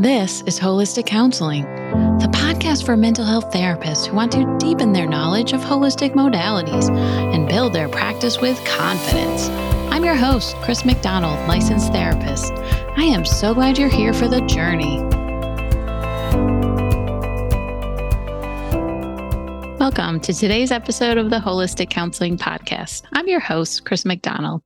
This 0.00 0.42
is 0.46 0.58
Holistic 0.58 1.04
Counseling, 1.04 1.64
the 2.20 2.30
podcast 2.32 2.86
for 2.86 2.96
mental 2.96 3.22
health 3.22 3.52
therapists 3.52 4.06
who 4.06 4.16
want 4.16 4.32
to 4.32 4.56
deepen 4.58 4.94
their 4.94 5.06
knowledge 5.06 5.52
of 5.52 5.60
holistic 5.60 6.14
modalities 6.14 6.88
and 6.88 7.46
build 7.46 7.74
their 7.74 7.86
practice 7.86 8.40
with 8.40 8.56
confidence. 8.64 9.50
I'm 9.92 10.02
your 10.02 10.14
host, 10.14 10.56
Chris 10.62 10.86
McDonald, 10.86 11.46
licensed 11.46 11.92
therapist. 11.92 12.50
I 12.96 13.04
am 13.04 13.26
so 13.26 13.52
glad 13.52 13.76
you're 13.76 13.90
here 13.90 14.14
for 14.14 14.26
the 14.26 14.40
journey. 14.46 15.02
Welcome 19.78 20.20
to 20.20 20.32
today's 20.32 20.72
episode 20.72 21.18
of 21.18 21.28
the 21.28 21.40
Holistic 21.40 21.90
Counseling 21.90 22.38
Podcast. 22.38 23.02
I'm 23.12 23.28
your 23.28 23.40
host, 23.40 23.84
Chris 23.84 24.06
McDonald. 24.06 24.62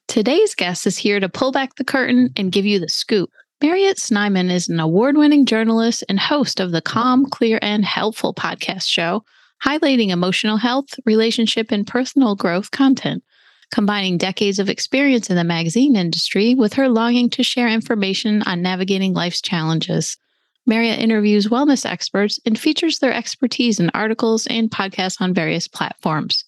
Today's 0.08 0.56
guest 0.56 0.86
is 0.86 0.98
here 0.98 1.20
to 1.20 1.30
pull 1.30 1.52
back 1.52 1.76
the 1.76 1.84
curtain 1.84 2.32
and 2.36 2.52
give 2.52 2.66
you 2.66 2.80
the 2.80 2.90
scoop. 2.90 3.30
Mariette 3.62 4.00
Snyman 4.00 4.50
is 4.50 4.70
an 4.70 4.80
award 4.80 5.18
winning 5.18 5.46
journalist 5.46 6.04
and 6.10 6.20
host 6.20 6.60
of 6.60 6.72
the 6.72 6.82
Calm, 6.82 7.28
Clear, 7.28 7.60
and 7.62 7.86
Helpful 7.86 8.34
podcast 8.34 8.88
show, 8.88 9.24
highlighting 9.64 10.10
emotional 10.10 10.58
health, 10.58 10.88
relationship, 11.06 11.72
and 11.72 11.86
personal 11.86 12.36
growth 12.36 12.72
content, 12.72 13.24
combining 13.72 14.18
decades 14.18 14.58
of 14.58 14.68
experience 14.68 15.30
in 15.30 15.36
the 15.36 15.44
magazine 15.44 15.96
industry 15.96 16.56
with 16.56 16.74
her 16.74 16.90
longing 16.90 17.30
to 17.30 17.44
share 17.44 17.68
information 17.68 18.42
on 18.44 18.64
navigating 18.64 19.14
life's 19.14 19.42
challenges. 19.42 20.18
Mariette 20.66 21.00
interviews 21.00 21.48
wellness 21.48 21.86
experts 21.86 22.40
and 22.48 22.58
features 22.58 22.98
their 22.98 23.14
expertise 23.14 23.80
in 23.80 23.92
articles 23.94 24.48
and 24.48 24.72
podcasts 24.72 25.22
on 25.22 25.36
various 25.36 25.68
platforms. 25.68 26.46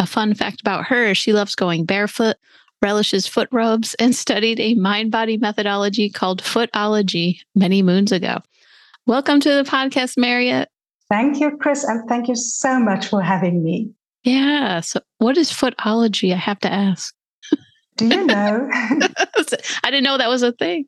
A 0.00 0.06
fun 0.06 0.34
fact 0.34 0.60
about 0.60 0.86
her 0.86 1.04
is 1.04 1.18
she 1.18 1.32
loves 1.32 1.54
going 1.54 1.84
barefoot, 1.84 2.36
relishes 2.82 3.26
foot 3.26 3.48
rubs, 3.52 3.94
and 3.94 4.14
studied 4.14 4.60
a 4.60 4.74
mind 4.74 5.10
body 5.10 5.36
methodology 5.36 6.10
called 6.10 6.42
footology 6.42 7.40
many 7.54 7.82
moons 7.82 8.12
ago. 8.12 8.38
Welcome 9.06 9.40
to 9.40 9.50
the 9.50 9.64
podcast, 9.64 10.16
Mariette. 10.16 10.70
Thank 11.10 11.40
you, 11.40 11.56
Chris, 11.56 11.84
and 11.84 12.06
thank 12.08 12.28
you 12.28 12.36
so 12.36 12.78
much 12.78 13.06
for 13.06 13.22
having 13.22 13.64
me. 13.64 13.90
Yeah. 14.24 14.80
So, 14.80 15.00
what 15.18 15.38
is 15.38 15.50
footology? 15.50 16.32
I 16.32 16.36
have 16.36 16.58
to 16.60 16.72
ask. 16.72 17.14
Do 17.96 18.06
you 18.06 18.26
know? 18.26 18.68
I 18.72 19.90
didn't 19.90 20.04
know 20.04 20.18
that 20.18 20.28
was 20.28 20.42
a 20.42 20.52
thing. 20.52 20.86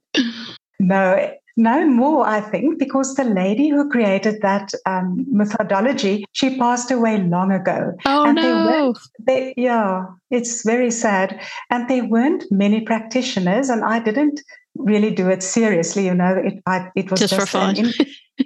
No, 0.78 1.34
no 1.56 1.86
more, 1.86 2.26
I 2.26 2.40
think, 2.40 2.78
because 2.78 3.14
the 3.14 3.24
lady 3.24 3.68
who 3.68 3.90
created 3.90 4.40
that 4.42 4.72
um, 4.86 5.26
methodology, 5.30 6.24
she 6.32 6.56
passed 6.58 6.90
away 6.90 7.18
long 7.22 7.52
ago. 7.52 7.92
Oh, 8.06 8.24
and 8.26 8.36
no. 8.36 8.94
They, 9.18 9.54
yeah, 9.56 10.06
it's 10.30 10.64
very 10.64 10.90
sad. 10.90 11.40
And 11.70 11.88
there 11.88 12.04
weren't 12.04 12.44
many 12.50 12.80
practitioners, 12.82 13.68
and 13.68 13.84
I 13.84 13.98
didn't 14.00 14.40
really 14.76 15.10
do 15.10 15.28
it 15.28 15.42
seriously. 15.42 16.06
You 16.06 16.14
know, 16.14 16.34
it, 16.34 16.62
I, 16.66 16.90
it 16.94 17.10
was 17.10 17.20
just, 17.20 17.34
just 17.34 17.40
for 17.42 17.46
fun. 17.46 17.76
An, 17.78 17.92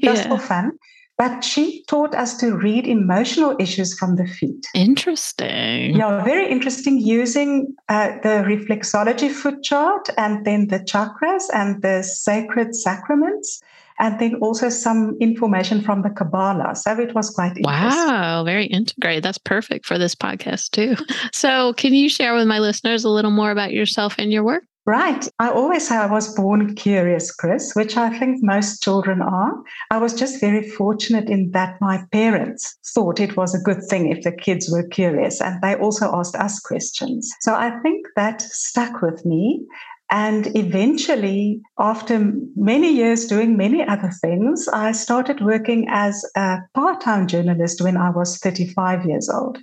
just 0.03 0.25
yeah. 0.25 0.29
for 0.29 0.39
fun. 0.39 0.79
But 1.17 1.45
she 1.45 1.85
taught 1.85 2.15
us 2.15 2.37
to 2.39 2.57
read 2.57 2.89
emotional 2.89 3.55
issues 3.61 3.97
from 3.97 4.17
the 4.17 4.27
feet. 4.27 4.67
Interesting. 4.75 5.95
Yeah, 5.95 6.25
very 6.25 6.51
interesting 6.51 6.99
using 6.99 7.75
uh, 7.89 8.13
the 8.23 8.43
reflexology 8.45 9.31
foot 9.31 9.63
chart 9.63 10.09
and 10.19 10.45
then 10.45 10.69
the 10.69 10.81
chakras 10.81 11.45
and 11.53 11.83
the 11.83 12.03
sacred 12.03 12.75
sacraments. 12.75 13.61
And 14.01 14.19
then 14.19 14.35
also 14.37 14.71
some 14.71 15.17
information 15.21 15.81
from 15.81 16.03
the 16.03 16.11
Kabbalah. 16.11 16.75
So 16.75 16.99
it 16.99 17.15
was 17.15 17.31
quite 17.31 17.57
Wow, 17.61 18.43
very 18.45 18.67
integrated. 18.67 19.23
That's 19.23 19.39
perfect 19.39 19.87
for 19.87 19.99
this 19.99 20.17
podcast, 20.17 20.73
too. 20.73 20.97
So, 21.33 21.75
can 21.75 21.95
you 21.95 22.09
share 22.09 22.35
with 22.35 22.49
my 22.49 22.59
listeners 22.59 23.05
a 23.05 23.09
little 23.09 23.31
more 23.31 23.53
about 23.53 23.73
yourself 23.73 24.17
and 24.19 24.33
your 24.33 24.43
work? 24.43 24.65
Right. 24.87 25.27
I 25.39 25.49
always 25.49 25.89
say 25.89 25.97
I 25.97 26.13
was 26.13 26.35
born 26.35 26.75
curious, 26.75 27.35
Chris, 27.35 27.73
which 27.75 27.97
I 27.97 28.19
think 28.19 28.43
most 28.43 28.83
children 28.83 29.23
are. 29.23 29.55
I 29.91 29.97
was 29.97 30.13
just 30.13 30.41
very 30.41 30.69
fortunate 30.69 31.31
in 31.31 31.53
that 31.53 31.81
my 31.81 32.05
parents 32.13 32.77
thought 32.95 33.19
it 33.19 33.35
was 33.35 33.55
a 33.55 33.63
good 33.63 33.83
thing 33.89 34.11
if 34.11 34.25
the 34.25 34.33
kids 34.33 34.69
were 34.71 34.87
curious, 34.87 35.41
and 35.41 35.63
they 35.63 35.75
also 35.77 36.15
asked 36.15 36.37
us 36.37 36.61
questions. 36.61 37.33
So 37.41 37.55
I 37.55 37.79
think 37.81 38.05
that 38.17 38.43
stuck 38.43 39.01
with 39.01 39.25
me. 39.25 39.65
And 40.11 40.55
eventually, 40.55 41.63
after 41.79 42.35
many 42.55 42.93
years 42.93 43.25
doing 43.25 43.57
many 43.57 43.83
other 43.83 44.11
things, 44.21 44.69
I 44.69 44.93
started 44.93 45.41
working 45.41 45.87
as 45.89 46.23
a 46.37 46.59
part 46.75 47.01
time 47.01 47.27
journalist 47.27 47.81
when 47.81 47.97
I 47.97 48.11
was 48.11 48.37
35 48.37 49.07
years 49.07 49.31
old. 49.31 49.59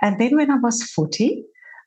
And 0.00 0.20
then 0.20 0.36
when 0.36 0.52
I 0.52 0.58
was 0.58 0.84
40, 0.84 1.42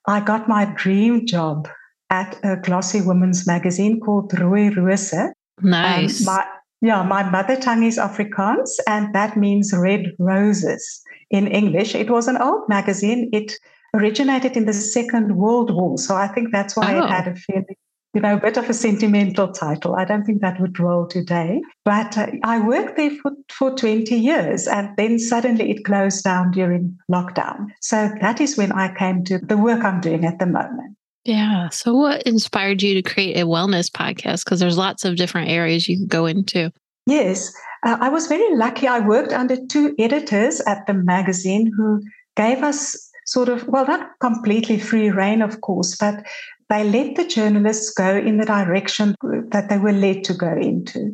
I 0.05 0.19
got 0.19 0.49
my 0.49 0.65
dream 0.75 1.25
job 1.25 1.69
at 2.09 2.39
a 2.43 2.57
glossy 2.57 3.01
women's 3.01 3.45
magazine 3.45 3.99
called 3.99 4.31
Rooi 4.31 4.75
Rose. 4.75 5.13
Nice. 5.61 6.19
Um, 6.21 6.25
my, 6.25 6.45
yeah, 6.81 7.03
my 7.03 7.29
mother 7.29 7.55
tongue 7.55 7.83
is 7.83 7.97
Afrikaans, 7.97 8.69
and 8.87 9.13
that 9.13 9.35
means 9.35 9.73
red 9.75 10.13
roses 10.19 11.01
in 11.31 11.47
English. 11.47 11.95
It 11.95 12.09
was 12.09 12.27
an 12.27 12.37
old 12.37 12.69
magazine. 12.69 13.29
It 13.33 13.53
originated 13.93 14.55
in 14.55 14.65
the 14.65 14.73
Second 14.73 15.35
World 15.35 15.73
War. 15.73 15.97
So 15.97 16.15
I 16.15 16.27
think 16.27 16.51
that's 16.51 16.75
why 16.75 16.95
oh. 16.95 17.05
it 17.05 17.09
had 17.09 17.27
a 17.27 17.35
fairly 17.35 17.77
you 18.17 18.21
know, 18.21 18.33
a 18.33 18.39
bit 18.39 18.57
of 18.57 18.67
a 18.67 18.73
sentimental 18.73 19.51
title. 19.51 19.95
I 19.95 20.03
don't 20.03 20.23
think 20.23 20.41
that 20.41 20.59
would 20.59 20.79
roll 20.79 21.05
today. 21.05 21.61
But 21.85 22.17
uh, 22.17 22.25
I 22.43 22.59
worked 22.59 22.97
there 22.97 23.11
for, 23.21 23.31
for 23.49 23.75
20 23.75 24.15
years 24.15 24.65
and 24.67 24.89
then 24.97 25.19
suddenly 25.19 25.69
it 25.69 25.85
closed 25.85 26.23
down 26.23 26.49
during 26.49 26.97
lockdown. 27.11 27.67
So 27.79 28.09
that 28.21 28.41
is 28.41 28.57
when 28.57 28.71
I 28.71 28.91
came 28.95 29.23
to 29.25 29.37
the 29.37 29.55
work 29.55 29.83
I'm 29.83 30.01
doing 30.01 30.25
at 30.25 30.39
the 30.39 30.47
moment. 30.47 30.96
Yeah. 31.27 31.67
So, 31.69 31.93
what 31.93 32.23
inspired 32.23 32.81
you 32.81 32.93
to 32.93 33.01
create 33.01 33.37
a 33.37 33.45
wellness 33.45 33.91
podcast? 33.91 34.45
Because 34.45 34.61
there's 34.61 34.77
lots 34.77 35.03
of 35.03 35.17
different 35.17 35.49
areas 35.49 35.87
you 35.87 35.99
could 35.99 36.07
go 36.07 36.25
into. 36.25 36.71
Yes. 37.05 37.53
Uh, 37.85 37.97
I 37.99 38.07
was 38.07 38.27
very 38.27 38.55
lucky. 38.55 38.87
I 38.87 39.01
worked 39.01 39.33
under 39.33 39.57
two 39.67 39.93
editors 39.99 40.61
at 40.61 40.87
the 40.87 40.93
magazine 40.93 41.69
who 41.75 42.01
gave 42.37 42.63
us 42.63 42.95
sort 43.25 43.49
of, 43.49 43.67
well, 43.67 43.85
not 43.85 44.11
completely 44.21 44.79
free 44.79 45.09
reign, 45.09 45.41
of 45.41 45.59
course, 45.59 45.97
but 45.97 46.25
they 46.69 46.85
let 46.85 47.17
the 47.17 47.27
journalists 47.27 47.93
go 47.93 48.15
in 48.15 48.37
the 48.37 48.45
direction 48.45 49.13
that 49.51 49.67
they 49.67 49.77
were 49.77 49.91
led 49.91 50.23
to 50.25 50.33
go 50.33 50.53
into. 50.53 51.13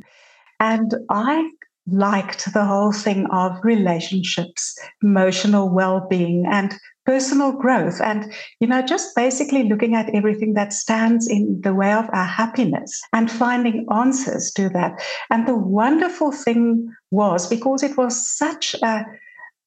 And 0.59 0.93
I 1.09 1.49
liked 1.87 2.53
the 2.53 2.65
whole 2.65 2.91
thing 2.91 3.25
of 3.31 3.57
relationships, 3.63 4.77
emotional 5.01 5.73
well 5.73 6.05
being, 6.07 6.45
and 6.49 6.77
personal 7.05 7.51
growth 7.51 7.99
and 8.01 8.31
you 8.59 8.67
know 8.67 8.81
just 8.81 9.15
basically 9.15 9.63
looking 9.63 9.95
at 9.95 10.13
everything 10.15 10.53
that 10.53 10.71
stands 10.71 11.27
in 11.27 11.59
the 11.61 11.73
way 11.73 11.91
of 11.93 12.09
our 12.13 12.25
happiness 12.25 13.01
and 13.11 13.29
finding 13.29 13.85
answers 13.91 14.51
to 14.51 14.69
that 14.69 15.03
and 15.29 15.47
the 15.47 15.55
wonderful 15.55 16.31
thing 16.31 16.89
was 17.11 17.47
because 17.47 17.83
it 17.83 17.97
was 17.97 18.27
such 18.37 18.73
a 18.81 19.05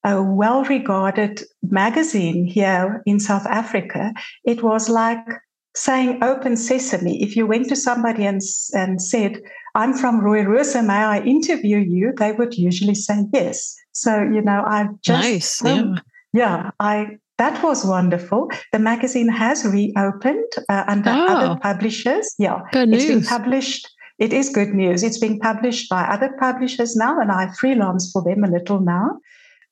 a 0.07 0.23
well 0.23 0.63
regarded 0.65 1.43
magazine 1.69 2.47
here 2.47 3.03
in 3.07 3.19
South 3.19 3.45
Africa, 3.47 4.15
it 4.45 4.63
was 4.63 4.89
like 4.89 5.27
saying 5.75 6.23
open 6.23 6.57
sesame. 6.57 7.23
If 7.23 7.37
you 7.37 7.47
went 7.47 7.69
to 7.69 7.77
somebody 7.77 8.25
and, 8.25 8.41
and 8.73 9.03
said, 9.03 9.41
I'm 9.75 9.93
from 9.93 10.21
Rooi 10.21 10.47
Rose, 10.47 10.75
may 10.77 10.95
I 10.95 11.21
interview 11.21 11.79
you? 11.79 12.13
They 12.17 12.33
would 12.33 12.57
usually 12.57 12.95
say 12.95 13.25
yes. 13.33 13.77
So, 13.93 14.23
you 14.23 14.43
know, 14.43 14.63
I've 14.67 15.01
just. 15.03 15.23
Nice. 15.23 15.65
Um, 15.65 16.01
yeah. 16.33 16.63
yeah, 16.65 16.71
I 16.79 17.19
that 17.39 17.63
was 17.63 17.85
wonderful. 17.85 18.51
The 18.73 18.79
magazine 18.79 19.29
has 19.29 19.65
reopened 19.65 20.51
uh, 20.69 20.85
under 20.87 21.11
oh, 21.11 21.27
other 21.27 21.61
publishers. 21.61 22.35
Yeah, 22.39 22.61
good 22.73 22.89
news. 22.89 23.05
It's 23.05 23.13
been 23.13 23.39
published. 23.39 23.89
It 24.19 24.33
is 24.33 24.49
good 24.49 24.71
news. 24.71 25.03
It's 25.03 25.19
being 25.19 25.39
published 25.41 25.91
by 25.91 26.05
other 26.05 26.35
publishers 26.41 26.97
now, 26.97 27.21
and 27.21 27.31
I 27.31 27.53
freelance 27.61 28.11
for 28.11 28.23
them 28.23 28.45
a 28.45 28.51
little 28.51 28.81
now. 28.81 29.19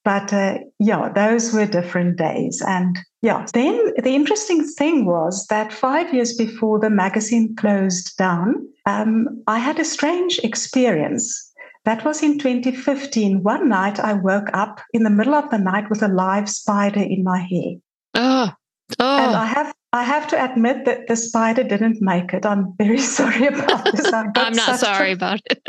But 0.05 0.35
uh, 0.35 0.59
yeah, 0.79 1.09
those 1.09 1.55
were 1.55 1.65
different 1.65 2.19
days. 2.19 2.63
And 2.67 2.99
yeah, 3.23 3.47
then 3.55 3.95
the 4.03 4.15
interesting 4.15 4.63
thing 4.63 5.07
was 5.07 5.47
that 5.47 5.73
five 5.73 6.13
years 6.13 6.37
before 6.37 6.79
the 6.79 6.91
magazine 6.91 7.57
closed 7.57 8.15
down, 8.19 8.69
um, 8.85 9.43
I 9.47 9.59
had 9.59 9.79
a 9.79 9.85
strange 9.85 10.39
experience. 10.41 11.53
That 11.85 12.05
was 12.05 12.23
in 12.23 12.39
2015. 12.39 13.43
One 13.43 13.69
night 13.69 14.01
I 14.01 14.15
woke 14.15 14.49
up 14.55 14.81
in 14.93 15.03
the 15.03 15.11
middle 15.11 15.35
of 15.35 15.51
the 15.51 15.59
night 15.59 15.91
with 15.91 16.03
a 16.03 16.09
live 16.09 16.49
spider 16.49 17.01
in 17.01 17.23
my 17.23 17.39
hair. 17.39 17.75
Oh, 18.15 18.53
oh. 18.99 19.19
And 19.19 19.35
ah. 19.35 19.43
I 19.43 19.47
have 19.47 19.75
I 19.93 20.03
have 20.03 20.27
to 20.29 20.45
admit 20.45 20.87
that 20.87 21.07
the 21.07 21.15
spider 21.15 21.63
didn't 21.63 22.03
make 22.03 22.33
it. 22.33 22.45
I'm 22.45 22.75
very 22.79 22.99
sorry 23.19 23.47
about 23.47 23.85
this. 23.93 24.13
I'm 24.13 24.53
not 24.55 24.81
sorry 24.81 25.13
about 25.13 25.41
it. 25.51 25.63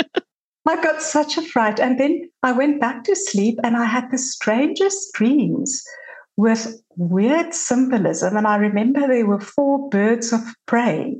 I 0.67 0.81
got 0.81 1.01
such 1.01 1.37
a 1.37 1.43
fright. 1.43 1.79
And 1.79 1.99
then 1.99 2.29
I 2.41 2.51
went 2.51 2.81
back 2.81 3.03
to 3.03 3.15
sleep 3.15 3.59
and 3.63 3.77
I 3.77 3.85
had 3.85 4.09
the 4.09 4.17
strangest 4.17 5.13
dreams 5.13 5.83
with 6.37 6.81
weird 6.97 7.53
symbolism. 7.53 8.35
And 8.35 8.47
I 8.47 8.55
remember 8.55 9.07
there 9.07 9.27
were 9.27 9.39
four 9.39 9.89
birds 9.89 10.33
of 10.33 10.41
prey 10.65 11.17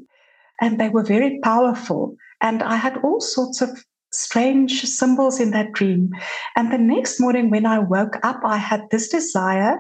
and 0.62 0.80
they 0.80 0.90
were 0.90 1.04
very 1.04 1.40
powerful. 1.44 2.16
And 2.42 2.64
I 2.64 2.76
had 2.76 2.98
all 3.04 3.22
sorts 3.22 3.62
of 3.62 3.70
strange 4.16 4.84
symbols 4.84 5.40
in 5.40 5.52
that 5.52 5.74
dream. 5.74 6.12
And 6.56 6.72
the 6.72 6.78
next 6.78 7.20
morning, 7.20 7.50
when 7.50 7.66
I 7.66 7.80
woke 7.80 8.18
up, 8.24 8.42
I 8.44 8.58
had 8.58 8.82
this 8.92 9.10
desire 9.10 9.78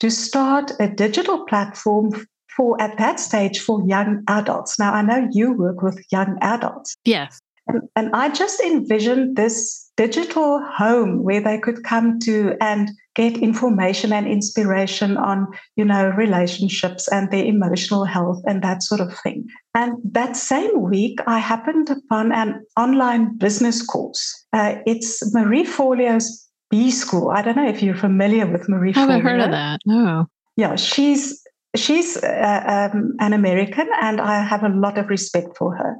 to 0.00 0.10
start 0.10 0.72
a 0.80 0.88
digital 0.88 1.44
platform 1.46 2.26
for, 2.56 2.80
at 2.80 2.98
that 2.98 3.20
stage, 3.20 3.60
for 3.60 3.86
young 3.86 4.22
adults. 4.28 4.78
Now, 4.78 4.92
I 4.92 5.02
know 5.02 5.28
you 5.32 5.52
work 5.52 5.82
with 5.82 6.04
young 6.10 6.38
adults. 6.40 6.96
Yes. 7.04 7.40
And, 7.66 7.82
and 7.96 8.10
I 8.14 8.28
just 8.28 8.60
envisioned 8.60 9.36
this 9.36 9.83
digital 9.96 10.60
home 10.60 11.22
where 11.22 11.40
they 11.40 11.58
could 11.58 11.84
come 11.84 12.18
to 12.20 12.56
and 12.60 12.90
get 13.14 13.36
information 13.36 14.12
and 14.12 14.26
inspiration 14.26 15.16
on 15.16 15.46
you 15.76 15.84
know 15.84 16.08
relationships 16.10 17.06
and 17.08 17.30
their 17.30 17.44
emotional 17.44 18.04
health 18.04 18.42
and 18.46 18.62
that 18.62 18.82
sort 18.82 19.00
of 19.00 19.16
thing. 19.20 19.46
And 19.74 19.96
that 20.12 20.36
same 20.36 20.82
week 20.82 21.20
i 21.26 21.38
happened 21.38 21.90
upon 21.90 22.32
an 22.32 22.64
online 22.76 23.36
business 23.38 23.84
course. 23.84 24.46
Uh, 24.52 24.76
it's 24.86 25.32
marie 25.34 25.64
forleo's 25.64 26.48
b 26.70 26.90
school. 26.90 27.30
I 27.30 27.42
don't 27.42 27.56
know 27.56 27.68
if 27.68 27.82
you're 27.82 27.96
familiar 27.96 28.46
with 28.46 28.68
marie 28.68 28.92
i 28.96 29.00
haven't 29.00 29.20
heard 29.20 29.40
of 29.40 29.50
that. 29.50 29.80
No. 29.86 30.26
Yeah 30.56 30.76
she's 30.76 31.40
she's 31.76 32.16
uh, 32.16 32.90
um, 32.94 33.14
an 33.18 33.32
american 33.32 33.88
and 34.00 34.20
i 34.20 34.42
have 34.42 34.62
a 34.62 34.68
lot 34.68 34.96
of 34.96 35.08
respect 35.08 35.56
for 35.56 35.74
her 35.74 35.96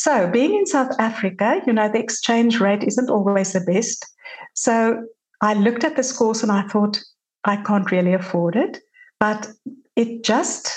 so, 0.00 0.30
being 0.30 0.54
in 0.54 0.64
South 0.64 0.92
Africa, 0.98 1.60
you 1.66 1.74
know, 1.74 1.90
the 1.90 1.98
exchange 1.98 2.58
rate 2.58 2.84
isn't 2.84 3.10
always 3.10 3.52
the 3.52 3.60
best. 3.60 4.06
So, 4.54 5.04
I 5.42 5.52
looked 5.52 5.84
at 5.84 5.96
this 5.96 6.10
course 6.10 6.42
and 6.42 6.50
I 6.50 6.62
thought, 6.68 6.98
I 7.44 7.56
can't 7.56 7.90
really 7.90 8.14
afford 8.14 8.56
it. 8.56 8.80
But 9.18 9.48
it 9.96 10.24
just 10.24 10.72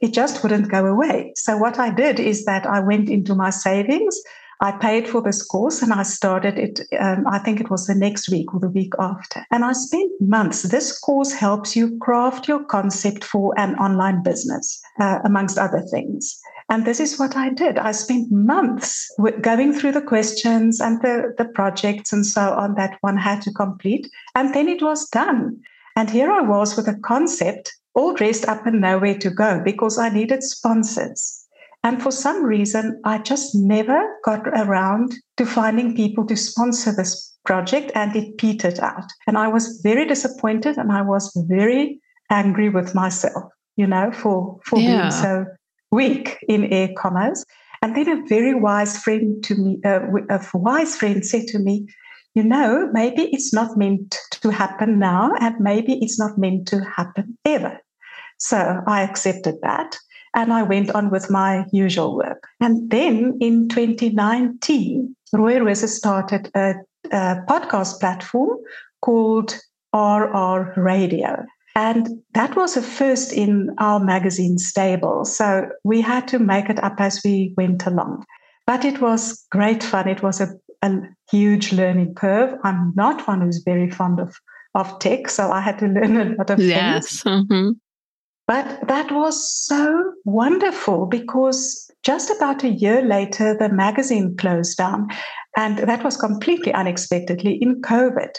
it 0.00 0.14
just 0.14 0.42
wouldn't 0.42 0.70
go 0.70 0.86
away. 0.86 1.32
So 1.36 1.58
what 1.58 1.78
I 1.78 1.90
did 1.90 2.18
is 2.18 2.46
that 2.46 2.66
I 2.66 2.80
went 2.80 3.10
into 3.10 3.34
my 3.34 3.50
savings. 3.50 4.18
I 4.60 4.72
paid 4.72 5.08
for 5.08 5.20
this 5.20 5.42
course 5.42 5.82
and 5.82 5.92
I 5.92 6.04
started 6.04 6.58
it. 6.58 6.80
Um, 6.98 7.26
I 7.26 7.38
think 7.38 7.60
it 7.60 7.70
was 7.70 7.86
the 7.86 7.94
next 7.94 8.30
week 8.30 8.54
or 8.54 8.60
the 8.60 8.70
week 8.70 8.94
after. 8.98 9.44
And 9.50 9.62
I 9.62 9.72
spent 9.72 10.10
months. 10.20 10.62
This 10.62 10.98
course 10.98 11.32
helps 11.32 11.76
you 11.76 11.98
craft 11.98 12.48
your 12.48 12.64
concept 12.64 13.24
for 13.24 13.52
an 13.58 13.74
online 13.76 14.22
business, 14.22 14.80
uh, 15.00 15.18
amongst 15.24 15.58
other 15.58 15.82
things. 15.90 16.40
And 16.70 16.86
this 16.86 16.98
is 16.98 17.18
what 17.18 17.36
I 17.36 17.50
did. 17.50 17.78
I 17.78 17.92
spent 17.92 18.32
months 18.32 19.10
going 19.40 19.74
through 19.74 19.92
the 19.92 20.02
questions 20.02 20.80
and 20.80 21.00
the, 21.02 21.34
the 21.36 21.44
projects 21.44 22.12
and 22.12 22.26
so 22.26 22.52
on 22.52 22.74
that 22.76 22.96
one 23.02 23.16
had 23.16 23.42
to 23.42 23.52
complete. 23.52 24.08
And 24.34 24.54
then 24.54 24.68
it 24.68 24.82
was 24.82 25.08
done. 25.10 25.60
And 25.96 26.10
here 26.10 26.30
I 26.30 26.40
was 26.40 26.76
with 26.76 26.88
a 26.88 26.98
concept 27.00 27.72
all 27.94 28.14
dressed 28.14 28.48
up 28.48 28.66
and 28.66 28.80
nowhere 28.80 29.16
to 29.18 29.30
go 29.30 29.60
because 29.64 29.98
I 29.98 30.08
needed 30.08 30.42
sponsors. 30.42 31.46
And 31.84 32.02
for 32.02 32.10
some 32.10 32.42
reason, 32.42 33.00
I 33.04 33.18
just 33.18 33.54
never 33.54 34.02
got 34.24 34.48
around 34.48 35.14
to 35.36 35.44
finding 35.44 35.94
people 35.94 36.26
to 36.26 36.36
sponsor 36.36 36.92
this 36.92 37.34
project 37.44 37.92
and 37.94 38.16
it 38.16 38.38
petered 38.38 38.80
out. 38.80 39.04
And 39.26 39.36
I 39.36 39.48
was 39.48 39.80
very 39.82 40.06
disappointed 40.06 40.78
and 40.78 40.90
I 40.90 41.02
was 41.02 41.30
very 41.46 42.00
angry 42.30 42.70
with 42.70 42.94
myself, 42.94 43.44
you 43.76 43.86
know, 43.86 44.10
for, 44.12 44.58
for 44.64 44.78
yeah. 44.78 45.02
being 45.02 45.10
so 45.10 45.44
weak 45.94 46.38
in 46.48 46.72
air 46.72 46.90
commas. 46.96 47.44
And 47.82 47.94
then 47.96 48.08
a 48.08 48.26
very 48.26 48.54
wise 48.54 48.98
friend 48.98 49.42
to 49.44 49.54
me, 49.54 49.78
uh, 49.84 50.00
a 50.30 50.40
wise 50.54 50.96
friend 50.96 51.24
said 51.24 51.46
to 51.48 51.58
me, 51.58 51.86
you 52.34 52.42
know, 52.42 52.90
maybe 52.92 53.22
it's 53.32 53.52
not 53.52 53.76
meant 53.76 54.16
to 54.42 54.50
happen 54.50 54.98
now, 54.98 55.32
and 55.40 55.54
maybe 55.60 55.98
it's 56.02 56.18
not 56.18 56.36
meant 56.36 56.66
to 56.68 56.80
happen 56.96 57.38
ever. 57.44 57.78
So 58.38 58.82
I 58.86 59.02
accepted 59.02 59.56
that 59.62 59.96
and 60.34 60.52
I 60.52 60.62
went 60.62 60.90
on 60.90 61.10
with 61.10 61.30
my 61.30 61.64
usual 61.72 62.16
work. 62.16 62.48
And 62.60 62.90
then 62.90 63.38
in 63.40 63.68
2019, 63.68 65.14
Rooi 65.34 65.64
Rose 65.64 65.96
started 65.96 66.50
a, 66.54 66.74
a 67.12 67.36
podcast 67.48 68.00
platform 68.00 68.58
called 69.00 69.58
RR 69.94 70.74
Radio. 70.76 71.44
And 71.74 72.22
that 72.34 72.54
was 72.54 72.76
a 72.76 72.82
first 72.82 73.32
in 73.32 73.74
our 73.78 73.98
magazine 73.98 74.58
stable. 74.58 75.24
So 75.24 75.68
we 75.82 76.00
had 76.00 76.28
to 76.28 76.38
make 76.38 76.68
it 76.68 76.82
up 76.82 77.00
as 77.00 77.20
we 77.24 77.52
went 77.56 77.84
along. 77.86 78.24
But 78.66 78.84
it 78.84 79.00
was 79.00 79.44
great 79.50 79.82
fun. 79.82 80.08
It 80.08 80.22
was 80.22 80.40
a, 80.40 80.54
a 80.82 81.00
huge 81.30 81.72
learning 81.72 82.14
curve. 82.14 82.58
I'm 82.62 82.92
not 82.94 83.26
one 83.26 83.40
who's 83.40 83.62
very 83.64 83.90
fond 83.90 84.20
of, 84.20 84.36
of 84.74 84.98
tech, 85.00 85.28
so 85.28 85.50
I 85.50 85.60
had 85.60 85.78
to 85.80 85.86
learn 85.88 86.16
a 86.16 86.36
lot 86.36 86.50
of 86.50 86.60
yes. 86.60 87.22
things. 87.22 87.44
Mm-hmm. 87.48 87.70
But 88.46 88.86
that 88.88 89.10
was 89.10 89.50
so 89.50 90.12
wonderful 90.24 91.06
because 91.06 91.90
just 92.02 92.30
about 92.30 92.62
a 92.62 92.68
year 92.68 93.02
later, 93.02 93.56
the 93.58 93.70
magazine 93.70 94.36
closed 94.36 94.76
down. 94.76 95.08
And 95.56 95.78
that 95.78 96.04
was 96.04 96.16
completely 96.16 96.72
unexpectedly 96.74 97.58
in 97.60 97.80
COVID. 97.80 98.36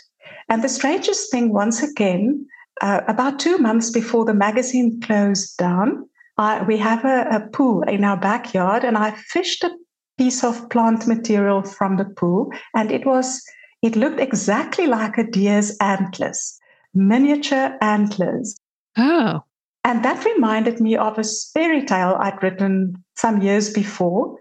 And 0.47 0.63
the 0.63 0.69
strangest 0.69 1.31
thing, 1.31 1.51
once 1.51 1.81
again, 1.81 2.45
uh, 2.81 3.01
about 3.07 3.39
two 3.39 3.57
months 3.57 3.89
before 3.89 4.25
the 4.25 4.33
magazine 4.33 4.99
closed 5.01 5.57
down, 5.57 6.09
I, 6.37 6.63
we 6.63 6.77
have 6.77 7.05
a, 7.05 7.27
a 7.31 7.49
pool 7.51 7.83
in 7.83 8.03
our 8.03 8.17
backyard, 8.17 8.83
and 8.83 8.97
I 8.97 9.11
fished 9.11 9.63
a 9.63 9.75
piece 10.17 10.43
of 10.43 10.69
plant 10.69 11.07
material 11.07 11.61
from 11.63 11.97
the 11.97 12.05
pool, 12.05 12.51
and 12.73 12.91
it 12.91 13.05
was 13.05 13.41
it 13.81 13.95
looked 13.95 14.19
exactly 14.19 14.87
like 14.87 15.17
a 15.17 15.29
deer's 15.29 15.77
antlers, 15.79 16.59
miniature 16.93 17.77
antlers. 17.81 18.57
Oh. 18.97 19.43
And 19.83 20.03
that 20.03 20.25
reminded 20.25 20.81
me 20.81 20.95
of 20.95 21.19
a 21.19 21.23
fairy 21.53 21.85
tale 21.85 22.17
I'd 22.19 22.41
written 22.41 23.03
some 23.15 23.41
years 23.41 23.71
before, 23.71 24.39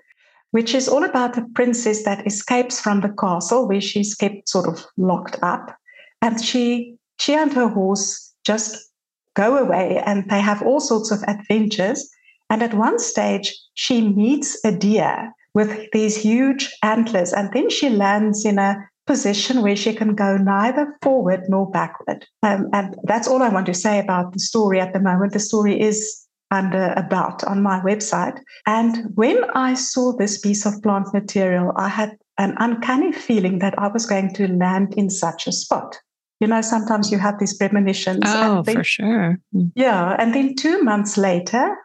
which 0.53 0.75
is 0.75 0.89
all 0.89 1.05
about 1.05 1.37
a 1.37 1.45
princess 1.55 2.05
that 2.05 2.27
escapes 2.27 2.81
from 2.81 3.03
the 3.03 3.11
castle 3.21 3.69
where 3.69 3.83
she's 3.83 4.15
kept 4.15 4.49
sort 4.49 4.67
of 4.67 4.87
locked 4.97 5.39
up. 5.43 5.77
And 6.23 6.43
she 6.43 6.97
she 7.19 7.35
and 7.35 7.53
her 7.53 7.69
horse 7.69 8.24
just 8.45 8.91
go 9.35 9.57
away 9.57 10.03
and 10.05 10.29
they 10.31 10.41
have 10.41 10.63
all 10.63 10.81
sorts 10.81 11.11
of 11.11 11.23
adventures. 11.27 12.09
And 12.51 12.63
at 12.63 12.75
one 12.75 12.99
stage, 12.99 13.55
she 13.75 14.09
meets 14.09 14.63
a 14.65 14.73
deer 14.73 15.33
with 15.55 15.91
these 15.93 16.17
huge 16.17 16.77
antlers, 16.83 17.33
and 17.33 17.51
then 17.53 17.71
she 17.71 17.89
lands 17.89 18.45
in 18.45 18.59
a 18.59 18.77
position 19.07 19.63
where 19.63 19.77
she 19.77 19.95
can 19.95 20.15
go 20.15 20.37
neither 20.37 20.97
forward 21.03 21.43
nor 21.49 21.71
backward. 21.71 22.27
Um, 22.43 22.69
and 22.73 22.97
that's 23.05 23.29
all 23.29 23.43
I 23.43 23.51
want 23.51 23.67
to 23.67 23.75
say 23.75 24.01
about 24.01 24.33
the 24.33 24.41
story 24.41 24.81
at 24.81 24.93
the 24.93 25.01
moment. 25.01 25.33
The 25.33 25.41
story 25.41 25.81
is 25.81 26.27
under 26.51 26.93
about 26.97 27.45
on 27.45 27.63
my 27.63 27.81
website. 27.81 28.39
And 28.67 29.13
when 29.15 29.45
I 29.55 29.75
saw 29.75 30.13
this 30.13 30.39
piece 30.41 30.67
of 30.67 30.83
plant 30.83 31.13
material, 31.13 31.73
I 31.77 31.89
had 31.89 32.17
an 32.39 32.55
uncanny 32.59 33.13
feeling 33.13 33.59
that 33.61 33.79
I 33.79 33.89
was 33.89 34.07
going 34.07 34.33
to 34.35 34.49
land 34.49 34.95
in 34.97 35.11
such 35.11 35.47
a 35.47 35.53
spot 35.53 35.99
you 36.41 36.47
know, 36.47 36.61
sometimes 36.61 37.11
you 37.11 37.19
have 37.19 37.39
these 37.39 37.55
premonitions. 37.55 38.23
Oh, 38.25 38.63
then, 38.63 38.77
for 38.77 38.85
sure. 38.85 39.39
Hmm. 39.53 39.67
Yeah. 39.75 40.17
And 40.19 40.35
then 40.35 40.55
two 40.55 40.83
months 40.83 41.17
later, 41.17 41.77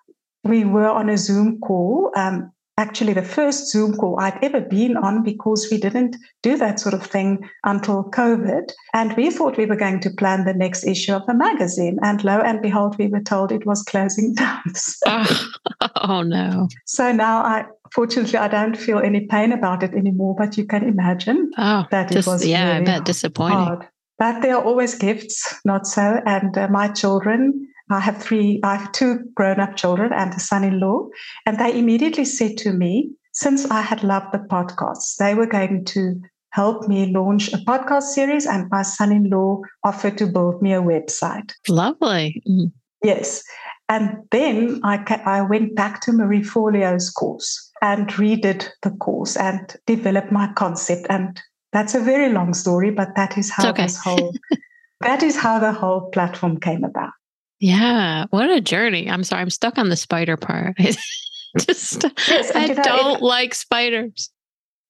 we 0.44 0.65
were 0.65 0.89
on 0.89 1.10
a 1.10 1.18
Zoom 1.18 1.60
call. 1.60 2.12
Um, 2.15 2.51
actually, 2.77 3.13
the 3.13 3.22
first 3.22 3.70
Zoom 3.70 3.96
call 3.96 4.20
I'd 4.20 4.41
ever 4.44 4.62
been 4.62 4.98
on 4.98 5.22
because 5.24 5.68
we 5.70 5.77
didn't 5.77 6.15
do 6.41 6.58
that 6.58 6.79
sort 6.79 6.94
of 6.94 7.06
thing 7.06 7.48
until 7.63 8.06
COVID. 8.06 8.72
And 8.94 9.15
we 9.15 9.29
thought 9.29 9.58
we 9.58 9.65
were 9.65 9.75
going 9.75 10.00
to 10.00 10.10
plan 10.10 10.46
the 10.46 10.53
next 10.53 10.86
issue 10.86 11.13
of 11.13 11.25
the 11.27 11.34
magazine. 11.34 12.00
And 12.01 12.24
lo 12.24 12.39
and 12.39 12.62
behold, 12.62 12.98
we 12.98 13.08
were 13.08 13.22
told 13.22 13.51
it 13.51 13.65
was 13.65 13.84
closing 13.84 14.34
down. 14.36 14.63
oh, 15.06 15.50
oh, 16.01 16.22
no. 16.24 16.68
So 16.86 17.12
now 17.12 17.44
I, 17.44 17.65
fortunately, 17.94 18.39
I 18.39 18.48
don't 18.48 18.75
feel 18.75 19.00
any 19.00 19.27
pain 19.27 19.51
about 19.51 19.84
it 19.84 19.94
anymore, 19.94 20.36
but 20.38 20.58
you 20.58 20.65
can 20.65 20.84
imagine 20.84 21.51
oh, 21.58 21.86
that 21.91 22.12
just, 22.12 22.27
it 22.27 22.32
was 22.32 22.46
yeah, 22.46 22.77
really 22.77 22.82
I 22.82 22.86
bet 22.86 23.06
disappointing. 23.06 23.58
Hard. 23.58 23.88
But 24.19 24.41
they 24.41 24.51
are 24.51 24.63
always 24.63 24.95
gifts, 24.95 25.55
not 25.65 25.88
so. 25.88 26.21
And 26.25 26.57
uh, 26.57 26.67
my 26.67 26.89
children, 26.89 27.67
I 27.89 27.99
have 28.01 28.21
three, 28.21 28.59
I 28.63 28.75
have 28.75 28.91
two 28.91 29.19
grown 29.33 29.59
up 29.59 29.77
children 29.77 30.11
and 30.13 30.33
a 30.33 30.39
son 30.39 30.63
in 30.63 30.79
law. 30.79 31.07
And 31.45 31.57
they 31.57 31.79
immediately 31.79 32.25
said 32.25 32.57
to 32.57 32.73
me, 32.73 33.11
since 33.31 33.65
I 33.71 33.81
had 33.81 34.03
loved 34.03 34.33
the 34.33 34.39
podcasts, 34.39 35.15
they 35.17 35.33
were 35.35 35.47
going 35.47 35.85
to 35.85 36.19
help 36.51 36.88
me 36.88 37.11
launch 37.13 37.53
a 37.53 37.57
podcast 37.57 38.03
series. 38.03 38.45
And 38.45 38.69
my 38.69 38.81
son 38.81 39.11
in 39.11 39.29
law 39.29 39.61
offered 39.85 40.17
to 40.17 40.27
build 40.27 40.61
me 40.61 40.73
a 40.73 40.81
website. 40.81 41.53
Lovely. 41.69 42.43
Mm. 42.47 42.71
Yes. 43.03 43.43
And 43.88 44.17
then 44.31 44.81
I, 44.83 44.97
ca- 44.97 45.23
I 45.25 45.41
went 45.41 45.75
back 45.75 46.01
to 46.01 46.11
Marie 46.11 46.43
Forleo's 46.43 47.09
course 47.09 47.71
and 47.81 48.07
redid 48.09 48.67
the 48.83 48.91
course 48.91 49.38
and 49.38 49.75
developed 49.88 50.31
my 50.31 50.51
concept 50.53 51.07
and 51.09 51.41
that's 51.71 51.95
a 51.95 51.99
very 51.99 52.31
long 52.31 52.53
story, 52.53 52.91
but 52.91 53.15
that 53.15 53.38
is 53.38 53.49
how 53.49 53.69
okay. 53.69 53.83
this 53.83 53.97
whole 53.97 54.33
that 55.01 55.23
is 55.23 55.38
how 55.38 55.59
the 55.59 55.71
whole 55.71 56.09
platform 56.09 56.59
came 56.59 56.83
about. 56.83 57.11
Yeah, 57.59 58.25
what 58.29 58.49
a 58.49 58.61
journey! 58.61 59.09
I'm 59.09 59.23
sorry, 59.23 59.41
I'm 59.41 59.49
stuck 59.49 59.77
on 59.77 59.89
the 59.89 59.97
spider 59.97 60.38
part. 60.38 60.77
Just 61.57 62.05
yes, 62.27 62.55
I 62.55 62.67
don't 62.73 63.17
it, 63.17 63.21
like 63.21 63.53
spiders. 63.55 64.29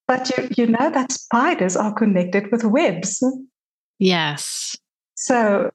But 0.08 0.30
you, 0.36 0.50
you 0.58 0.68
know 0.68 0.90
that 0.90 1.12
spiders 1.12 1.76
are 1.76 1.94
connected 1.94 2.52
with 2.52 2.64
webs. 2.64 3.24
Yes. 3.98 4.76
So 5.16 5.72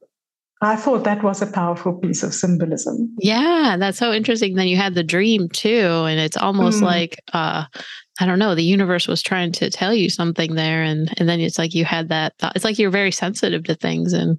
I 0.60 0.76
thought 0.76 1.04
that 1.04 1.22
was 1.22 1.42
a 1.42 1.46
powerful 1.46 1.94
piece 1.94 2.22
of 2.22 2.34
symbolism. 2.34 3.14
Yeah, 3.18 3.76
that's 3.78 3.98
so 3.98 4.12
interesting. 4.12 4.54
Then 4.54 4.66
you 4.66 4.76
had 4.76 4.94
the 4.94 5.02
dream 5.02 5.48
too, 5.48 6.04
and 6.08 6.18
it's 6.20 6.36
almost 6.36 6.80
mm. 6.80 6.84
like 6.84 7.20
uh 7.32 7.64
I 8.20 8.26
don't 8.26 8.38
know, 8.38 8.54
the 8.54 8.62
universe 8.62 9.08
was 9.08 9.22
trying 9.22 9.52
to 9.52 9.70
tell 9.70 9.92
you 9.92 10.08
something 10.08 10.54
there 10.54 10.82
and 10.82 11.12
and 11.18 11.28
then 11.28 11.40
it's 11.40 11.58
like 11.58 11.74
you 11.74 11.84
had 11.84 12.08
that 12.10 12.36
thought. 12.38 12.52
It's 12.54 12.64
like 12.64 12.78
you're 12.78 12.90
very 12.90 13.12
sensitive 13.12 13.64
to 13.64 13.74
things 13.74 14.12
and 14.12 14.38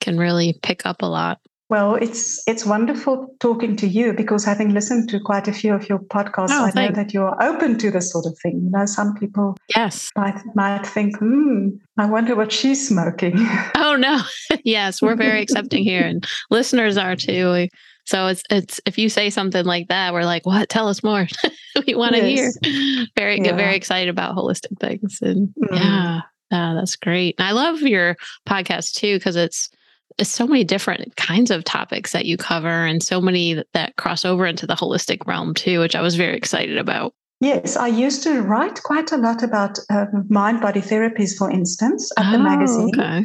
can 0.00 0.18
really 0.18 0.58
pick 0.62 0.84
up 0.84 1.02
a 1.02 1.06
lot. 1.06 1.40
Well, 1.68 1.96
it's 1.96 2.46
it's 2.46 2.64
wonderful 2.64 3.34
talking 3.40 3.74
to 3.76 3.88
you 3.88 4.12
because 4.12 4.44
having 4.44 4.72
listened 4.72 5.08
to 5.10 5.18
quite 5.18 5.48
a 5.48 5.52
few 5.52 5.74
of 5.74 5.88
your 5.88 5.98
podcasts, 5.98 6.50
oh, 6.50 6.70
I 6.72 6.72
know 6.74 6.92
that 6.92 7.12
you're 7.12 7.42
open 7.42 7.76
to 7.78 7.90
this 7.90 8.12
sort 8.12 8.24
of 8.26 8.38
thing. 8.40 8.60
You 8.64 8.70
know, 8.70 8.86
some 8.86 9.14
people 9.14 9.56
yes 9.74 10.12
might 10.16 10.40
might 10.54 10.86
think, 10.86 11.18
hmm, 11.18 11.70
I 11.98 12.06
wonder 12.06 12.36
what 12.36 12.52
she's 12.52 12.86
smoking. 12.86 13.34
Oh 13.76 13.96
no, 13.96 14.20
yes, 14.64 15.00
we're 15.00 15.16
very 15.16 15.40
accepting 15.40 15.82
here, 15.82 16.02
and 16.02 16.24
listeners 16.50 16.96
are 16.96 17.16
too. 17.16 17.68
So 18.06 18.28
it's 18.28 18.42
it's 18.50 18.80
if 18.86 18.98
you 18.98 19.08
say 19.08 19.30
something 19.30 19.64
like 19.64 19.88
that, 19.88 20.12
we're 20.12 20.24
like, 20.24 20.46
what? 20.46 20.68
Tell 20.68 20.88
us 20.88 21.02
more. 21.02 21.26
we 21.86 21.94
want 21.94 22.14
to 22.14 22.30
yes. 22.30 22.56
hear. 22.62 23.06
Very 23.16 23.36
yeah. 23.38 23.44
get 23.44 23.56
very 23.56 23.74
excited 23.74 24.08
about 24.08 24.36
holistic 24.36 24.78
things, 24.78 25.18
and 25.20 25.48
mm-hmm. 25.48 25.74
yeah, 25.74 26.20
yeah, 26.50 26.74
that's 26.74 26.96
great. 26.96 27.34
And 27.38 27.48
I 27.48 27.52
love 27.52 27.82
your 27.82 28.16
podcast 28.48 28.94
too 28.94 29.16
because 29.16 29.34
it's 29.34 29.68
it's 30.18 30.30
so 30.30 30.46
many 30.46 30.64
different 30.64 31.16
kinds 31.16 31.50
of 31.50 31.64
topics 31.64 32.12
that 32.12 32.26
you 32.26 32.36
cover 32.36 32.86
and 32.86 33.02
so 33.02 33.20
many 33.20 33.62
that 33.74 33.96
cross 33.96 34.24
over 34.24 34.46
into 34.46 34.66
the 34.66 34.74
holistic 34.74 35.26
realm 35.26 35.52
too, 35.52 35.80
which 35.80 35.96
I 35.96 36.00
was 36.00 36.14
very 36.14 36.36
excited 36.36 36.78
about. 36.78 37.12
Yes, 37.40 37.76
I 37.76 37.88
used 37.88 38.22
to 38.22 38.40
write 38.40 38.82
quite 38.82 39.12
a 39.12 39.18
lot 39.18 39.42
about 39.42 39.78
um, 39.90 40.26
mind 40.30 40.62
body 40.62 40.80
therapies, 40.80 41.36
for 41.36 41.50
instance, 41.50 42.10
at 42.16 42.28
oh, 42.28 42.32
the 42.32 42.38
magazine. 42.38 42.90
Okay. 42.98 43.24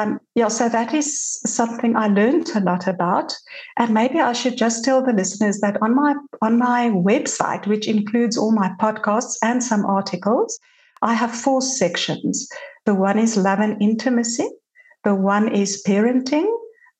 Um, 0.00 0.18
yeah, 0.34 0.48
so 0.48 0.68
that 0.68 0.94
is 0.94 1.40
something 1.44 1.94
I 1.94 2.06
learned 2.08 2.50
a 2.54 2.60
lot 2.60 2.86
about, 2.86 3.36
and 3.76 3.92
maybe 3.92 4.18
I 4.18 4.32
should 4.32 4.56
just 4.56 4.82
tell 4.84 5.04
the 5.04 5.12
listeners 5.12 5.60
that 5.60 5.80
on 5.82 5.94
my 5.94 6.14
on 6.40 6.58
my 6.58 6.88
website, 6.88 7.66
which 7.66 7.86
includes 7.86 8.38
all 8.38 8.52
my 8.52 8.70
podcasts 8.80 9.36
and 9.42 9.62
some 9.62 9.84
articles, 9.84 10.58
I 11.02 11.12
have 11.14 11.34
four 11.34 11.60
sections. 11.60 12.48
The 12.86 12.94
one 12.94 13.18
is 13.18 13.36
love 13.36 13.60
and 13.60 13.80
intimacy, 13.82 14.48
the 15.04 15.14
one 15.14 15.54
is 15.54 15.82
parenting, 15.86 16.50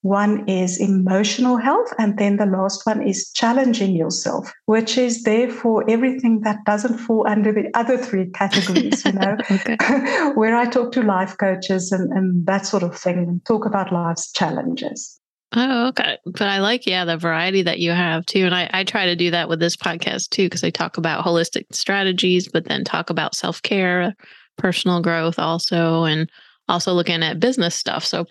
one 0.02 0.49
is 0.49 0.80
emotional 0.80 1.57
health, 1.57 1.92
and 1.99 2.19
then 2.19 2.37
the 2.37 2.47
last 2.47 2.87
one 2.87 3.07
is 3.07 3.30
challenging 3.33 3.95
yourself, 3.95 4.50
which 4.66 4.97
is 4.97 5.25
therefore 5.25 5.85
everything 5.90 6.40
that 6.40 6.64
doesn't 6.64 6.99
fall 6.99 7.26
under 7.28 7.52
the 7.52 7.71
other 7.75 7.99
three 7.99 8.30
categories, 8.30 9.04
you 9.04 9.12
know, 9.12 9.37
where 10.35 10.57
I 10.57 10.66
talk 10.66 10.92
to 10.92 11.02
life 11.02 11.37
coaches 11.38 11.92
and, 11.92 12.11
and 12.12 12.47
that 12.47 12.66
sort 12.66 12.83
of 12.83 12.99
thing 12.99 13.19
and 13.19 13.45
talk 13.45 13.66
about 13.66 13.92
life's 13.92 14.33
challenges. 14.33 15.21
Oh, 15.52 15.88
okay. 15.88 16.16
But 16.25 16.42
I 16.42 16.61
like, 16.61 16.87
yeah, 16.87 17.04
the 17.04 17.16
variety 17.16 17.62
that 17.62 17.80
you 17.80 17.90
have 17.90 18.25
too. 18.25 18.47
And 18.47 18.54
I, 18.54 18.71
I 18.73 18.85
try 18.85 19.07
to 19.07 19.16
do 19.16 19.33
that 19.33 19.49
with 19.49 19.59
this 19.59 19.76
podcast 19.76 20.30
too, 20.30 20.47
because 20.47 20.62
I 20.62 20.71
talk 20.71 20.97
about 20.97 21.25
holistic 21.25 21.66
strategies, 21.73 22.49
but 22.49 22.66
then 22.66 22.85
talk 22.85 23.11
about 23.11 23.35
self 23.35 23.61
care, 23.62 24.14
personal 24.57 25.02
growth 25.02 25.40
also, 25.40 26.04
and 26.04 26.30
also 26.69 26.92
looking 26.95 27.25
at 27.25 27.40
business 27.40 27.75
stuff. 27.75 28.04
So 28.04 28.26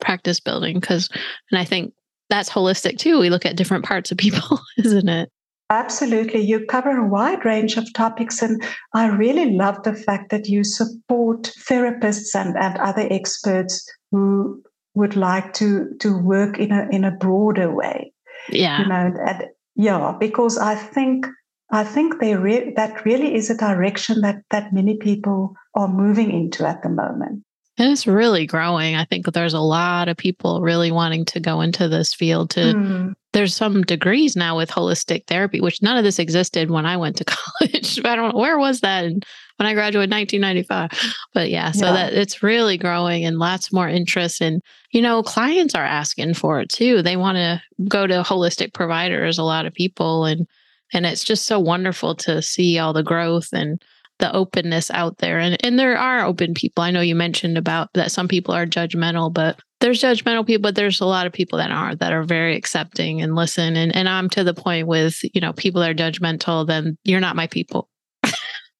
practice 0.00 0.40
building, 0.40 0.80
because, 0.80 1.08
and 1.50 1.58
I 1.58 1.64
think 1.64 1.92
that's 2.30 2.50
holistic 2.50 2.98
too. 2.98 3.20
We 3.20 3.30
look 3.30 3.46
at 3.46 3.56
different 3.56 3.84
parts 3.84 4.10
of 4.10 4.18
people, 4.18 4.60
isn't 4.78 5.08
it? 5.08 5.30
Absolutely. 5.70 6.40
You 6.40 6.64
cover 6.66 6.90
a 6.90 7.08
wide 7.08 7.44
range 7.44 7.76
of 7.76 7.92
topics. 7.92 8.40
And 8.40 8.62
I 8.94 9.08
really 9.08 9.52
love 9.52 9.82
the 9.82 9.94
fact 9.94 10.30
that 10.30 10.46
you 10.46 10.62
support 10.62 11.52
therapists 11.68 12.36
and, 12.36 12.56
and 12.56 12.78
other 12.78 13.06
experts 13.10 13.84
who 14.12 14.62
would 14.94 15.16
like 15.16 15.54
to, 15.54 15.88
to 15.98 16.16
work 16.16 16.58
in 16.58 16.70
a, 16.70 16.88
in 16.92 17.04
a 17.04 17.10
broader 17.10 17.74
way. 17.74 18.12
Yeah. 18.48 18.80
You 18.80 18.88
know, 18.88 19.12
and, 19.26 19.44
yeah, 19.74 20.16
because 20.18 20.56
I 20.56 20.74
think 20.74 21.26
I 21.70 21.82
think 21.82 22.20
they 22.20 22.36
re- 22.36 22.72
that 22.76 23.04
really 23.04 23.34
is 23.34 23.50
a 23.50 23.56
direction 23.56 24.20
that 24.20 24.42
that 24.50 24.72
many 24.72 24.96
people 24.96 25.54
are 25.74 25.88
moving 25.88 26.30
into 26.30 26.66
at 26.66 26.82
the 26.82 26.88
moment. 26.88 27.42
And 27.78 27.92
it's 27.92 28.06
really 28.06 28.46
growing. 28.46 28.94
I 28.94 29.04
think 29.04 29.26
there's 29.26 29.54
a 29.54 29.60
lot 29.60 30.08
of 30.08 30.16
people 30.16 30.62
really 30.62 30.90
wanting 30.90 31.24
to 31.26 31.40
go 31.40 31.60
into 31.60 31.88
this 31.88 32.14
field 32.14 32.50
to 32.50 32.60
mm. 32.60 33.14
there's 33.32 33.54
some 33.54 33.82
degrees 33.82 34.34
now 34.34 34.56
with 34.56 34.70
holistic 34.70 35.26
therapy, 35.26 35.60
which 35.60 35.82
none 35.82 35.98
of 35.98 36.04
this 36.04 36.18
existed 36.18 36.70
when 36.70 36.86
I 36.86 36.96
went 36.96 37.16
to 37.16 37.24
college. 37.26 38.00
I 38.04 38.16
don't 38.16 38.34
know 38.34 38.40
where 38.40 38.58
was 38.58 38.80
that 38.80 39.04
when 39.04 39.66
I 39.66 39.74
graduated 39.74 40.10
in 40.10 40.16
1995. 40.16 41.14
But 41.34 41.50
yeah, 41.50 41.70
so 41.72 41.86
yeah. 41.86 41.92
that 41.92 42.12
it's 42.14 42.42
really 42.42 42.78
growing 42.78 43.24
and 43.24 43.38
lots 43.38 43.72
more 43.72 43.88
interest 43.88 44.40
and 44.40 44.62
you 44.92 45.02
know, 45.02 45.22
clients 45.22 45.74
are 45.74 45.84
asking 45.84 46.34
for 46.34 46.60
it 46.60 46.70
too. 46.70 47.02
They 47.02 47.16
want 47.16 47.36
to 47.36 47.60
go 47.86 48.06
to 48.06 48.22
holistic 48.22 48.72
providers, 48.72 49.36
a 49.36 49.42
lot 49.42 49.66
of 49.66 49.74
people 49.74 50.24
and 50.24 50.46
and 50.92 51.04
it's 51.04 51.24
just 51.24 51.46
so 51.46 51.58
wonderful 51.58 52.14
to 52.14 52.40
see 52.40 52.78
all 52.78 52.92
the 52.92 53.02
growth 53.02 53.48
and 53.52 53.82
the 54.18 54.34
openness 54.34 54.90
out 54.90 55.18
there. 55.18 55.38
And 55.38 55.62
and 55.64 55.78
there 55.78 55.96
are 55.96 56.24
open 56.24 56.54
people. 56.54 56.82
I 56.82 56.90
know 56.90 57.00
you 57.00 57.14
mentioned 57.14 57.58
about 57.58 57.90
that 57.94 58.12
some 58.12 58.28
people 58.28 58.54
are 58.54 58.66
judgmental 58.66 59.32
but 59.32 59.60
there's 59.80 60.00
judgmental 60.00 60.46
people 60.46 60.62
but 60.62 60.74
there's 60.74 61.00
a 61.00 61.06
lot 61.06 61.26
of 61.26 61.32
people 61.32 61.58
that 61.58 61.70
are 61.70 61.94
that 61.96 62.12
are 62.12 62.22
very 62.22 62.56
accepting 62.56 63.20
and 63.20 63.34
listen. 63.34 63.76
And 63.76 63.94
and 63.94 64.08
i'm 64.08 64.28
to 64.30 64.44
the 64.44 64.54
point 64.54 64.86
with 64.86 65.20
you 65.34 65.40
know 65.40 65.52
people 65.52 65.80
that 65.82 65.90
are 65.90 65.94
judgmental 65.94 66.66
then 66.66 66.96
you're 67.04 67.20
not 67.20 67.36
my 67.36 67.46
people. 67.46 67.88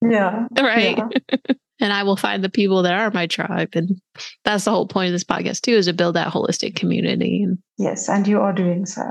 Yeah. 0.03 0.47
Right? 0.61 0.99
Yeah. 0.99 1.37
and 1.81 1.91
i 1.91 2.03
will 2.03 2.19
find 2.19 2.45
the 2.45 2.51
people 2.51 2.83
that 2.83 2.93
are 2.93 3.11
my 3.13 3.27
tribe. 3.27 3.71
And 3.73 3.99
that's 4.45 4.65
the 4.65 4.71
whole 4.71 4.87
point 4.87 5.09
of 5.09 5.13
this 5.13 5.25
podcast 5.25 5.63
too 5.63 5.73
is 5.73 5.87
to 5.87 5.95
build 5.95 6.17
that 6.17 6.33
holistic 6.33 6.77
community. 6.77 7.47
Yes 7.79 8.09
and 8.09 8.29
you 8.29 8.41
are 8.41 8.53
doing 8.53 8.85
so. 8.85 9.03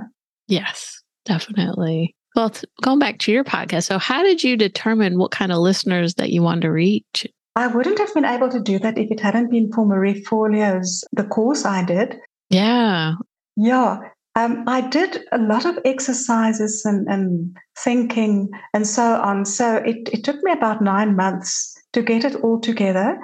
Yes 0.47 1.01
definitely 1.25 2.15
well, 2.35 2.51
going 2.81 2.99
back 2.99 3.19
to 3.19 3.31
your 3.31 3.43
podcast, 3.43 3.85
so 3.85 3.97
how 3.97 4.23
did 4.23 4.43
you 4.43 4.57
determine 4.57 5.17
what 5.17 5.31
kind 5.31 5.51
of 5.51 5.59
listeners 5.59 6.15
that 6.15 6.31
you 6.31 6.41
want 6.41 6.61
to 6.61 6.71
reach? 6.71 7.27
I 7.55 7.67
wouldn't 7.67 7.99
have 7.99 8.13
been 8.13 8.25
able 8.25 8.49
to 8.49 8.59
do 8.59 8.79
that 8.79 8.97
if 8.97 9.09
it 9.09 9.19
hadn't 9.21 9.49
been 9.49 9.71
for 9.71 9.85
Marie 9.85 10.21
Forleo's 10.23 11.03
the 11.13 11.23
course 11.23 11.63
I 11.63 11.83
did. 11.83 12.19
Yeah. 12.49 13.13
Yeah. 13.55 13.99
Um, 14.35 14.65
I 14.67 14.81
did 14.81 15.23
a 15.31 15.37
lot 15.37 15.65
of 15.65 15.79
exercises 15.85 16.83
and, 16.83 17.07
and 17.07 17.55
thinking 17.79 18.49
and 18.73 18.85
so 18.85 19.15
on. 19.21 19.45
So 19.45 19.77
it, 19.77 20.09
it 20.11 20.25
took 20.25 20.43
me 20.43 20.51
about 20.51 20.81
nine 20.81 21.15
months 21.15 21.73
to 21.93 22.01
get 22.01 22.25
it 22.25 22.35
all 22.35 22.59
together. 22.59 23.17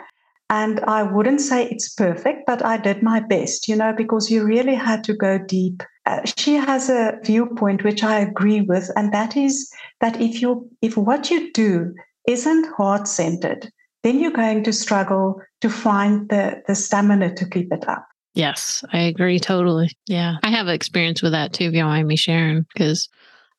And 0.49 0.79
I 0.81 1.03
wouldn't 1.03 1.41
say 1.41 1.67
it's 1.67 1.93
perfect, 1.93 2.43
but 2.47 2.63
I 2.63 2.77
did 2.77 3.03
my 3.03 3.19
best, 3.19 3.67
you 3.67 3.75
know, 3.75 3.93
because 3.95 4.31
you 4.31 4.43
really 4.45 4.75
had 4.75 5.03
to 5.05 5.13
go 5.13 5.37
deep 5.37 5.83
uh, 6.05 6.21
she 6.37 6.55
has 6.55 6.89
a 6.89 7.17
viewpoint 7.23 7.83
which 7.83 8.03
I 8.03 8.19
agree 8.19 8.61
with, 8.61 8.89
and 8.95 9.13
that 9.13 9.37
is 9.37 9.71
that 9.99 10.19
if 10.19 10.41
you 10.41 10.69
if 10.81 10.97
what 10.97 11.29
you 11.29 11.51
do 11.53 11.93
isn't 12.27 12.73
heart 12.75 13.07
centered, 13.07 13.71
then 14.03 14.19
you're 14.19 14.31
going 14.31 14.63
to 14.63 14.73
struggle 14.73 15.41
to 15.61 15.69
find 15.69 16.29
the 16.29 16.61
the 16.67 16.75
stamina 16.75 17.35
to 17.35 17.49
keep 17.49 17.71
it 17.71 17.87
up. 17.87 18.05
Yes, 18.33 18.83
I 18.93 18.99
agree 18.99 19.39
totally. 19.39 19.91
Yeah, 20.07 20.37
I 20.43 20.49
have 20.49 20.67
experience 20.67 21.21
with 21.21 21.33
that 21.33 21.53
too. 21.53 21.65
If 21.65 21.73
you 21.73 21.81
don't 21.81 21.89
mind 21.89 22.07
me 22.07 22.15
sharing, 22.15 22.65
because 22.73 23.09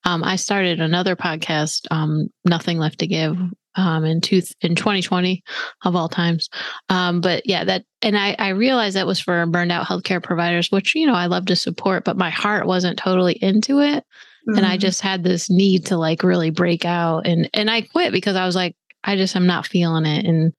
um, 0.05 0.25
I 0.25 0.37
started 0.37 0.81
another 0.81 1.15
podcast, 1.15 1.87
um, 1.91 2.29
Nothing 2.45 2.79
Left 2.79 2.99
to 3.01 3.07
Give, 3.07 3.37
um, 3.77 4.05
in 4.05 4.21
two, 4.21 4.43
in 4.61 4.75
2020 4.75 5.43
of 5.85 5.97
all 5.97 6.09
times. 6.09 6.49
Um, 6.89 7.21
but 7.21 7.47
yeah, 7.47 7.65
that 7.65 7.85
and 8.03 8.17
I, 8.17 8.35
I 8.39 8.49
realized 8.49 8.97
that 8.97 9.07
was 9.07 9.21
for 9.21 9.45
burned 9.47 9.73
out 9.73 9.87
healthcare 9.87 10.23
providers, 10.23 10.71
which 10.71 10.95
you 10.95 11.07
know 11.07 11.15
I 11.15 11.27
love 11.27 11.47
to 11.47 11.57
support, 11.57 12.05
but 12.05 12.17
my 12.17 12.31
heart 12.31 12.67
wasn't 12.67 12.99
totally 12.99 13.35
into 13.35 13.81
it, 13.81 14.05
mm-hmm. 14.49 14.57
and 14.57 14.67
I 14.67 14.73
mm-hmm. 14.73 14.81
just 14.81 15.01
had 15.01 15.23
this 15.23 15.51
need 15.51 15.87
to 15.87 15.97
like 15.97 16.23
really 16.23 16.51
break 16.51 16.85
out, 16.85 17.27
and 17.27 17.49
and 17.55 17.71
I 17.71 17.83
quit 17.83 18.13
because 18.13 18.37
I 18.37 18.47
was 18.47 18.57
like, 18.57 18.77
I 19.05 19.17
just 19.17 19.37
am 19.37 19.47
not 19.47 19.67
feeling 19.67 20.07
it, 20.07 20.27
and 20.27 20.53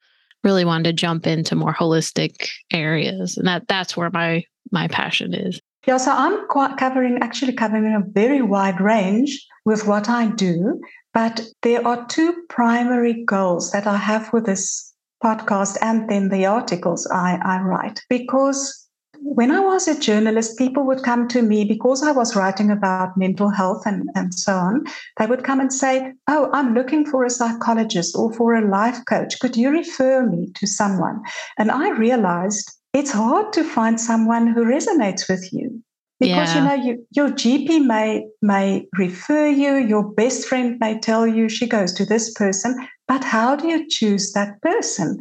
really 0.44 0.66
wanted 0.66 0.84
to 0.84 0.94
jump 0.94 1.26
into 1.28 1.56
more 1.56 1.74
holistic 1.74 2.50
areas, 2.72 3.38
and 3.38 3.48
that 3.48 3.68
that's 3.68 3.96
where 3.96 4.10
my 4.12 4.44
my 4.72 4.88
passion 4.88 5.34
is. 5.34 5.62
Yeah, 5.86 5.98
so 5.98 6.12
I'm 6.12 6.48
quite 6.48 6.78
covering 6.78 7.20
actually 7.22 7.54
covering 7.54 7.94
a 7.94 8.02
very 8.12 8.42
wide 8.42 8.80
range 8.80 9.46
with 9.66 9.86
what 9.86 10.10
I 10.10 10.28
do. 10.28 10.80
But 11.14 11.42
there 11.62 11.86
are 11.88 12.06
two 12.08 12.44
primary 12.50 13.24
goals 13.26 13.72
that 13.72 13.86
I 13.86 13.98
have 13.98 14.34
with 14.34 14.46
this 14.46 14.94
podcast 15.24 15.78
and 15.82 16.10
then 16.10 16.30
the 16.30 16.46
articles 16.46 17.08
I, 17.08 17.40
I 17.44 17.62
write. 17.62 18.02
Because 18.10 18.84
when 19.22 19.52
I 19.52 19.60
was 19.60 19.88
a 19.88 20.00
journalist, 20.00 20.58
people 20.58 20.84
would 20.84 21.04
come 21.04 21.28
to 21.30 21.42
me 21.42 21.64
because 21.64 22.04
I 22.04 22.12
was 22.12 22.36
writing 22.36 22.70
about 22.70 23.18
mental 23.18 23.50
health 23.50 23.84
and, 23.86 24.10
and 24.16 24.34
so 24.34 24.54
on. 24.54 24.84
They 25.18 25.28
would 25.28 25.44
come 25.44 25.60
and 25.60 25.72
say, 25.72 26.12
Oh, 26.28 26.50
I'm 26.52 26.74
looking 26.74 27.06
for 27.06 27.24
a 27.24 27.30
psychologist 27.30 28.16
or 28.18 28.34
for 28.34 28.54
a 28.54 28.68
life 28.68 29.00
coach. 29.08 29.40
Could 29.40 29.56
you 29.56 29.70
refer 29.70 30.26
me 30.26 30.52
to 30.56 30.68
someone? 30.68 31.22
And 31.58 31.72
I 31.72 31.92
realized 31.92 32.70
it's 32.94 33.12
hard 33.12 33.54
to 33.54 33.64
find 33.64 34.00
someone 34.00 34.48
who 34.48 34.66
resonates 34.66 35.30
with 35.30 35.54
you 35.54 35.82
because 36.24 36.56
Yeah. 36.56 36.62
you 36.62 36.68
know 36.68 36.84
you, 36.86 37.08
your 37.12 37.30
GP 37.30 37.86
may 37.86 38.26
may 38.42 38.88
refer 38.98 39.48
you, 39.48 39.76
your 39.76 40.04
best 40.04 40.48
friend 40.48 40.78
may 40.80 41.00
tell 41.00 41.28
you 41.28 41.50
she 41.50 41.68
goes 41.68 41.92
to 41.94 42.06
this 42.06 42.34
person, 42.34 42.88
but 43.08 43.24
how 43.24 43.56
do 43.56 43.68
you 43.68 43.88
choose 43.88 44.32
that 44.34 44.62
person? 44.62 45.20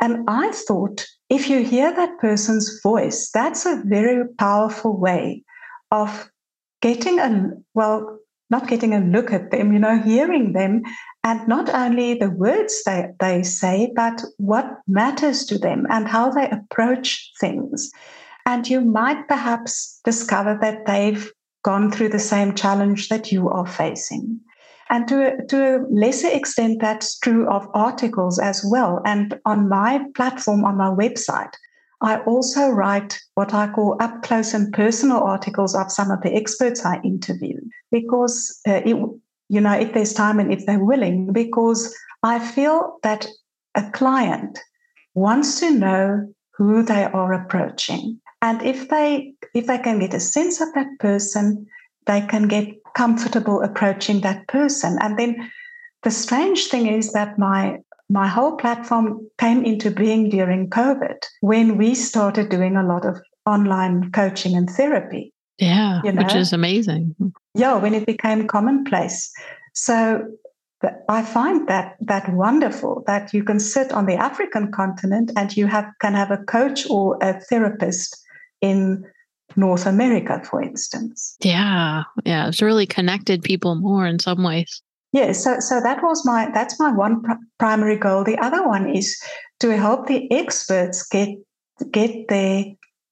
And 0.00 0.24
I 0.28 0.50
thought 0.52 1.06
if 1.30 1.48
you 1.48 1.64
hear 1.64 1.94
that 1.94 2.18
person's 2.18 2.80
voice, 2.82 3.30
that's 3.32 3.64
a 3.66 3.82
very 3.86 4.28
powerful 4.38 4.96
way 4.96 5.44
of 5.90 6.30
getting 6.82 7.18
a 7.18 7.50
well, 7.74 8.18
not 8.50 8.68
getting 8.68 8.92
a 8.94 9.00
look 9.00 9.32
at 9.32 9.50
them, 9.50 9.72
you 9.72 9.78
know, 9.78 9.98
hearing 9.98 10.52
them, 10.52 10.82
and 11.24 11.48
not 11.48 11.72
only 11.72 12.14
the 12.14 12.30
words 12.30 12.82
they, 12.84 13.06
they 13.20 13.42
say, 13.42 13.90
but 13.96 14.22
what 14.36 14.66
matters 14.86 15.46
to 15.46 15.56
them 15.56 15.86
and 15.88 16.08
how 16.08 16.30
they 16.30 16.50
approach 16.50 17.32
things. 17.40 17.90
And 18.46 18.68
you 18.68 18.80
might 18.80 19.28
perhaps 19.28 20.00
discover 20.04 20.58
that 20.60 20.86
they've 20.86 21.32
gone 21.62 21.90
through 21.90 22.08
the 22.08 22.18
same 22.18 22.54
challenge 22.54 23.08
that 23.08 23.30
you 23.30 23.48
are 23.48 23.66
facing. 23.66 24.40
And 24.90 25.08
to 25.08 25.34
a, 25.34 25.46
to 25.46 25.76
a 25.76 25.86
lesser 25.90 26.28
extent, 26.28 26.80
that's 26.80 27.18
true 27.18 27.48
of 27.48 27.66
articles 27.72 28.38
as 28.38 28.64
well. 28.68 29.00
And 29.06 29.38
on 29.46 29.68
my 29.68 30.04
platform, 30.14 30.64
on 30.64 30.76
my 30.76 30.90
website, 30.90 31.52
I 32.02 32.18
also 32.24 32.68
write 32.68 33.18
what 33.34 33.54
I 33.54 33.70
call 33.72 33.96
up 34.00 34.22
close 34.22 34.52
and 34.52 34.72
personal 34.72 35.22
articles 35.22 35.74
of 35.74 35.92
some 35.92 36.10
of 36.10 36.20
the 36.22 36.34
experts 36.34 36.84
I 36.84 37.00
interview 37.02 37.60
because, 37.92 38.60
uh, 38.68 38.82
it, 38.84 38.96
you 39.48 39.60
know, 39.60 39.72
if 39.72 39.94
there's 39.94 40.12
time 40.12 40.40
and 40.40 40.52
if 40.52 40.66
they're 40.66 40.84
willing, 40.84 41.32
because 41.32 41.94
I 42.24 42.40
feel 42.40 42.98
that 43.04 43.28
a 43.76 43.88
client 43.92 44.58
wants 45.14 45.60
to 45.60 45.70
know 45.70 46.34
who 46.56 46.82
they 46.82 47.04
are 47.04 47.32
approaching. 47.32 48.20
And 48.42 48.60
if 48.62 48.88
they 48.88 49.34
if 49.54 49.66
they 49.66 49.78
can 49.78 50.00
get 50.00 50.14
a 50.14 50.20
sense 50.20 50.60
of 50.60 50.68
that 50.74 50.98
person, 50.98 51.66
they 52.06 52.20
can 52.22 52.48
get 52.48 52.68
comfortable 52.94 53.62
approaching 53.62 54.20
that 54.20 54.48
person. 54.48 54.98
And 55.00 55.18
then 55.18 55.50
the 56.02 56.10
strange 56.10 56.66
thing 56.66 56.88
is 56.88 57.12
that 57.12 57.38
my 57.38 57.78
my 58.10 58.26
whole 58.26 58.56
platform 58.56 59.26
came 59.38 59.64
into 59.64 59.90
being 59.90 60.28
during 60.28 60.68
COVID 60.68 61.16
when 61.40 61.78
we 61.78 61.94
started 61.94 62.50
doing 62.50 62.76
a 62.76 62.86
lot 62.86 63.06
of 63.06 63.18
online 63.46 64.10
coaching 64.10 64.56
and 64.56 64.68
therapy. 64.68 65.32
Yeah, 65.58 66.02
You 66.04 66.12
which 66.12 66.34
is 66.34 66.52
amazing. 66.52 67.14
Yeah, 67.54 67.76
when 67.76 67.94
it 67.94 68.06
became 68.06 68.48
commonplace. 68.48 69.32
So 69.74 70.26
I 71.08 71.22
find 71.22 71.68
that 71.68 71.96
that 72.00 72.28
wonderful 72.32 73.04
that 73.06 73.32
you 73.32 73.44
can 73.44 73.60
sit 73.60 73.92
on 73.92 74.06
the 74.06 74.16
African 74.16 74.72
continent 74.72 75.30
and 75.36 75.56
you 75.56 75.68
have 75.68 75.86
can 76.00 76.14
have 76.14 76.32
a 76.32 76.38
coach 76.38 76.90
or 76.90 77.18
a 77.22 77.40
therapist 77.40 78.18
in 78.62 79.04
North 79.56 79.84
America, 79.86 80.40
for 80.48 80.62
instance. 80.62 81.36
Yeah, 81.42 82.04
yeah, 82.24 82.48
it's 82.48 82.62
really 82.62 82.86
connected 82.86 83.42
people 83.42 83.74
more 83.74 84.06
in 84.06 84.18
some 84.18 84.42
ways. 84.42 84.82
Yeah, 85.12 85.32
so 85.32 85.60
so 85.60 85.80
that 85.80 86.02
was 86.02 86.24
my 86.24 86.50
that's 86.54 86.80
my 86.80 86.90
one 86.90 87.22
pr- 87.22 87.32
primary 87.58 87.98
goal. 87.98 88.24
The 88.24 88.38
other 88.38 88.66
one 88.66 88.88
is 88.88 89.20
to 89.60 89.76
help 89.76 90.06
the 90.06 90.30
experts 90.32 91.06
get 91.06 91.28
get 91.90 92.28
their 92.28 92.64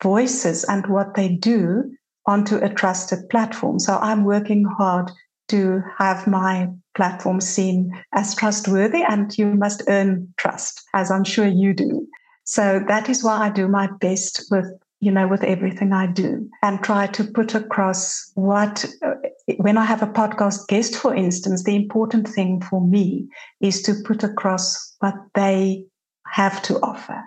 voices 0.03 0.65
and 0.65 0.87
what 0.87 1.15
they 1.15 1.29
do 1.29 1.93
onto 2.27 2.57
a 2.57 2.73
trusted 2.73 3.29
platform. 3.29 3.79
So 3.79 3.99
I'm 3.99 4.25
working 4.25 4.65
hard 4.65 5.11
to 5.49 5.83
have 5.99 6.27
my 6.27 6.69
platform 6.95 7.41
seen 7.41 7.93
as 8.15 8.35
trustworthy, 8.35 9.03
and 9.03 9.37
you 9.37 9.47
must 9.47 9.83
earn 9.89 10.33
trust, 10.39 10.81
as 10.95 11.11
I'm 11.11 11.25
sure 11.25 11.47
you 11.47 11.75
do. 11.75 12.07
So 12.45 12.83
that 12.89 13.11
is 13.11 13.23
why 13.23 13.47
I 13.47 13.51
do 13.51 13.69
my 13.69 13.89
best 14.01 14.45
with 14.51 14.67
you 15.01 15.11
know 15.11 15.27
with 15.27 15.43
everything 15.45 15.93
I 15.93 16.07
do 16.07 16.49
and 16.63 16.83
try 16.83 17.07
to 17.09 17.25
put 17.25 17.55
across 17.55 18.31
what 18.35 18.85
uh, 19.03 19.15
when 19.57 19.79
I 19.79 19.85
have 19.85 20.03
a 20.03 20.07
podcast 20.07 20.69
guest, 20.69 20.97
for 20.97 21.15
instance, 21.15 21.65
the 21.65 21.75
important 21.75 22.29
thing 22.29 22.61
for 22.61 22.81
me 22.81 23.29
is 23.61 23.83
to 23.83 23.95
put 24.05 24.23
across 24.23 24.95
what 25.01 25.15
they 25.35 25.85
have 26.27 26.63
to 26.63 26.79
offer 26.81 27.23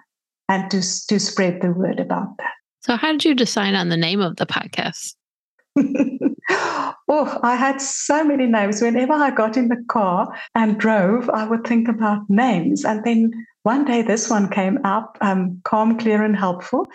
and 0.48 0.70
to, 0.72 0.82
to 1.08 1.20
spread 1.20 1.62
the 1.62 1.72
word 1.72 2.00
about 2.00 2.38
that. 2.38 2.54
So, 2.82 2.96
how 2.96 3.12
did 3.12 3.26
you 3.26 3.36
decide 3.36 3.76
on 3.76 3.90
the 3.90 3.98
name 3.98 4.22
of 4.22 4.36
the 4.38 4.46
podcast? 4.46 5.16
oh, 7.10 7.40
I 7.42 7.56
had 7.56 7.82
so 7.82 8.24
many 8.24 8.46
names. 8.46 8.82
Whenever 8.82 9.14
I 9.14 9.32
got 9.32 9.58
in 9.58 9.70
the 9.70 9.84
car 9.88 10.34
and 10.54 10.78
drove, 10.78 11.30
I 11.30 11.46
would 11.46 11.66
think 11.66 11.88
about 11.88 12.30
names. 12.30 12.86
And 12.86 13.04
then 13.04 13.32
one 13.64 13.86
day 13.86 14.02
this 14.02 14.30
one 14.30 14.50
came 14.50 14.80
up 14.86 15.18
um, 15.22 15.60
calm, 15.64 15.98
clear, 15.98 16.24
and 16.24 16.36
helpful. 16.36 16.88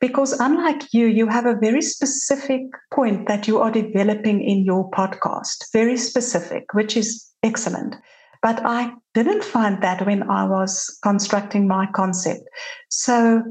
Because 0.00 0.32
unlike 0.38 0.92
you, 0.92 1.06
you 1.06 1.26
have 1.26 1.46
a 1.46 1.56
very 1.56 1.80
specific 1.80 2.62
point 2.92 3.26
that 3.28 3.48
you 3.48 3.58
are 3.58 3.70
developing 3.70 4.42
in 4.42 4.64
your 4.64 4.90
podcast, 4.90 5.64
very 5.72 5.96
specific, 5.96 6.74
which 6.74 6.96
is 6.96 7.26
excellent. 7.42 7.96
But 8.42 8.60
I 8.64 8.92
didn't 9.14 9.42
find 9.42 9.82
that 9.82 10.04
when 10.04 10.28
I 10.28 10.46
was 10.46 10.98
constructing 11.02 11.66
my 11.66 11.86
concept. 11.94 12.42
So 12.90 13.42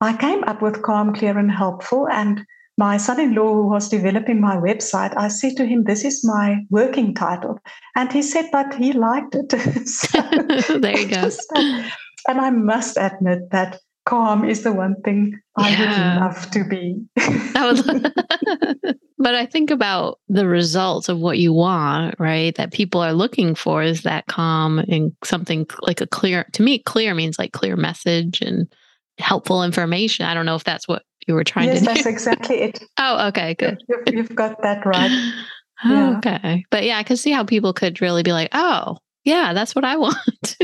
I 0.00 0.16
came 0.16 0.42
up 0.44 0.60
with 0.60 0.82
calm, 0.82 1.14
clear, 1.14 1.38
and 1.38 1.50
helpful. 1.50 2.08
And 2.10 2.44
my 2.76 2.96
son 2.96 3.20
in 3.20 3.34
law, 3.34 3.54
who 3.54 3.68
was 3.68 3.88
developing 3.88 4.40
my 4.40 4.56
website, 4.56 5.16
I 5.16 5.28
said 5.28 5.56
to 5.58 5.64
him, 5.64 5.84
This 5.84 6.04
is 6.04 6.24
my 6.24 6.58
working 6.70 7.14
title. 7.14 7.60
And 7.94 8.12
he 8.12 8.22
said, 8.22 8.46
But 8.50 8.74
he 8.74 8.92
liked 8.92 9.36
it. 9.36 9.52
so, 9.88 10.20
there 10.80 10.98
you 10.98 11.08
go. 11.08 11.30
and 12.28 12.40
I 12.40 12.50
must 12.50 12.96
admit 12.96 13.50
that 13.50 13.80
calm 14.06 14.44
is 14.44 14.62
the 14.62 14.72
one 14.72 14.96
thing 15.02 15.38
I 15.56 15.70
Yeah. 15.70 16.14
would 16.14 16.20
love 16.20 16.50
to 16.50 16.64
be. 16.64 16.96
I 17.56 17.72
would, 17.72 18.96
but 19.18 19.34
I 19.34 19.46
think 19.46 19.70
about 19.70 20.18
the 20.28 20.46
results 20.46 21.08
of 21.08 21.18
what 21.18 21.38
you 21.38 21.52
want, 21.52 22.16
right? 22.18 22.54
That 22.56 22.72
people 22.72 23.00
are 23.02 23.12
looking 23.14 23.54
for 23.54 23.82
is 23.82 24.02
that 24.02 24.26
calm 24.26 24.78
and 24.78 25.12
something 25.24 25.66
like 25.82 26.00
a 26.02 26.06
clear. 26.06 26.46
To 26.52 26.62
me, 26.62 26.80
clear 26.80 27.14
means 27.14 27.38
like 27.38 27.52
clear 27.52 27.76
message 27.76 28.42
and 28.42 28.66
helpful 29.18 29.62
information. 29.62 30.26
I 30.26 30.34
don't 30.34 30.44
know 30.46 30.56
if 30.56 30.64
that's 30.64 30.86
what 30.88 31.04
you 31.26 31.34
were 31.34 31.44
trying 31.44 31.68
yes, 31.68 31.78
to 31.80 31.86
do. 31.86 31.94
that's 31.94 32.06
exactly 32.06 32.56
it. 32.60 32.82
Oh, 32.98 33.28
okay, 33.28 33.54
good. 33.54 33.82
You've, 33.88 34.14
you've 34.14 34.34
got 34.34 34.60
that 34.62 34.84
right. 34.84 35.10
Yeah. 35.86 36.16
Okay, 36.18 36.64
but 36.70 36.84
yeah, 36.84 36.96
I 36.96 37.02
could 37.02 37.18
see 37.18 37.30
how 37.32 37.44
people 37.44 37.72
could 37.74 38.00
really 38.00 38.22
be 38.22 38.32
like, 38.32 38.48
"Oh, 38.52 38.96
yeah, 39.24 39.52
that's 39.52 39.74
what 39.74 39.84
I 39.84 39.96
want." 39.96 40.56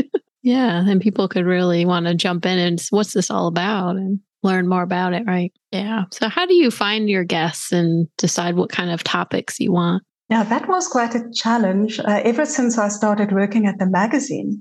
Yeah, 0.42 0.84
and 0.86 1.00
people 1.00 1.28
could 1.28 1.44
really 1.44 1.84
want 1.84 2.06
to 2.06 2.14
jump 2.14 2.46
in 2.46 2.58
and 2.58 2.80
what's 2.90 3.12
this 3.12 3.30
all 3.30 3.46
about 3.46 3.96
and 3.96 4.20
learn 4.42 4.68
more 4.68 4.82
about 4.82 5.12
it, 5.12 5.24
right? 5.26 5.52
Yeah. 5.70 6.04
So, 6.12 6.28
how 6.28 6.46
do 6.46 6.54
you 6.54 6.70
find 6.70 7.08
your 7.10 7.24
guests 7.24 7.72
and 7.72 8.08
decide 8.16 8.56
what 8.56 8.70
kind 8.70 8.90
of 8.90 9.04
topics 9.04 9.60
you 9.60 9.72
want? 9.72 10.02
Now, 10.30 10.44
that 10.44 10.68
was 10.68 10.86
quite 10.88 11.14
a 11.14 11.28
challenge 11.34 11.98
uh, 11.98 12.20
ever 12.24 12.46
since 12.46 12.78
I 12.78 12.88
started 12.88 13.32
working 13.32 13.66
at 13.66 13.78
the 13.78 13.86
magazine. 13.86 14.60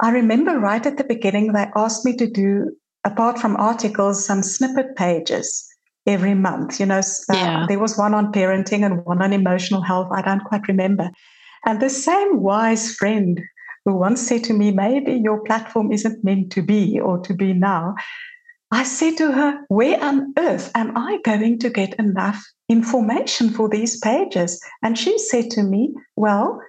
I 0.00 0.10
remember 0.10 0.58
right 0.58 0.84
at 0.84 0.96
the 0.96 1.04
beginning, 1.04 1.52
they 1.52 1.66
asked 1.76 2.04
me 2.04 2.16
to 2.16 2.26
do, 2.26 2.74
apart 3.04 3.38
from 3.38 3.56
articles, 3.56 4.24
some 4.24 4.42
snippet 4.42 4.96
pages 4.96 5.68
every 6.06 6.34
month. 6.34 6.80
You 6.80 6.86
know, 6.86 6.98
uh, 6.98 7.34
Yeah. 7.34 7.66
there 7.68 7.78
was 7.78 7.96
one 7.96 8.14
on 8.14 8.32
parenting 8.32 8.84
and 8.84 9.04
one 9.04 9.22
on 9.22 9.32
emotional 9.32 9.82
health. 9.82 10.08
I 10.12 10.22
don't 10.22 10.42
quite 10.44 10.66
remember. 10.66 11.10
And 11.66 11.80
the 11.80 11.90
same 11.90 12.40
wise 12.42 12.94
friend 12.94 13.38
who 13.84 13.94
once 13.94 14.20
said 14.20 14.44
to 14.44 14.52
me, 14.52 14.70
maybe 14.70 15.12
your 15.12 15.42
platform 15.44 15.92
isn't 15.92 16.24
meant 16.24 16.52
to 16.52 16.62
be 16.62 17.00
or 17.00 17.18
to 17.20 17.34
be 17.34 17.52
now. 17.52 17.94
I 18.70 18.84
said 18.84 19.16
to 19.18 19.32
her, 19.32 19.64
Where 19.68 20.02
on 20.02 20.32
earth 20.38 20.70
am 20.74 20.96
I 20.96 21.18
going 21.24 21.58
to 21.60 21.70
get 21.70 21.94
enough 21.94 22.42
information 22.68 23.50
for 23.50 23.68
these 23.68 23.98
pages? 23.98 24.60
And 24.82 24.98
she 24.98 25.18
said 25.18 25.50
to 25.52 25.62
me, 25.62 25.94
Well, 26.16 26.60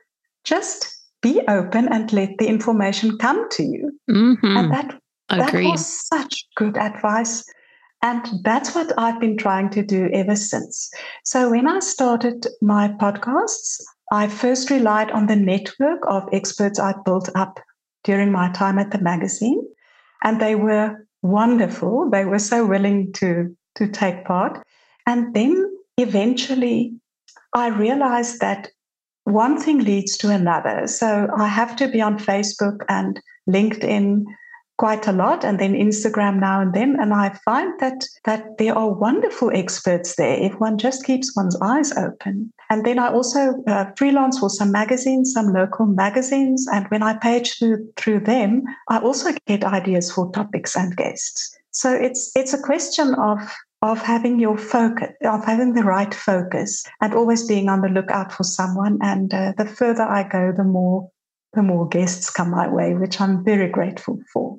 just 0.43 0.93
be 1.21 1.41
open 1.47 1.87
and 1.87 2.11
let 2.11 2.37
the 2.37 2.47
information 2.47 3.17
come 3.17 3.47
to 3.51 3.63
you. 3.63 3.91
Mm-hmm. 4.11 4.57
And 4.57 4.73
that, 4.73 4.99
that 5.29 5.53
was 5.53 6.07
such 6.07 6.45
good 6.55 6.77
advice. 6.77 7.45
And 8.01 8.25
that's 8.43 8.75
what 8.75 8.91
I've 8.97 9.21
been 9.21 9.37
trying 9.37 9.69
to 9.69 9.81
do 9.81 10.09
ever 10.13 10.35
since. 10.35 10.91
So 11.23 11.51
when 11.51 11.69
I 11.69 11.79
started 11.79 12.45
my 12.61 12.89
podcasts, 12.89 13.81
I 14.13 14.27
first 14.27 14.69
relied 14.69 15.09
on 15.09 15.25
the 15.25 15.35
network 15.35 16.01
of 16.07 16.29
experts 16.31 16.79
I 16.79 16.93
built 17.03 17.29
up 17.33 17.59
during 18.03 18.31
my 18.31 18.51
time 18.51 18.77
at 18.77 18.91
the 18.91 19.01
magazine. 19.01 19.67
And 20.23 20.39
they 20.39 20.53
were 20.53 21.07
wonderful. 21.23 22.11
They 22.11 22.23
were 22.23 22.37
so 22.37 22.63
willing 22.63 23.11
to, 23.13 23.57
to 23.73 23.87
take 23.87 24.23
part. 24.23 24.61
And 25.07 25.33
then 25.33 25.67
eventually 25.97 26.93
I 27.55 27.69
realized 27.69 28.39
that 28.39 28.69
one 29.23 29.59
thing 29.59 29.79
leads 29.79 30.15
to 30.17 30.29
another. 30.29 30.85
So 30.85 31.27
I 31.35 31.47
have 31.47 31.75
to 31.77 31.87
be 31.87 31.99
on 31.99 32.19
Facebook 32.19 32.85
and 32.89 33.19
LinkedIn 33.49 34.25
quite 34.77 35.07
a 35.07 35.11
lot 35.11 35.43
and 35.43 35.59
then 35.59 35.73
Instagram 35.73 36.39
now 36.39 36.61
and 36.61 36.73
then 36.73 36.97
and 36.99 37.13
I 37.13 37.29
find 37.45 37.79
that 37.79 38.05
that 38.25 38.57
there 38.57 38.77
are 38.77 38.91
wonderful 38.91 39.51
experts 39.53 40.15
there 40.15 40.35
if 40.35 40.59
one 40.59 40.77
just 40.77 41.05
keeps 41.05 41.35
one's 41.35 41.55
eyes 41.61 41.95
open 41.95 42.51
and 42.69 42.85
then 42.85 42.99
I 42.99 43.11
also 43.11 43.63
uh, 43.67 43.85
freelance 43.97 44.39
for 44.39 44.49
some 44.49 44.71
magazines 44.71 45.33
some 45.33 45.53
local 45.53 45.85
magazines 45.85 46.67
and 46.71 46.87
when 46.87 47.03
I 47.03 47.17
page 47.17 47.57
through 47.57 47.87
through 47.97 48.21
them 48.21 48.63
I 48.89 48.99
also 48.99 49.31
get 49.47 49.63
ideas 49.63 50.11
for 50.11 50.31
topics 50.31 50.75
and 50.75 50.95
guests 50.95 51.57
so 51.71 51.91
it's 51.93 52.31
it's 52.35 52.53
a 52.53 52.61
question 52.61 53.15
of 53.15 53.39
of 53.83 54.01
having 54.01 54.39
your 54.39 54.57
focus, 54.57 55.09
of 55.25 55.43
having 55.43 55.73
the 55.73 55.83
right 55.83 56.13
focus, 56.13 56.85
and 57.01 57.13
always 57.13 57.45
being 57.45 57.67
on 57.67 57.81
the 57.81 57.89
lookout 57.89 58.31
for 58.31 58.43
someone. 58.45 58.97
And 59.01 59.33
uh, 59.33 59.51
the 59.57 59.65
further 59.65 60.03
I 60.03 60.23
go, 60.23 60.53
the 60.55 60.63
more 60.63 61.09
the 61.53 61.61
more 61.61 61.87
guests 61.87 62.29
come 62.29 62.51
my 62.51 62.67
way, 62.67 62.95
which 62.95 63.19
I'm 63.19 63.43
very 63.43 63.69
grateful 63.69 64.19
for. 64.31 64.57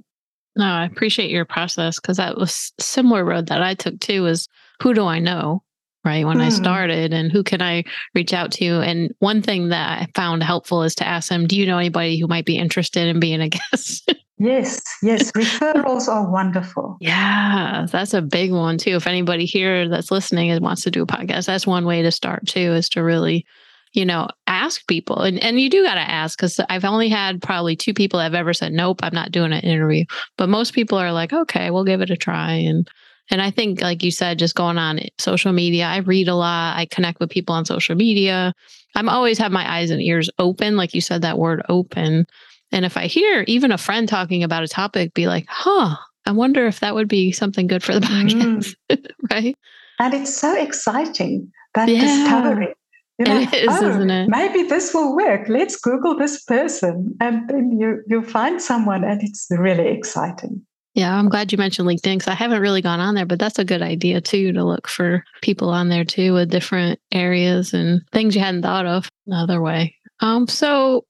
No, 0.56 0.66
I 0.66 0.84
appreciate 0.84 1.30
your 1.30 1.44
process 1.44 1.98
because 1.98 2.18
that 2.18 2.36
was 2.36 2.72
similar 2.78 3.24
road 3.24 3.46
that 3.46 3.62
I 3.62 3.74
took 3.74 3.98
too. 3.98 4.22
Was 4.22 4.48
who 4.82 4.92
do 4.92 5.04
I 5.06 5.18
know? 5.18 5.62
Right 6.04 6.26
when 6.26 6.38
mm. 6.38 6.42
I 6.42 6.50
hmm. 6.50 6.56
started, 6.56 7.12
and 7.14 7.32
who 7.32 7.42
can 7.42 7.62
I 7.62 7.84
reach 8.14 8.34
out 8.34 8.52
to? 8.52 8.80
And 8.80 9.14
one 9.20 9.40
thing 9.40 9.68
that 9.70 10.02
I 10.02 10.06
found 10.14 10.42
helpful 10.42 10.82
is 10.82 10.94
to 10.96 11.06
ask 11.06 11.30
them, 11.30 11.46
"Do 11.46 11.56
you 11.56 11.66
know 11.66 11.78
anybody 11.78 12.18
who 12.18 12.26
might 12.26 12.44
be 12.44 12.58
interested 12.58 13.08
in 13.08 13.20
being 13.20 13.40
a 13.40 13.48
guest?" 13.72 14.12
yes, 14.38 14.82
yes, 15.02 15.32
referrals 15.32 16.06
are 16.08 16.30
wonderful. 16.30 16.98
Yeah, 17.00 17.86
that's 17.90 18.12
a 18.12 18.20
big 18.20 18.52
one 18.52 18.76
too. 18.76 18.96
If 18.96 19.06
anybody 19.06 19.46
here 19.46 19.88
that's 19.88 20.10
listening 20.10 20.50
and 20.50 20.62
wants 20.62 20.82
to 20.82 20.90
do 20.90 21.04
a 21.04 21.06
podcast, 21.06 21.46
that's 21.46 21.66
one 21.66 21.86
way 21.86 22.02
to 22.02 22.10
start 22.10 22.46
too. 22.46 22.74
Is 22.74 22.90
to 22.90 23.02
really 23.02 23.46
you 23.94 24.04
know, 24.04 24.28
ask 24.46 24.86
people. 24.88 25.20
And 25.20 25.42
and 25.42 25.60
you 25.60 25.70
do 25.70 25.84
got 25.84 25.94
to 25.94 26.00
ask 26.00 26.36
because 26.36 26.60
I've 26.68 26.84
only 26.84 27.08
had 27.08 27.40
probably 27.40 27.76
two 27.76 27.94
people 27.94 28.20
have 28.20 28.34
ever 28.34 28.52
said, 28.52 28.72
nope, 28.72 29.00
I'm 29.02 29.14
not 29.14 29.32
doing 29.32 29.52
an 29.52 29.60
interview. 29.60 30.04
But 30.36 30.48
most 30.48 30.74
people 30.74 30.98
are 30.98 31.12
like, 31.12 31.32
okay, 31.32 31.70
we'll 31.70 31.84
give 31.84 32.00
it 32.00 32.10
a 32.10 32.16
try. 32.16 32.52
And 32.52 32.88
and 33.30 33.40
I 33.40 33.50
think, 33.50 33.80
like 33.80 34.02
you 34.02 34.10
said, 34.10 34.38
just 34.38 34.54
going 34.54 34.78
on 34.78 35.00
social 35.18 35.52
media, 35.52 35.86
I 35.86 35.98
read 35.98 36.28
a 36.28 36.34
lot. 36.34 36.76
I 36.76 36.86
connect 36.86 37.20
with 37.20 37.30
people 37.30 37.54
on 37.54 37.64
social 37.64 37.94
media. 37.94 38.52
I'm 38.94 39.08
always 39.08 39.38
have 39.38 39.52
my 39.52 39.70
eyes 39.70 39.90
and 39.90 40.02
ears 40.02 40.30
open, 40.38 40.76
like 40.76 40.94
you 40.94 41.00
said, 41.00 41.22
that 41.22 41.38
word 41.38 41.62
open. 41.68 42.26
And 42.70 42.84
if 42.84 42.96
I 42.96 43.06
hear 43.06 43.44
even 43.46 43.72
a 43.72 43.78
friend 43.78 44.08
talking 44.08 44.42
about 44.42 44.62
a 44.62 44.68
topic, 44.68 45.14
be 45.14 45.26
like, 45.26 45.46
huh, 45.48 45.96
I 46.26 46.32
wonder 46.32 46.66
if 46.66 46.80
that 46.80 46.94
would 46.94 47.08
be 47.08 47.32
something 47.32 47.66
good 47.66 47.82
for 47.82 47.94
the 47.94 48.00
podcast. 48.00 48.74
Mm. 48.90 49.06
right. 49.30 49.56
And 49.98 50.14
it's 50.14 50.34
so 50.36 50.54
exciting 50.56 51.50
that 51.74 51.88
yeah. 51.88 52.00
discovery 52.00 52.74
you 53.18 53.26
know, 53.26 53.40
it 53.40 53.54
is, 53.54 53.68
oh, 53.70 53.90
isn't 53.90 54.10
it? 54.10 54.28
Maybe 54.28 54.64
this 54.64 54.92
will 54.92 55.14
work. 55.14 55.48
Let's 55.48 55.76
Google 55.76 56.18
this 56.18 56.42
person. 56.42 57.14
And 57.20 57.48
then 57.48 57.78
you, 57.78 58.02
you 58.08 58.22
find 58.22 58.60
someone, 58.60 59.04
and 59.04 59.22
it's 59.22 59.46
really 59.50 59.86
exciting. 59.86 60.62
Yeah, 60.94 61.18
I'm 61.18 61.28
glad 61.28 61.50
you 61.50 61.58
mentioned 61.58 61.88
LinkedIn 61.88 62.18
because 62.18 62.28
I 62.28 62.34
haven't 62.34 62.62
really 62.62 62.80
gone 62.80 63.00
on 63.00 63.16
there, 63.16 63.26
but 63.26 63.40
that's 63.40 63.58
a 63.58 63.64
good 63.64 63.82
idea 63.82 64.20
too 64.20 64.52
to 64.52 64.64
look 64.64 64.86
for 64.86 65.24
people 65.42 65.70
on 65.70 65.88
there 65.88 66.04
too 66.04 66.34
with 66.34 66.50
different 66.50 67.00
areas 67.10 67.74
and 67.74 68.00
things 68.12 68.36
you 68.36 68.40
hadn't 68.40 68.62
thought 68.62 68.86
of 68.86 69.08
another 69.26 69.60
way. 69.60 69.96
Um, 70.20 70.46
so 70.46 71.04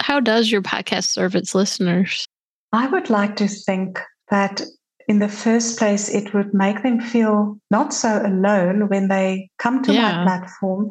how 0.00 0.18
does 0.18 0.50
your 0.50 0.62
podcast 0.62 1.04
serve 1.04 1.36
its 1.36 1.54
listeners? 1.54 2.26
I 2.72 2.88
would 2.88 3.10
like 3.10 3.36
to 3.36 3.46
think 3.46 4.00
that 4.30 4.60
in 5.06 5.20
the 5.20 5.28
first 5.28 5.78
place, 5.78 6.08
it 6.08 6.34
would 6.34 6.52
make 6.52 6.82
them 6.82 7.00
feel 7.00 7.58
not 7.70 7.94
so 7.94 8.20
alone 8.26 8.88
when 8.88 9.08
they 9.08 9.48
come 9.58 9.82
to 9.84 9.92
yeah. 9.92 10.24
my 10.24 10.24
platform 10.24 10.88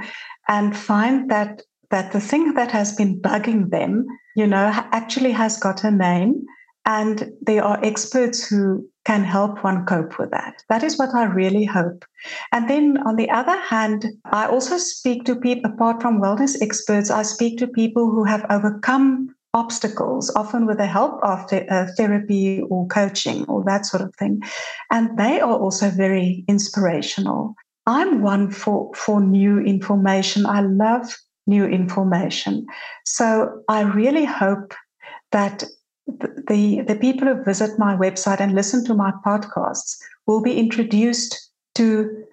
and 0.47 0.75
find 0.75 1.29
that 1.29 1.61
that 1.89 2.11
the 2.11 2.19
thing 2.19 2.53
that 2.55 2.71
has 2.71 2.95
been 2.95 3.21
bugging 3.21 3.69
them, 3.69 4.05
you 4.35 4.45
know, 4.45 4.71
actually 4.91 5.31
has 5.31 5.57
got 5.57 5.83
a 5.83 5.91
name 5.91 6.45
and 6.87 7.33
there 7.41 7.63
are 7.63 7.83
experts 7.83 8.47
who 8.47 8.87
can 9.05 9.23
help 9.23 9.63
one 9.63 9.85
cope 9.85 10.17
with 10.17 10.31
that. 10.31 10.63
That 10.69 10.83
is 10.83 10.97
what 10.97 11.13
I 11.13 11.25
really 11.25 11.65
hope. 11.65 12.05
And 12.53 12.69
then 12.69 12.97
on 13.05 13.17
the 13.17 13.29
other 13.29 13.57
hand, 13.57 14.05
I 14.25 14.47
also 14.47 14.77
speak 14.77 15.25
to 15.25 15.35
people, 15.35 15.69
apart 15.69 16.01
from 16.01 16.21
wellness 16.21 16.55
experts, 16.61 17.11
I 17.11 17.23
speak 17.23 17.59
to 17.59 17.67
people 17.67 18.09
who 18.09 18.23
have 18.23 18.45
overcome 18.49 19.35
obstacles, 19.53 20.33
often 20.35 20.65
with 20.65 20.77
the 20.77 20.85
help 20.85 21.21
of 21.23 21.47
the, 21.49 21.71
uh, 21.73 21.87
therapy 21.97 22.61
or 22.61 22.87
coaching 22.87 23.43
or 23.45 23.63
that 23.65 23.85
sort 23.85 24.01
of 24.01 24.15
thing. 24.15 24.41
And 24.89 25.17
they 25.17 25.41
are 25.41 25.57
also 25.57 25.89
very 25.89 26.45
inspirational. 26.47 27.55
I'm 27.85 28.21
one 28.21 28.49
for, 28.49 28.91
for 28.95 29.19
new 29.19 29.59
information. 29.59 30.45
I 30.45 30.61
love 30.61 31.17
new 31.47 31.65
information. 31.65 32.65
So 33.05 33.61
I 33.67 33.81
really 33.81 34.25
hope 34.25 34.73
that 35.31 35.63
the, 36.07 36.83
the 36.87 36.95
people 36.95 37.27
who 37.27 37.43
visit 37.43 37.77
my 37.77 37.95
website 37.95 38.39
and 38.39 38.53
listen 38.53 38.83
to 38.85 38.93
my 38.93 39.11
podcasts 39.25 39.97
will 40.25 40.41
be 40.41 40.57
introduced 40.57 41.51
to 41.75 42.23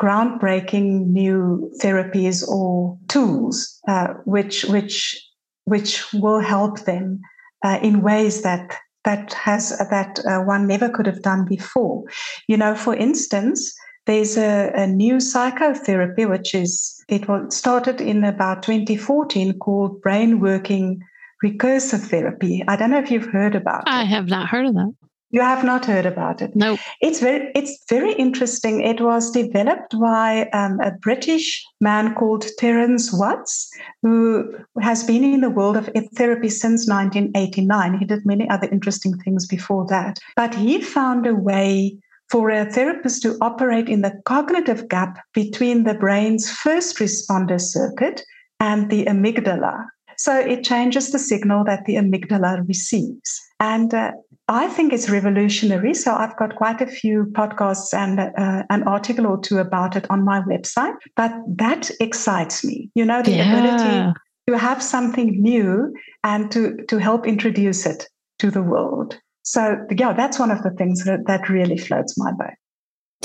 groundbreaking 0.00 1.06
new 1.06 1.70
therapies 1.82 2.46
or 2.46 2.98
tools 3.08 3.80
uh, 3.88 4.08
which 4.24 4.64
which 4.64 5.20
which 5.64 6.12
will 6.12 6.40
help 6.40 6.80
them 6.80 7.20
uh, 7.64 7.78
in 7.82 8.02
ways 8.02 8.42
that 8.42 8.76
that 9.04 9.32
has 9.34 9.70
that 9.90 10.18
uh, 10.26 10.40
one 10.40 10.66
never 10.66 10.88
could 10.88 11.06
have 11.06 11.22
done 11.22 11.46
before. 11.46 12.04
You 12.48 12.56
know 12.56 12.74
for 12.74 12.94
instance 12.94 13.74
there's 14.06 14.36
a, 14.36 14.70
a 14.74 14.86
new 14.86 15.18
psychotherapy, 15.18 16.26
which 16.26 16.54
is, 16.54 17.02
it 17.08 17.24
started 17.52 18.00
in 18.00 18.22
about 18.24 18.62
2014 18.62 19.58
called 19.58 20.02
brain 20.02 20.40
working 20.40 21.02
recursive 21.44 22.08
therapy. 22.08 22.62
I 22.66 22.76
don't 22.76 22.90
know 22.90 22.98
if 22.98 23.10
you've 23.10 23.26
heard 23.26 23.54
about 23.54 23.84
I 23.86 24.00
it. 24.00 24.02
I 24.02 24.04
have 24.04 24.28
not 24.28 24.48
heard 24.48 24.66
of 24.66 24.74
that. 24.74 24.92
You 25.30 25.40
have 25.40 25.64
not 25.64 25.84
heard 25.84 26.06
about 26.06 26.40
it. 26.42 26.54
No. 26.54 26.78
It's 27.00 27.18
very, 27.18 27.50
it's 27.56 27.84
very 27.88 28.12
interesting. 28.12 28.80
It 28.82 29.00
was 29.00 29.32
developed 29.32 29.98
by 29.98 30.48
um, 30.50 30.78
a 30.78 30.92
British 30.92 31.64
man 31.80 32.14
called 32.14 32.46
Terence 32.56 33.12
Watts, 33.12 33.68
who 34.02 34.54
has 34.80 35.02
been 35.02 35.24
in 35.24 35.40
the 35.40 35.50
world 35.50 35.76
of 35.76 35.90
therapy 36.14 36.48
since 36.48 36.88
1989. 36.88 37.98
He 37.98 38.04
did 38.04 38.24
many 38.24 38.48
other 38.48 38.68
interesting 38.68 39.18
things 39.18 39.44
before 39.44 39.84
that, 39.88 40.20
but 40.36 40.54
he 40.54 40.80
found 40.80 41.26
a 41.26 41.34
way 41.34 41.98
for 42.30 42.50
a 42.50 42.70
therapist 42.70 43.22
to 43.22 43.36
operate 43.40 43.88
in 43.88 44.02
the 44.02 44.20
cognitive 44.24 44.88
gap 44.88 45.18
between 45.32 45.82
the 45.82 45.94
brain's 45.94 46.48
first 46.48 46.98
responder 46.98 47.60
circuit 47.60 48.22
and 48.60 48.88
the 48.88 49.04
amygdala. 49.06 49.84
So 50.16 50.38
it 50.38 50.64
changes 50.64 51.10
the 51.10 51.18
signal 51.18 51.64
that 51.64 51.84
the 51.84 51.94
amygdala 51.96 52.66
receives. 52.66 53.40
And 53.60 53.92
uh, 53.94 54.12
I 54.48 54.68
think 54.68 54.92
it's 54.92 55.08
revolutionary. 55.08 55.94
So 55.94 56.14
I've 56.14 56.36
got 56.36 56.56
quite 56.56 56.80
a 56.80 56.86
few 56.86 57.26
podcasts 57.32 57.94
and 57.94 58.20
uh, 58.20 58.64
an 58.68 58.82
article 58.84 59.26
or 59.26 59.40
two 59.40 59.58
about 59.58 59.96
it 59.96 60.06
on 60.10 60.24
my 60.24 60.40
website. 60.42 60.94
But 61.16 61.32
that 61.46 61.90
excites 62.00 62.64
me. 62.64 62.90
You 62.94 63.04
know, 63.04 63.22
the 63.22 63.32
yeah. 63.32 63.58
ability 63.58 64.18
to 64.48 64.58
have 64.58 64.82
something 64.82 65.40
new 65.40 65.94
and 66.22 66.50
to, 66.52 66.76
to 66.88 66.98
help 66.98 67.26
introduce 67.26 67.86
it 67.86 68.06
to 68.40 68.50
the 68.50 68.62
world. 68.62 69.18
So 69.42 69.76
yeah, 69.96 70.12
that's 70.12 70.38
one 70.38 70.50
of 70.50 70.62
the 70.62 70.70
things 70.70 71.04
that, 71.04 71.26
that 71.26 71.48
really 71.48 71.78
floats 71.78 72.18
my 72.18 72.32
boat. 72.32 72.54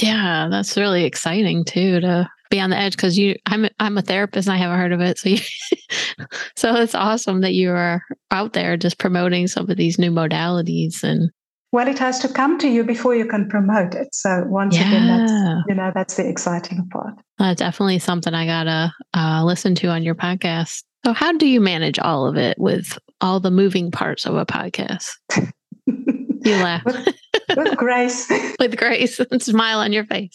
Yeah, 0.02 0.47
that's 0.49 0.78
really 0.78 1.04
exciting 1.04 1.65
too 1.65 1.99
to 1.99 2.30
be 2.49 2.59
on 2.59 2.69
the 2.69 2.77
edge 2.77 2.95
because 2.95 3.17
you 3.17 3.35
I'm 3.45 3.67
I'm 3.79 3.97
a 3.97 4.01
therapist 4.01 4.47
and 4.47 4.55
I 4.55 4.57
haven't 4.57 4.79
heard 4.79 4.93
of 4.93 5.01
it. 5.01 5.19
So 5.19 5.29
you, 5.29 5.38
so 6.55 6.75
it's 6.75 6.95
awesome 6.95 7.41
that 7.41 7.53
you 7.53 7.71
are 7.71 8.01
out 8.31 8.53
there 8.53 8.77
just 8.77 8.97
promoting 8.97 9.47
some 9.47 9.69
of 9.69 9.77
these 9.77 9.99
new 9.99 10.12
modalities 10.12 11.03
and 11.03 11.31
well, 11.71 11.88
it 11.88 11.99
has 11.99 12.17
to 12.21 12.27
come 12.27 12.57
to 12.59 12.67
you 12.67 12.83
before 12.83 13.13
you 13.13 13.25
can 13.27 13.47
promote 13.47 13.93
it. 13.93 14.07
So 14.15 14.43
once 14.47 14.75
yeah. 14.75 14.88
again, 14.88 15.07
that's 15.07 15.65
you 15.69 15.75
know 15.75 15.91
that's 15.93 16.15
the 16.15 16.27
exciting 16.27 16.88
part. 16.91 17.13
Uh, 17.38 17.53
definitely 17.53 17.99
something 17.99 18.33
I 18.33 18.45
gotta 18.45 18.91
uh, 19.13 19.43
listen 19.45 19.75
to 19.75 19.88
on 19.89 20.03
your 20.03 20.15
podcast. 20.15 20.83
So 21.05 21.13
how 21.13 21.31
do 21.33 21.47
you 21.47 21.62
manage 21.62 21.99
all 21.99 22.25
of 22.27 22.38
it 22.38 22.57
with 22.59 22.97
all 23.21 23.39
the 23.39 23.51
moving 23.51 23.91
parts 23.91 24.25
of 24.25 24.35
a 24.35 24.45
podcast? 24.45 25.09
You 26.45 26.55
laugh. 26.55 26.85
with, 26.85 27.15
with 27.55 27.77
grace. 27.77 28.31
with 28.59 28.77
grace 28.77 29.19
and 29.19 29.41
smile 29.41 29.79
on 29.79 29.91
your 29.91 30.05
face. 30.05 30.33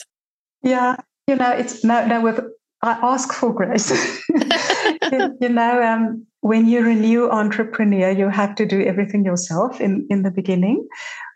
Yeah. 0.63 0.97
You 1.27 1.37
know, 1.37 1.51
it's 1.51 1.85
no, 1.85 2.07
no, 2.07 2.21
with, 2.21 2.41
I 2.83 2.93
ask 3.03 3.33
for 3.33 3.53
grace. 3.53 3.91
you, 5.13 5.39
you, 5.41 5.49
know, 5.49 5.83
um, 5.83 6.27
when 6.41 6.69
you're 6.69 6.89
a 6.89 6.95
new 6.95 7.31
entrepreneur, 7.31 8.11
you 8.11 8.29
have 8.29 8.55
to 8.57 8.67
do 8.67 8.83
everything 8.83 9.25
yourself 9.25 9.81
in, 9.81 10.07
in 10.11 10.23
the 10.23 10.31
beginning, 10.31 10.87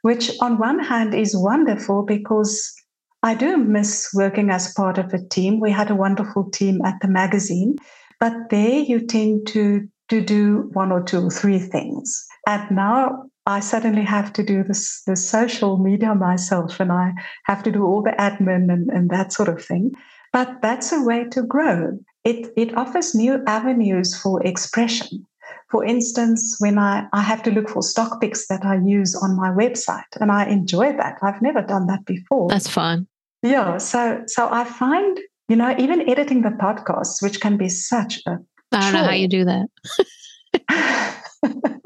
which 0.03 0.31
on 0.40 0.59
one 0.59 0.79
hand 0.79 1.14
is 1.14 1.35
wonderful 1.35 2.03
because 2.03 2.74
I 3.22 3.35
do 3.35 3.57
miss 3.57 4.11
working 4.14 4.51
as 4.51 4.72
part 4.74 4.98
of 4.98 5.12
a 5.14 5.27
team. 5.29 5.59
We 5.59 5.70
had 5.70 5.90
a 5.90 5.96
wonderful 5.96 6.51
team 6.51 6.81
at 6.85 7.01
the 7.01 7.09
magazine, 7.09 7.77
but 8.20 8.35
there 8.51 8.81
you 8.81 9.07
tend 9.07 9.46
to 9.48 9.88
to 10.09 10.22
do 10.22 10.70
one 10.72 10.90
or 10.90 11.03
two, 11.03 11.27
or 11.27 11.31
three 11.31 11.59
things. 11.59 12.27
And 12.46 12.70
now 12.70 13.24
I 13.48 13.61
suddenly 13.61 14.02
have 14.02 14.34
to 14.34 14.42
do 14.42 14.62
this, 14.62 15.02
this 15.06 15.26
social 15.26 15.78
media 15.78 16.14
myself 16.14 16.78
and 16.80 16.92
I 16.92 17.12
have 17.44 17.62
to 17.62 17.72
do 17.72 17.82
all 17.87 18.02
the 18.02 18.11
admin 18.11 18.70
and, 18.70 18.90
and 18.90 19.08
that 19.08 19.32
sort 19.32 19.48
of 19.48 19.64
thing. 19.64 19.92
But 20.34 20.61
that's 20.61 20.92
a 20.92 21.02
way 21.02 21.24
to 21.30 21.42
grow. 21.42 21.98
It, 22.24 22.52
it 22.58 22.76
offers 22.76 23.14
new 23.14 23.42
avenues 23.46 24.14
for 24.20 24.42
expression. 24.46 25.24
For 25.70 25.82
instance, 25.82 26.56
when 26.58 26.78
I, 26.78 27.06
I 27.14 27.22
have 27.22 27.42
to 27.44 27.50
look 27.50 27.70
for 27.70 27.82
stock 27.82 28.20
pics 28.20 28.48
that 28.48 28.66
I 28.66 28.76
use 28.84 29.14
on 29.14 29.34
my 29.34 29.48
website, 29.48 30.12
and 30.20 30.30
I 30.30 30.44
enjoy 30.44 30.92
that. 30.96 31.16
I've 31.22 31.40
never 31.40 31.62
done 31.62 31.87
that 31.87 32.04
before. 32.04 32.48
That's 32.48 32.68
fun. 32.68 33.06
Yeah. 33.42 33.78
So 33.78 34.22
so 34.26 34.48
I 34.50 34.64
find, 34.64 35.18
you 35.48 35.56
know, 35.56 35.74
even 35.78 36.08
editing 36.08 36.42
the 36.42 36.50
podcasts, 36.50 37.22
which 37.22 37.40
can 37.40 37.56
be 37.56 37.68
such 37.68 38.20
a 38.26 38.38
I 38.72 38.80
don't 38.80 38.92
know 38.92 39.04
how 39.04 39.12
you 39.12 39.28
do 39.28 39.44
that. 39.44 39.68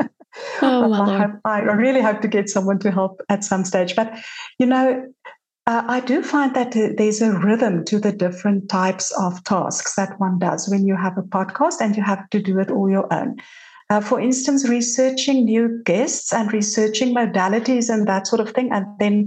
Oh, 0.63 0.93
I, 1.03 1.19
hope, 1.19 1.41
I 1.45 1.61
really 1.61 2.01
hope 2.01 2.21
to 2.23 2.29
get 2.29 2.49
someone 2.49 2.79
to 2.81 2.91
help 2.91 3.23
at 3.29 3.45
some 3.45 3.65
stage. 3.65 3.95
But, 3.97 4.13
you 4.59 4.67
know, 4.67 5.05
Uh, 5.65 5.85
I 5.87 6.01
do 6.01 6.23
find 6.23 6.57
that 6.57 6.73
there's 6.73 7.23
a 7.23 7.39
rhythm 7.39 7.85
to 7.85 8.01
the 8.01 8.11
different 8.11 8.69
types 8.69 9.13
of 9.13 9.45
tasks 9.45 9.95
that 9.95 10.19
one 10.19 10.41
does 10.41 10.69
when 10.69 10.85
you 10.89 10.97
have 10.97 11.17
a 11.17 11.23
podcast 11.23 11.81
and 11.81 11.95
you 11.95 12.03
have 12.03 12.29
to 12.31 12.43
do 12.43 12.59
it 12.59 12.69
all 12.69 12.91
your 12.91 13.07
own. 13.15 13.37
Uh, 13.89 14.01
for 14.01 14.19
instance, 14.19 14.69
researching 14.69 15.45
new 15.45 15.81
guests 15.85 16.33
and 16.33 16.53
researching 16.53 17.15
modalities 17.15 17.89
and 17.89 18.09
that 18.09 18.27
sort 18.27 18.41
of 18.41 18.51
thing, 18.51 18.73
and 18.73 18.87
then 18.99 19.27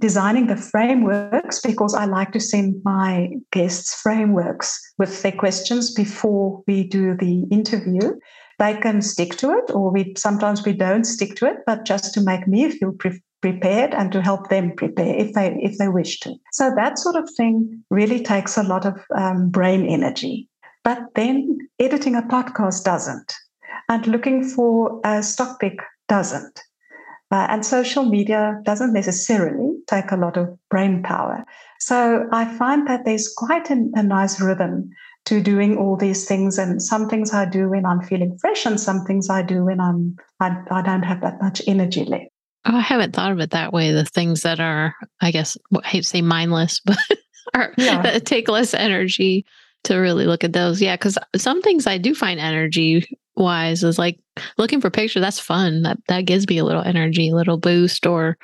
designing 0.00 0.48
the 0.48 0.56
frameworks 0.56 1.60
because 1.60 1.94
I 1.94 2.06
like 2.06 2.32
to 2.32 2.40
send 2.40 2.82
my 2.82 3.28
guests 3.52 3.94
frameworks 4.02 4.80
with 4.98 5.22
their 5.22 5.38
questions 5.38 5.94
before 5.94 6.64
we 6.66 6.82
do 6.88 7.14
the 7.14 7.44
interview. 7.52 8.18
They 8.58 8.74
can 8.74 9.02
stick 9.02 9.36
to 9.36 9.50
it, 9.52 9.70
or 9.70 9.90
we 9.90 10.14
sometimes 10.16 10.64
we 10.64 10.72
don't 10.72 11.04
stick 11.04 11.36
to 11.36 11.46
it, 11.46 11.58
but 11.66 11.84
just 11.84 12.14
to 12.14 12.20
make 12.22 12.48
me 12.48 12.70
feel 12.70 12.92
pre- 12.92 13.22
prepared 13.42 13.94
and 13.94 14.10
to 14.12 14.22
help 14.22 14.48
them 14.48 14.72
prepare 14.76 15.14
if 15.14 15.34
they 15.34 15.58
if 15.60 15.76
they 15.78 15.88
wish 15.88 16.20
to. 16.20 16.34
So 16.52 16.72
that 16.74 16.98
sort 16.98 17.16
of 17.16 17.28
thing 17.36 17.84
really 17.90 18.22
takes 18.22 18.56
a 18.56 18.62
lot 18.62 18.86
of 18.86 18.94
um, 19.14 19.50
brain 19.50 19.86
energy. 19.86 20.48
But 20.84 21.00
then 21.14 21.58
editing 21.78 22.14
a 22.14 22.22
podcast 22.22 22.84
doesn't 22.84 23.34
and 23.88 24.06
looking 24.06 24.44
for 24.44 25.00
a 25.04 25.22
stock 25.22 25.60
pick 25.60 25.78
doesn't. 26.08 26.62
Uh, 27.32 27.46
and 27.50 27.66
social 27.66 28.04
media 28.04 28.60
doesn't 28.64 28.92
necessarily 28.92 29.76
take 29.88 30.12
a 30.12 30.16
lot 30.16 30.36
of 30.36 30.56
brain 30.70 31.02
power. 31.02 31.44
So 31.80 32.26
I 32.30 32.44
find 32.56 32.86
that 32.86 33.04
there's 33.04 33.32
quite 33.36 33.68
a, 33.68 33.90
a 33.94 34.02
nice 34.02 34.40
rhythm 34.40 34.90
to 35.26 35.42
doing 35.42 35.76
all 35.76 35.96
these 35.96 36.26
things. 36.26 36.58
And 36.58 36.82
some 36.82 37.08
things 37.08 37.32
I 37.32 37.44
do 37.44 37.68
when 37.68 37.84
I'm 37.84 38.02
feeling 38.02 38.36
fresh, 38.40 38.66
and 38.66 38.80
some 38.80 39.04
things 39.04 39.28
I 39.28 39.42
do 39.42 39.64
when 39.64 39.80
I'm 39.80 40.16
I, 40.40 40.56
I 40.70 40.82
don't 40.82 41.02
have 41.02 41.20
that 41.20 41.40
much 41.40 41.62
energy 41.66 42.04
left. 42.04 42.26
Oh, 42.64 42.76
I 42.76 42.80
haven't 42.80 43.14
thought 43.14 43.32
of 43.32 43.38
it 43.40 43.50
that 43.50 43.72
way. 43.72 43.92
The 43.92 44.04
things 44.04 44.42
that 44.42 44.58
are, 44.58 44.94
I 45.20 45.30
guess, 45.30 45.56
I 45.72 45.86
hate 45.86 46.02
to 46.02 46.08
say 46.08 46.22
mindless, 46.22 46.80
but 46.84 46.98
are 47.54 47.72
yeah. 47.76 48.18
take 48.18 48.48
less 48.48 48.74
energy 48.74 49.46
to 49.84 49.96
really 49.96 50.26
look 50.26 50.42
at 50.42 50.52
those. 50.52 50.80
Yeah, 50.82 50.96
because 50.96 51.18
some 51.36 51.62
things 51.62 51.86
I 51.86 51.98
do 51.98 52.14
find 52.14 52.40
energy 52.40 53.06
wise 53.36 53.84
is 53.84 53.98
like 53.98 54.18
looking 54.58 54.80
for 54.80 54.90
pictures. 54.90 55.22
That's 55.22 55.38
fun. 55.38 55.82
That 55.82 55.98
that 56.08 56.24
gives 56.24 56.48
me 56.48 56.58
a 56.58 56.64
little 56.64 56.82
energy, 56.82 57.28
a 57.30 57.36
little 57.36 57.58
boost. 57.58 58.06
Or, 58.06 58.36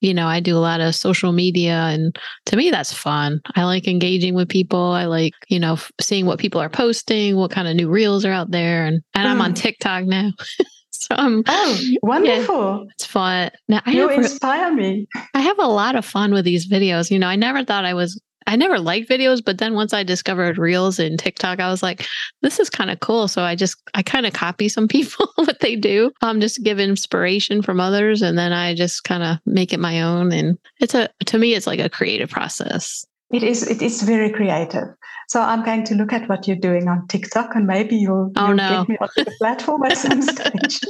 you 0.00 0.14
know, 0.14 0.26
I 0.26 0.40
do 0.40 0.56
a 0.56 0.60
lot 0.60 0.80
of 0.80 0.94
social 0.94 1.32
media, 1.32 1.74
and 1.74 2.16
to 2.46 2.56
me, 2.56 2.70
that's 2.70 2.92
fun. 2.92 3.40
I 3.56 3.64
like 3.64 3.88
engaging 3.88 4.34
with 4.34 4.48
people. 4.48 4.92
I 4.92 5.06
like, 5.06 5.34
you 5.48 5.58
know, 5.58 5.78
seeing 6.00 6.26
what 6.26 6.38
people 6.38 6.60
are 6.60 6.68
posting, 6.68 7.36
what 7.36 7.50
kind 7.50 7.68
of 7.68 7.74
new 7.74 7.88
reels 7.88 8.24
are 8.24 8.32
out 8.32 8.50
there, 8.50 8.84
and 8.84 9.02
and 9.14 9.26
mm. 9.26 9.30
I'm 9.30 9.40
on 9.40 9.52
mm. 9.52 9.56
TikTok 9.56 10.04
now. 10.04 10.30
so 10.90 11.14
I'm, 11.16 11.42
oh, 11.46 11.80
wonderful! 12.02 12.84
Yeah, 12.84 12.92
it's 12.92 13.06
fun. 13.06 13.50
Now 13.68 13.82
I 13.86 13.90
you 13.90 14.08
have, 14.08 14.18
inspire 14.18 14.72
me. 14.72 15.06
I 15.34 15.40
have 15.40 15.58
a 15.58 15.66
lot 15.66 15.96
of 15.96 16.04
fun 16.04 16.32
with 16.32 16.44
these 16.44 16.68
videos. 16.68 17.10
You 17.10 17.18
know, 17.18 17.28
I 17.28 17.36
never 17.36 17.64
thought 17.64 17.84
I 17.84 17.94
was 17.94 18.20
I 18.48 18.56
never 18.56 18.80
liked 18.80 19.10
videos, 19.10 19.44
but 19.44 19.58
then 19.58 19.74
once 19.74 19.92
I 19.92 20.02
discovered 20.02 20.56
Reels 20.56 20.98
and 20.98 21.18
TikTok, 21.18 21.60
I 21.60 21.68
was 21.68 21.82
like, 21.82 22.06
this 22.40 22.58
is 22.58 22.70
kind 22.70 22.90
of 22.90 23.00
cool. 23.00 23.28
So 23.28 23.42
I 23.42 23.54
just 23.54 23.76
I 23.94 24.02
kind 24.02 24.24
of 24.24 24.32
copy 24.32 24.70
some 24.70 24.88
people 24.96 25.28
what 25.36 25.60
they 25.60 25.76
do. 25.76 26.10
Um, 26.22 26.40
just 26.40 26.62
give 26.64 26.80
inspiration 26.80 27.60
from 27.60 27.78
others, 27.78 28.22
and 28.22 28.38
then 28.38 28.52
I 28.52 28.74
just 28.74 29.04
kind 29.04 29.22
of 29.22 29.36
make 29.44 29.72
it 29.74 29.80
my 29.80 30.00
own. 30.00 30.32
And 30.32 30.58
it's 30.80 30.94
a 30.94 31.10
to 31.26 31.38
me, 31.38 31.54
it's 31.54 31.66
like 31.66 31.78
a 31.78 31.90
creative 31.90 32.30
process. 32.30 33.04
It 33.30 33.42
is. 33.42 33.68
It 33.68 33.82
is 33.82 34.02
very 34.02 34.30
creative. 34.30 34.88
So 35.28 35.42
I'm 35.42 35.62
going 35.62 35.84
to 35.84 35.94
look 35.94 36.14
at 36.14 36.26
what 36.26 36.48
you're 36.48 36.56
doing 36.56 36.88
on 36.88 37.06
TikTok, 37.08 37.54
and 37.54 37.66
maybe 37.66 37.96
you'll, 37.96 38.32
oh, 38.36 38.46
you'll 38.46 38.56
no. 38.56 38.86
get 38.86 38.88
me 38.88 38.96
onto 38.98 39.24
the 39.24 39.36
platform 39.36 39.82
at 39.82 39.98
some 39.98 40.22
stage. 40.34 40.80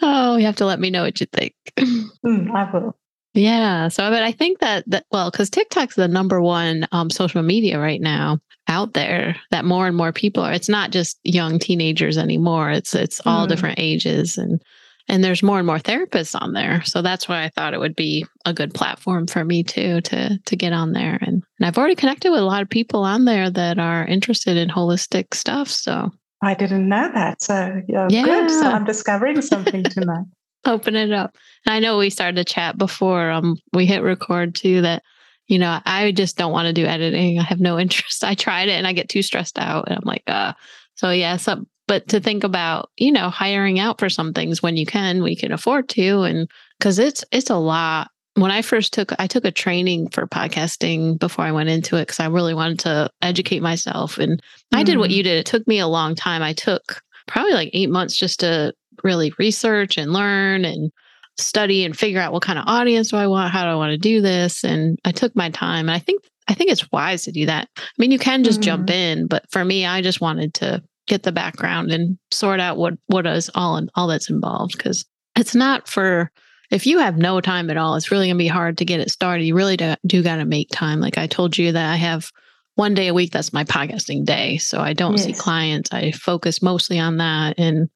oh, 0.00 0.36
you 0.36 0.46
have 0.46 0.56
to 0.56 0.64
let 0.64 0.80
me 0.80 0.88
know 0.88 1.02
what 1.02 1.20
you 1.20 1.26
think. 1.26 1.52
Mm, 1.78 2.50
I 2.54 2.72
will. 2.72 2.96
Yeah. 3.34 3.88
So, 3.88 4.10
but 4.10 4.22
I 4.22 4.32
think 4.32 4.60
that, 4.60 4.84
that 4.88 5.04
well, 5.10 5.30
because 5.30 5.50
TikTok's 5.50 5.94
the 5.94 6.08
number 6.08 6.40
one 6.40 6.86
um, 6.92 7.10
social 7.10 7.42
media 7.42 7.78
right 7.78 8.00
now 8.00 8.38
out 8.68 8.92
there 8.94 9.36
that 9.50 9.64
more 9.64 9.86
and 9.86 9.96
more 9.96 10.12
people 10.12 10.42
are. 10.42 10.52
It's 10.52 10.68
not 10.68 10.90
just 10.90 11.18
young 11.24 11.58
teenagers 11.58 12.18
anymore. 12.18 12.70
It's 12.70 12.94
it's 12.94 13.20
all 13.24 13.46
mm. 13.46 13.48
different 13.48 13.78
ages 13.78 14.36
and 14.36 14.62
and 15.10 15.24
there's 15.24 15.42
more 15.42 15.56
and 15.56 15.66
more 15.66 15.78
therapists 15.78 16.38
on 16.38 16.52
there. 16.52 16.82
So 16.84 17.00
that's 17.00 17.28
why 17.28 17.42
I 17.42 17.48
thought 17.48 17.72
it 17.72 17.80
would 17.80 17.96
be 17.96 18.26
a 18.44 18.52
good 18.52 18.74
platform 18.74 19.26
for 19.26 19.44
me 19.44 19.62
too 19.62 20.00
to 20.02 20.38
to 20.38 20.56
get 20.56 20.72
on 20.72 20.92
there. 20.92 21.18
And 21.22 21.42
and 21.58 21.66
I've 21.66 21.78
already 21.78 21.94
connected 21.94 22.30
with 22.30 22.40
a 22.40 22.44
lot 22.44 22.62
of 22.62 22.68
people 22.68 23.02
on 23.04 23.24
there 23.24 23.50
that 23.50 23.78
are 23.78 24.06
interested 24.06 24.56
in 24.56 24.68
holistic 24.68 25.34
stuff. 25.34 25.68
So 25.68 26.10
I 26.42 26.54
didn't 26.54 26.88
know 26.88 27.10
that. 27.14 27.42
So 27.42 27.82
yeah, 27.88 28.08
yeah. 28.10 28.24
good. 28.24 28.50
So 28.50 28.68
I'm 28.68 28.84
discovering 28.84 29.40
something 29.42 29.82
tonight 29.84 30.26
open 30.64 30.96
it 30.96 31.12
up. 31.12 31.36
I 31.66 31.80
know 31.80 31.98
we 31.98 32.10
started 32.10 32.36
to 32.36 32.52
chat 32.52 32.78
before 32.78 33.30
um 33.30 33.56
we 33.72 33.86
hit 33.86 34.02
record 34.02 34.54
too 34.54 34.82
that 34.82 35.02
you 35.46 35.58
know, 35.58 35.80
I 35.86 36.12
just 36.12 36.36
don't 36.36 36.52
want 36.52 36.66
to 36.66 36.74
do 36.74 36.84
editing. 36.84 37.38
I 37.38 37.42
have 37.42 37.60
no 37.60 37.78
interest. 37.80 38.22
I 38.22 38.34
tried 38.34 38.68
it 38.68 38.72
and 38.72 38.86
I 38.86 38.92
get 38.92 39.08
too 39.08 39.22
stressed 39.22 39.58
out 39.58 39.88
and 39.88 39.96
I'm 39.96 40.04
like, 40.04 40.24
uh 40.26 40.52
so 40.94 41.10
yeah, 41.10 41.36
so 41.36 41.64
but 41.86 42.08
to 42.08 42.20
think 42.20 42.44
about, 42.44 42.90
you 42.98 43.10
know, 43.10 43.30
hiring 43.30 43.78
out 43.78 43.98
for 43.98 44.10
some 44.10 44.34
things 44.34 44.62
when 44.62 44.76
you 44.76 44.84
can, 44.84 45.22
we 45.22 45.34
can 45.34 45.52
afford 45.52 45.88
to 45.90 46.22
and 46.22 46.48
cuz 46.80 46.98
it's 46.98 47.24
it's 47.32 47.50
a 47.50 47.56
lot. 47.56 48.10
When 48.34 48.50
I 48.50 48.62
first 48.62 48.92
took 48.92 49.12
I 49.18 49.26
took 49.26 49.44
a 49.44 49.50
training 49.50 50.10
for 50.10 50.26
podcasting 50.26 51.18
before 51.18 51.44
I 51.44 51.52
went 51.52 51.70
into 51.70 51.96
it 51.96 52.08
cuz 52.08 52.20
I 52.20 52.26
really 52.26 52.54
wanted 52.54 52.80
to 52.80 53.10
educate 53.22 53.62
myself 53.62 54.18
and 54.18 54.40
mm. 54.40 54.78
I 54.78 54.82
did 54.82 54.98
what 54.98 55.10
mm. 55.10 55.14
you 55.14 55.22
did. 55.22 55.38
It 55.38 55.46
took 55.46 55.66
me 55.66 55.78
a 55.78 55.88
long 55.88 56.14
time. 56.14 56.42
I 56.42 56.52
took 56.52 57.02
probably 57.26 57.52
like 57.52 57.70
8 57.72 57.90
months 57.90 58.16
just 58.16 58.40
to 58.40 58.74
really 59.04 59.32
research 59.38 59.96
and 59.96 60.12
learn 60.12 60.64
and 60.64 60.90
study 61.38 61.84
and 61.84 61.96
figure 61.96 62.20
out 62.20 62.32
what 62.32 62.42
kind 62.42 62.58
of 62.58 62.64
audience 62.66 63.10
do 63.10 63.16
I 63.16 63.26
want, 63.26 63.52
how 63.52 63.62
do 63.62 63.70
I 63.70 63.76
want 63.76 63.92
to 63.92 63.98
do 63.98 64.20
this. 64.20 64.64
And 64.64 64.98
I 65.04 65.12
took 65.12 65.34
my 65.36 65.50
time. 65.50 65.88
And 65.88 65.92
I 65.92 65.98
think 65.98 66.22
I 66.48 66.54
think 66.54 66.70
it's 66.70 66.90
wise 66.90 67.24
to 67.24 67.32
do 67.32 67.46
that. 67.46 67.68
I 67.76 67.82
mean, 67.98 68.10
you 68.10 68.18
can 68.18 68.42
just 68.42 68.60
mm-hmm. 68.60 68.66
jump 68.66 68.90
in, 68.90 69.26
but 69.26 69.44
for 69.50 69.64
me, 69.64 69.84
I 69.84 70.00
just 70.00 70.20
wanted 70.20 70.54
to 70.54 70.82
get 71.06 71.22
the 71.22 71.32
background 71.32 71.90
and 71.90 72.18
sort 72.30 72.60
out 72.60 72.76
what 72.76 72.94
what 73.06 73.26
is 73.26 73.50
all 73.54 73.76
and 73.76 73.90
all 73.94 74.06
that's 74.06 74.30
involved 74.30 74.76
because 74.76 75.04
it's 75.36 75.54
not 75.54 75.88
for 75.88 76.30
if 76.70 76.86
you 76.86 76.98
have 76.98 77.16
no 77.16 77.40
time 77.40 77.70
at 77.70 77.76
all, 77.76 77.94
it's 77.94 78.10
really 78.10 78.28
gonna 78.28 78.38
be 78.38 78.48
hard 78.48 78.78
to 78.78 78.84
get 78.84 79.00
it 79.00 79.10
started. 79.10 79.44
You 79.44 79.54
really 79.54 79.76
do, 79.76 79.94
do 80.06 80.22
got 80.22 80.36
to 80.36 80.44
make 80.44 80.68
time. 80.70 81.00
Like 81.00 81.16
I 81.16 81.26
told 81.26 81.56
you 81.56 81.72
that 81.72 81.92
I 81.92 81.96
have 81.96 82.30
one 82.74 82.94
day 82.94 83.08
a 83.08 83.14
week 83.14 83.32
that's 83.32 83.52
my 83.52 83.64
podcasting 83.64 84.24
day, 84.24 84.58
so 84.58 84.80
I 84.80 84.92
don't 84.92 85.16
yes. 85.16 85.24
see 85.24 85.32
clients. 85.32 85.92
I 85.92 86.12
focus 86.12 86.62
mostly 86.62 86.98
on 86.98 87.16
that 87.18 87.58
and 87.58 87.88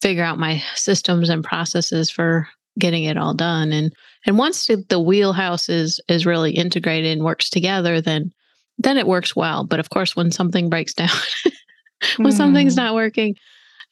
figure 0.00 0.24
out 0.24 0.38
my 0.38 0.62
systems 0.74 1.28
and 1.28 1.44
processes 1.44 2.10
for 2.10 2.48
getting 2.78 3.04
it 3.04 3.16
all 3.16 3.34
done. 3.34 3.72
And 3.72 3.92
and 4.26 4.38
once 4.38 4.66
the 4.66 5.00
wheelhouse 5.00 5.68
is 5.68 6.00
is 6.08 6.26
really 6.26 6.52
integrated 6.52 7.12
and 7.12 7.24
works 7.24 7.50
together 7.50 8.00
then 8.00 8.32
then 8.78 8.96
it 8.96 9.06
works 9.06 9.36
well. 9.36 9.64
But 9.64 9.80
of 9.80 9.90
course 9.90 10.16
when 10.16 10.30
something 10.30 10.70
breaks 10.70 10.94
down 10.94 11.10
when 12.16 12.32
mm. 12.32 12.36
something's 12.36 12.76
not 12.76 12.94
working 12.94 13.36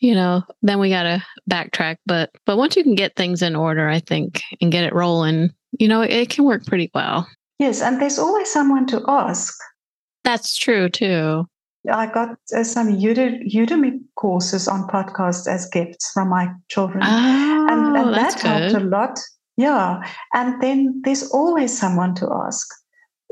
you 0.01 0.15
know 0.15 0.43
then 0.63 0.79
we 0.79 0.91
got 0.91 1.03
to 1.05 1.25
backtrack. 1.51 1.97
But 2.07 2.31
but 2.47 2.57
once 2.57 2.77
you 2.77 2.83
can 2.83 2.95
get 2.95 3.17
things 3.17 3.43
in 3.43 3.57
order 3.57 3.89
i 3.89 4.01
think 4.01 4.43
and 4.61 4.73
get 4.73 4.85
it 4.85 4.95
rolling 4.95 5.51
you 5.79 5.89
know 5.89 6.03
it, 6.03 6.11
it 6.11 6.31
can 6.31 6.45
work 6.45 6.65
pretty 6.67 6.91
well. 6.95 7.29
Yes 7.59 7.83
and 7.83 8.01
there's 8.01 8.19
always 8.19 8.51
someone 8.51 8.87
to 8.87 9.05
ask. 9.09 9.55
That's 10.25 10.57
true 10.57 10.89
too 10.89 11.47
I 11.91 12.07
got 12.07 12.37
uh, 12.55 12.65
some 12.65 12.89
Udemy 12.89 14.01
courses 14.17 14.69
on 14.69 14.89
podcasts 14.89 15.47
as 15.47 15.69
gifts 15.71 16.11
from 16.13 16.29
my 16.29 16.49
children. 16.69 17.03
Oh, 17.05 17.67
and, 17.71 17.97
and 17.97 18.15
that 18.15 18.41
helped 18.41 18.75
a 18.75 18.81
lot. 18.81 19.19
Yeah. 19.57 20.01
And 20.35 20.63
then 20.63 21.03
there's 21.05 21.31
always 21.31 21.77
someone 21.77 22.15
to 22.17 22.33
ask. 22.33 22.67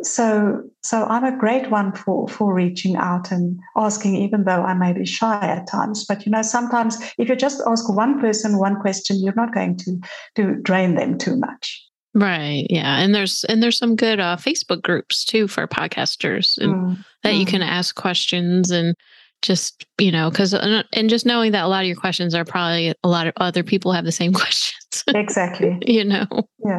So 0.03 0.63
so 0.83 1.05
I'm 1.05 1.25
a 1.25 1.39
great 1.39 1.71
one 1.71 1.93
for 1.93 2.29
for 2.29 2.53
reaching 2.53 2.97
out 2.97 3.31
and 3.31 3.59
asking, 3.77 4.17
even 4.17 4.45
though 4.45 4.63
I 4.63 4.75
may 4.75 4.93
be 4.93 5.07
shy 5.07 5.41
at 5.41 5.67
times. 5.67 6.05
But 6.05 6.27
you 6.27 6.33
know, 6.33 6.43
sometimes 6.43 6.99
if 7.17 7.31
you 7.31 7.37
just 7.37 7.63
ask 7.67 7.89
one 7.89 8.21
person 8.21 8.59
one 8.59 8.79
question, 8.81 9.19
you're 9.21 9.35
not 9.35 9.55
going 9.55 9.77
to 9.79 9.99
to 10.35 10.57
drain 10.57 10.97
them 10.97 11.17
too 11.17 11.37
much. 11.37 11.86
Right. 12.17 12.67
Yeah. 12.71 12.99
And 12.99 13.15
there's 13.15 13.45
and 13.45 13.63
there's 13.63 13.77
some 13.77 13.95
good 13.95 14.21
uh, 14.21 14.37
Facebook 14.37 14.81
groups 14.81 15.23
too 15.23 15.47
for 15.49 15.67
podcasters 15.69 16.57
and 16.57 16.75
mm. 16.75 17.05
that 17.23 17.35
mm. 17.35 17.41
you 17.41 17.45
can 17.45 17.61
ask 17.61 17.95
questions 17.95 18.71
and 18.71 18.97
just 19.43 19.85
you 19.99 20.11
know 20.11 20.31
because 20.31 20.55
uh, 20.55 20.83
and 20.95 21.11
just 21.11 21.27
knowing 21.27 21.53
that 21.53 21.65
a 21.65 21.69
lot 21.69 21.83
of 21.83 21.87
your 21.87 21.97
questions 21.97 22.35
are 22.35 22.45
probably 22.45 22.95
a 23.05 23.09
lot 23.09 23.27
of 23.27 23.35
other 23.37 23.63
people 23.63 23.93
have 23.93 24.07
the 24.07 24.11
same 24.11 24.33
questions 24.33 25.05
exactly 25.09 25.79
you 25.87 26.03
know 26.03 26.27
yeah 26.65 26.79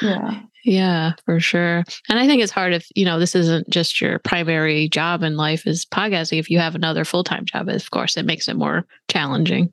yeah 0.00 0.40
yeah 0.64 1.12
for 1.26 1.38
sure 1.38 1.84
and 2.08 2.18
i 2.18 2.26
think 2.26 2.42
it's 2.42 2.50
hard 2.50 2.72
if 2.72 2.86
you 2.94 3.04
know 3.04 3.18
this 3.18 3.34
isn't 3.34 3.68
just 3.68 4.00
your 4.00 4.18
primary 4.20 4.88
job 4.88 5.22
in 5.22 5.36
life 5.36 5.66
is 5.66 5.84
podcasting 5.84 6.38
if 6.38 6.50
you 6.50 6.58
have 6.58 6.74
another 6.74 7.04
full-time 7.04 7.44
job 7.44 7.68
of 7.68 7.90
course 7.90 8.16
it 8.16 8.24
makes 8.24 8.48
it 8.48 8.56
more 8.56 8.86
challenging 9.08 9.70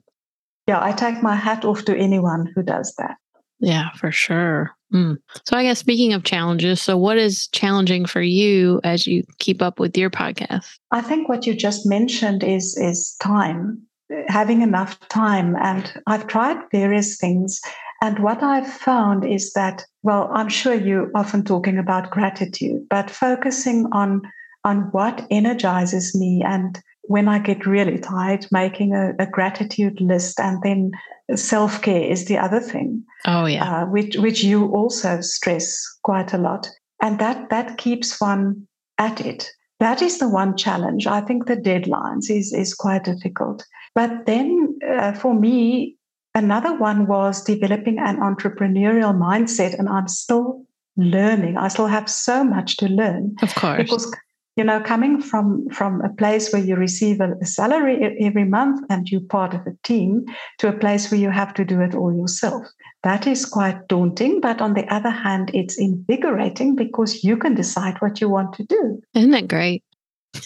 yeah 0.66 0.82
i 0.82 0.92
take 0.92 1.22
my 1.22 1.34
hat 1.34 1.64
off 1.64 1.84
to 1.84 1.96
anyone 1.96 2.52
who 2.54 2.62
does 2.62 2.94
that 2.98 3.16
yeah 3.60 3.90
for 3.92 4.10
sure 4.12 4.72
Mm. 4.92 5.18
So, 5.44 5.56
I 5.56 5.64
guess 5.64 5.78
speaking 5.78 6.14
of 6.14 6.24
challenges, 6.24 6.80
so 6.80 6.96
what 6.96 7.18
is 7.18 7.48
challenging 7.48 8.06
for 8.06 8.22
you 8.22 8.80
as 8.84 9.06
you 9.06 9.24
keep 9.38 9.60
up 9.60 9.78
with 9.78 9.96
your 9.96 10.10
podcast? 10.10 10.78
I 10.90 11.02
think 11.02 11.28
what 11.28 11.46
you 11.46 11.54
just 11.54 11.86
mentioned 11.86 12.42
is 12.42 12.76
is 12.78 13.14
time, 13.20 13.82
having 14.28 14.62
enough 14.62 14.98
time. 15.08 15.56
And 15.56 15.92
I've 16.06 16.26
tried 16.26 16.56
various 16.72 17.18
things, 17.18 17.60
And 18.00 18.20
what 18.20 18.42
I've 18.44 18.72
found 18.72 19.24
is 19.24 19.52
that, 19.54 19.84
well, 20.04 20.30
I'm 20.32 20.48
sure 20.48 20.74
you're 20.74 21.10
often 21.16 21.42
talking 21.44 21.78
about 21.78 22.10
gratitude, 22.10 22.86
but 22.88 23.10
focusing 23.10 23.86
on 23.92 24.22
on 24.64 24.88
what 24.92 25.26
energizes 25.30 26.14
me 26.14 26.42
and 26.44 26.80
when 27.08 27.26
I 27.26 27.38
get 27.38 27.66
really 27.66 27.98
tired, 27.98 28.46
making 28.52 28.94
a, 28.94 29.14
a 29.18 29.26
gratitude 29.26 30.00
list 30.00 30.38
and 30.38 30.62
then 30.62 30.92
self 31.34 31.82
care 31.82 32.02
is 32.02 32.26
the 32.26 32.38
other 32.38 32.60
thing. 32.60 33.04
Oh 33.26 33.46
yeah, 33.46 33.82
uh, 33.82 33.86
which 33.86 34.16
which 34.16 34.44
you 34.44 34.66
also 34.66 35.20
stress 35.22 35.82
quite 36.04 36.32
a 36.32 36.38
lot, 36.38 36.68
and 37.02 37.18
that 37.18 37.50
that 37.50 37.78
keeps 37.78 38.20
one 38.20 38.66
at 38.98 39.20
it. 39.20 39.50
That 39.80 40.02
is 40.02 40.18
the 40.18 40.28
one 40.28 40.56
challenge. 40.56 41.06
I 41.06 41.20
think 41.22 41.46
the 41.46 41.56
deadlines 41.56 42.30
is 42.30 42.52
is 42.52 42.74
quite 42.74 43.04
difficult. 43.04 43.64
But 43.94 44.26
then 44.26 44.78
uh, 44.86 45.12
for 45.12 45.34
me, 45.34 45.96
another 46.34 46.76
one 46.76 47.06
was 47.06 47.42
developing 47.42 47.98
an 47.98 48.18
entrepreneurial 48.18 49.16
mindset, 49.16 49.78
and 49.78 49.88
I'm 49.88 50.08
still 50.08 50.62
learning. 50.98 51.56
I 51.56 51.68
still 51.68 51.86
have 51.86 52.10
so 52.10 52.44
much 52.44 52.76
to 52.78 52.88
learn. 52.88 53.36
Of 53.40 53.54
course, 53.54 53.78
because 53.78 54.14
you 54.58 54.64
know 54.64 54.80
coming 54.80 55.22
from 55.22 55.68
from 55.70 56.00
a 56.02 56.08
place 56.08 56.52
where 56.52 56.62
you 56.62 56.74
receive 56.74 57.20
a, 57.20 57.46
salary 57.46 58.16
every 58.20 58.44
month 58.44 58.84
and 58.90 59.08
you're 59.08 59.20
part 59.20 59.54
of 59.54 59.60
a 59.60 59.76
team 59.84 60.24
to 60.58 60.68
a 60.68 60.72
place 60.72 61.10
where 61.10 61.20
you 61.20 61.30
have 61.30 61.54
to 61.54 61.64
do 61.64 61.80
it 61.80 61.94
all 61.94 62.12
yourself. 62.12 62.66
That 63.04 63.28
is 63.28 63.46
quite 63.46 63.86
daunting 63.88 64.40
but 64.40 64.60
on 64.60 64.74
the 64.74 64.92
other 64.92 65.10
hand 65.10 65.52
it's 65.54 65.78
invigorating 65.78 66.74
because 66.74 67.22
you 67.22 67.36
can 67.36 67.54
decide 67.54 67.96
what 68.00 68.20
you 68.20 68.28
want 68.28 68.52
to 68.54 68.64
do. 68.64 69.00
Isn't 69.14 69.30
that 69.30 69.46
great? 69.46 69.84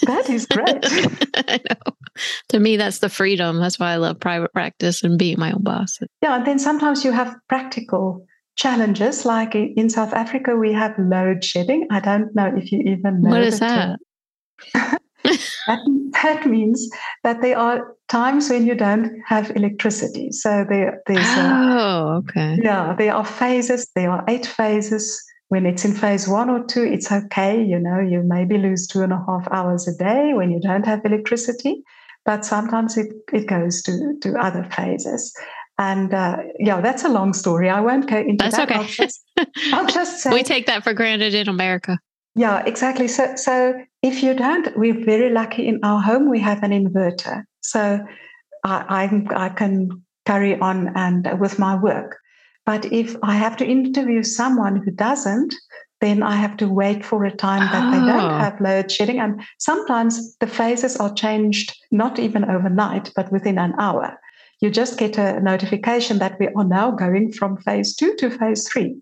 That 0.02 0.28
is 0.28 0.46
great. 0.46 0.68
I 1.48 1.60
know. 1.70 1.96
to 2.50 2.60
me 2.60 2.76
that's 2.76 2.98
the 2.98 3.08
freedom. 3.08 3.56
That's 3.56 3.78
why 3.78 3.92
i 3.92 3.96
love 3.96 4.20
private 4.20 4.52
practice 4.52 5.02
and 5.02 5.18
being 5.18 5.38
my 5.38 5.52
own 5.52 5.62
boss. 5.62 5.98
Yeah 6.20 6.36
and 6.36 6.46
then 6.46 6.58
sometimes 6.58 7.02
you 7.02 7.12
have 7.12 7.34
practical 7.48 8.26
challenges 8.56 9.24
like 9.24 9.54
in 9.54 9.88
South 9.88 10.12
Africa 10.12 10.56
we 10.56 10.72
have 10.72 10.98
load 10.98 11.44
shedding. 11.44 11.86
I 11.90 12.00
don't 12.00 12.34
know 12.34 12.52
if 12.56 12.70
you 12.72 12.80
even 12.80 13.22
know 13.22 13.30
what 13.30 13.42
is 13.42 13.60
that. 13.60 13.98
that, 15.24 16.10
that 16.22 16.46
means 16.46 16.88
that 17.22 17.42
there 17.42 17.58
are 17.58 17.94
times 18.08 18.50
when 18.50 18.66
you 18.66 18.74
don't 18.74 19.10
have 19.26 19.50
electricity. 19.56 20.30
So 20.32 20.64
there, 20.68 21.02
there's 21.06 21.26
oh, 21.26 21.42
a, 21.42 22.16
okay. 22.18 22.58
Yeah, 22.62 22.94
there 22.96 23.14
are 23.14 23.24
phases. 23.24 23.88
There 23.94 24.10
are 24.10 24.24
eight 24.28 24.46
phases. 24.46 25.22
When 25.48 25.66
it's 25.66 25.84
in 25.84 25.92
phase 25.92 26.26
one 26.26 26.48
or 26.48 26.64
two, 26.64 26.82
it's 26.82 27.12
okay. 27.12 27.62
You 27.62 27.78
know, 27.78 28.00
you 28.00 28.22
maybe 28.22 28.56
lose 28.56 28.86
two 28.86 29.02
and 29.02 29.12
a 29.12 29.22
half 29.26 29.46
hours 29.50 29.86
a 29.86 29.94
day 29.96 30.32
when 30.32 30.50
you 30.50 30.60
don't 30.60 30.86
have 30.86 31.04
electricity, 31.04 31.82
but 32.24 32.44
sometimes 32.44 32.96
it, 32.96 33.12
it 33.32 33.46
goes 33.46 33.82
to, 33.82 34.14
to 34.22 34.34
other 34.38 34.64
phases. 34.64 35.34
And 35.78 36.12
uh, 36.12 36.38
yeah, 36.58 36.80
that's 36.80 37.04
a 37.04 37.08
long 37.08 37.32
story. 37.32 37.68
I 37.68 37.80
won't 37.80 38.08
go 38.08 38.18
into 38.18 38.36
that's 38.44 38.56
that. 38.56 38.70
okay. 38.70 38.80
I'll 38.80 38.86
just, 38.86 39.24
I'll 39.72 39.86
just 39.86 40.22
say 40.22 40.30
we 40.30 40.42
take 40.42 40.66
that 40.66 40.84
for 40.84 40.92
granted 40.92 41.34
in 41.34 41.48
America. 41.48 41.98
Yeah, 42.34 42.62
exactly. 42.64 43.08
So, 43.08 43.34
so 43.36 43.74
if 44.02 44.22
you 44.22 44.34
don't, 44.34 44.76
we're 44.76 45.04
very 45.04 45.30
lucky 45.30 45.66
in 45.66 45.80
our 45.82 46.00
home. 46.00 46.30
We 46.30 46.40
have 46.40 46.62
an 46.62 46.70
inverter, 46.70 47.44
so 47.60 48.04
I, 48.64 49.20
I, 49.36 49.46
I 49.46 49.48
can 49.50 50.02
carry 50.24 50.58
on 50.58 50.92
and 50.96 51.40
with 51.40 51.58
my 51.58 51.74
work. 51.74 52.16
But 52.64 52.86
if 52.92 53.16
I 53.22 53.34
have 53.34 53.56
to 53.58 53.66
interview 53.66 54.22
someone 54.22 54.76
who 54.76 54.92
doesn't, 54.92 55.54
then 56.00 56.22
I 56.22 56.36
have 56.36 56.56
to 56.58 56.68
wait 56.68 57.04
for 57.04 57.24
a 57.24 57.30
time 57.30 57.60
that 57.72 57.88
oh. 57.88 57.90
they 57.90 58.06
don't 58.06 58.32
oh. 58.32 58.38
have 58.38 58.60
load 58.60 58.90
shedding. 58.90 59.18
And 59.20 59.42
sometimes 59.58 60.36
the 60.36 60.46
phases 60.46 60.96
are 60.96 61.12
changed 61.12 61.76
not 61.90 62.18
even 62.18 62.48
overnight, 62.48 63.12
but 63.16 63.32
within 63.32 63.58
an 63.58 63.74
hour 63.78 64.18
you 64.62 64.70
just 64.70 64.96
get 64.96 65.18
a 65.18 65.40
notification 65.40 66.18
that 66.18 66.38
we 66.38 66.48
are 66.48 66.64
now 66.64 66.92
going 66.92 67.32
from 67.32 67.56
phase 67.58 67.94
two 67.96 68.14
to 68.16 68.30
phase 68.30 68.66
three. 68.68 68.96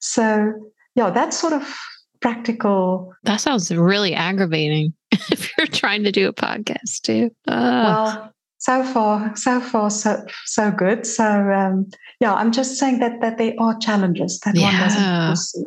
So, 0.00 0.52
yeah, 0.96 1.10
that's 1.10 1.38
sort 1.38 1.52
of 1.52 1.74
practical. 2.20 3.14
That 3.22 3.40
sounds 3.40 3.70
really 3.70 4.12
aggravating 4.12 4.92
if 5.12 5.56
you're 5.56 5.68
trying 5.68 6.02
to 6.02 6.12
do 6.12 6.28
a 6.28 6.32
podcast 6.32 7.02
too. 7.02 7.30
Well, 7.46 8.32
so 8.58 8.82
far, 8.82 9.36
so 9.36 9.60
far, 9.60 9.88
so 9.88 10.24
so 10.46 10.72
good. 10.72 11.06
So 11.06 11.24
um, 11.24 11.88
yeah, 12.18 12.34
I'm 12.34 12.50
just 12.50 12.76
saying 12.76 12.98
that 12.98 13.20
that 13.20 13.38
there 13.38 13.54
are 13.58 13.78
challenges 13.78 14.40
that 14.40 14.56
yeah. 14.56 14.72
one 14.72 14.80
doesn't 14.80 15.26
foresee. 15.26 15.64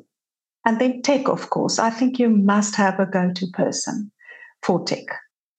And 0.65 0.81
then 0.81 1.01
tech, 1.01 1.29
of 1.29 1.49
course. 1.51 1.79
I 1.79 1.89
think 1.89 2.19
you 2.19 2.29
must 2.29 2.75
have 2.75 2.99
a 2.99 3.05
go-to 3.05 3.47
person 3.53 4.11
for 4.63 4.83
tech. 4.83 5.05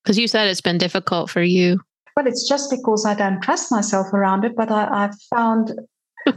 Because 0.05 0.18
you 0.18 0.29
said 0.29 0.48
it's 0.48 0.61
been 0.61 0.77
difficult 0.77 1.31
for 1.31 1.42
you 1.42 1.81
well, 2.18 2.26
it's 2.26 2.48
just 2.48 2.68
because 2.68 3.07
I 3.07 3.14
don't 3.14 3.40
trust 3.40 3.70
myself 3.70 4.12
around 4.12 4.44
it. 4.44 4.57
But 4.57 4.72
I, 4.72 5.07
I 5.07 5.11
found. 5.31 5.72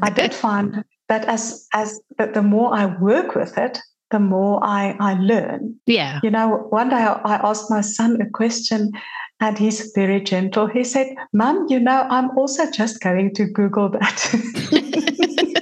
I 0.04 0.10
did 0.22 0.32
find 0.32 0.84
that 1.10 1.26
as 1.26 1.68
as 1.74 2.00
that 2.20 2.36
the 2.36 2.44
more 2.44 2.72
I 2.72 2.86
work 2.86 3.34
with 3.34 3.58
it, 3.58 3.80
the 4.12 4.20
more 4.20 4.64
I 4.64 4.96
I 5.00 5.16
learn. 5.16 5.80
Yeah. 5.88 6.20
You 6.22 6.30
know, 6.30 6.68
one 6.70 6.90
day 6.90 6.98
I, 6.98 7.14
I 7.14 7.50
asked 7.50 7.72
my 7.72 7.82
son 7.82 8.22
a 8.22 8.30
question, 8.30 8.92
and 9.40 9.58
he's 9.58 9.92
very 9.96 10.22
gentle. 10.22 10.68
He 10.68 10.84
said, 10.84 11.08
"Mom, 11.34 11.66
you 11.68 11.80
know, 11.80 12.06
I'm 12.12 12.30
also 12.38 12.70
just 12.70 13.02
going 13.02 13.34
to 13.34 13.46
Google 13.46 13.90
that." 13.90 14.20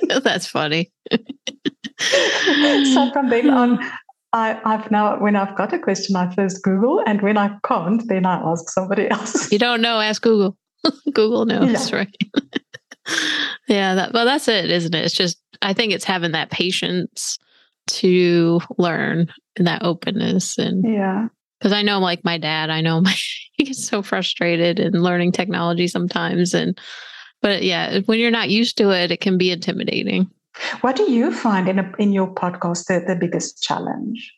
That's 0.23 0.47
funny. 0.47 0.91
so 2.01 3.11
from 3.13 3.29
then 3.29 3.49
on, 3.49 3.79
I, 4.31 4.59
I've 4.63 4.91
now, 4.91 5.19
when 5.19 5.35
I've 5.35 5.55
got 5.55 5.73
a 5.73 5.79
question, 5.79 6.15
I 6.15 6.33
first 6.33 6.61
Google, 6.63 7.01
and 7.05 7.21
when 7.21 7.37
I 7.37 7.57
can't, 7.65 8.07
then 8.07 8.25
I 8.25 8.35
ask 8.35 8.69
somebody 8.69 9.09
else. 9.11 9.51
You 9.51 9.59
don't 9.59 9.81
know, 9.81 9.99
ask 9.99 10.21
Google. 10.21 10.57
Google 11.13 11.45
knows, 11.45 11.91
yeah. 11.91 11.97
right? 11.97 12.17
yeah, 13.67 13.95
that, 13.95 14.13
well, 14.13 14.25
that's 14.25 14.47
it, 14.47 14.69
isn't 14.69 14.93
it? 14.93 15.05
It's 15.05 15.15
just, 15.15 15.37
I 15.61 15.73
think 15.73 15.93
it's 15.93 16.05
having 16.05 16.31
that 16.33 16.51
patience 16.51 17.39
to 17.87 18.61
learn 18.77 19.33
and 19.57 19.67
that 19.67 19.83
openness. 19.83 20.57
And 20.57 20.83
yeah, 20.85 21.27
because 21.59 21.73
I 21.73 21.81
know, 21.81 21.99
like 21.99 22.23
my 22.23 22.37
dad, 22.37 22.69
I 22.69 22.81
know 22.81 23.01
my, 23.01 23.15
he 23.53 23.65
gets 23.65 23.85
so 23.85 24.01
frustrated 24.01 24.79
in 24.79 24.93
learning 24.93 25.31
technology 25.31 25.87
sometimes. 25.87 26.53
And, 26.53 26.79
but 27.41 27.63
yeah, 27.63 27.99
when 28.05 28.19
you're 28.19 28.31
not 28.31 28.49
used 28.49 28.77
to 28.77 28.91
it, 28.91 29.11
it 29.11 29.21
can 29.21 29.37
be 29.37 29.51
intimidating. 29.51 30.29
What 30.81 30.95
do 30.95 31.11
you 31.11 31.33
find 31.33 31.67
in 31.67 31.79
a, 31.79 31.91
in 31.99 32.13
your 32.13 32.33
podcast 32.33 32.85
the, 32.85 33.03
the 33.05 33.15
biggest 33.15 33.61
challenge? 33.61 34.33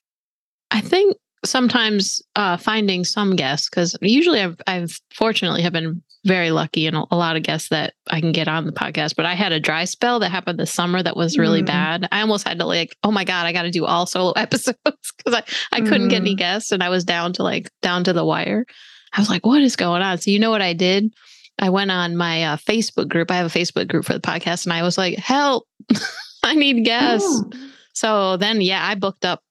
I 0.71 0.81
think 0.81 1.17
sometimes 1.43 2.21
uh, 2.35 2.57
finding 2.57 3.03
some 3.03 3.35
guests 3.35 3.69
because 3.69 3.97
usually 4.01 4.41
I've, 4.41 4.59
I've 4.67 4.99
fortunately 5.13 5.61
have 5.63 5.73
been 5.73 6.01
very 6.23 6.51
lucky 6.51 6.85
and 6.85 6.95
a 6.95 7.15
lot 7.15 7.35
of 7.35 7.43
guests 7.43 7.69
that 7.69 7.95
I 8.07 8.21
can 8.21 8.31
get 8.31 8.47
on 8.47 8.65
the 8.65 8.71
podcast. 8.71 9.15
But 9.15 9.25
I 9.25 9.33
had 9.33 9.51
a 9.51 9.59
dry 9.59 9.85
spell 9.85 10.19
that 10.19 10.29
happened 10.29 10.59
this 10.59 10.71
summer 10.71 11.01
that 11.01 11.17
was 11.17 11.37
really 11.37 11.63
mm. 11.63 11.67
bad. 11.67 12.07
I 12.11 12.21
almost 12.21 12.47
had 12.47 12.59
to 12.59 12.65
like, 12.65 12.95
oh 13.03 13.11
my 13.11 13.23
god, 13.23 13.47
I 13.47 13.53
got 13.53 13.63
to 13.63 13.71
do 13.71 13.85
all 13.85 14.05
solo 14.05 14.31
episodes 14.35 14.77
because 14.85 15.33
I 15.33 15.43
I 15.71 15.81
couldn't 15.81 16.09
get 16.09 16.21
any 16.21 16.35
mm. 16.35 16.39
guests 16.39 16.71
and 16.71 16.83
I 16.83 16.89
was 16.89 17.03
down 17.03 17.33
to 17.33 17.43
like 17.43 17.71
down 17.81 18.03
to 18.03 18.13
the 18.13 18.25
wire. 18.25 18.65
I 19.13 19.19
was 19.19 19.29
like, 19.29 19.45
what 19.45 19.61
is 19.61 19.75
going 19.75 20.01
on? 20.01 20.19
So 20.19 20.31
you 20.31 20.39
know 20.39 20.51
what 20.51 20.61
I 20.61 20.73
did? 20.73 21.13
I 21.59 21.69
went 21.69 21.91
on 21.91 22.17
my 22.17 22.43
uh, 22.43 22.57
Facebook 22.57 23.07
group. 23.07 23.31
I 23.31 23.35
have 23.35 23.53
a 23.53 23.59
Facebook 23.59 23.87
group 23.87 24.05
for 24.05 24.13
the 24.13 24.19
podcast, 24.19 24.65
and 24.65 24.73
I 24.73 24.83
was 24.83 24.97
like, 24.97 25.17
"Help! 25.17 25.67
I 26.43 26.55
need 26.55 26.83
guests." 26.83 27.27
Oh. 27.29 27.51
So 27.93 28.37
then, 28.37 28.61
yeah, 28.61 28.85
I 28.85 28.95
booked 28.95 29.25
up. 29.25 29.43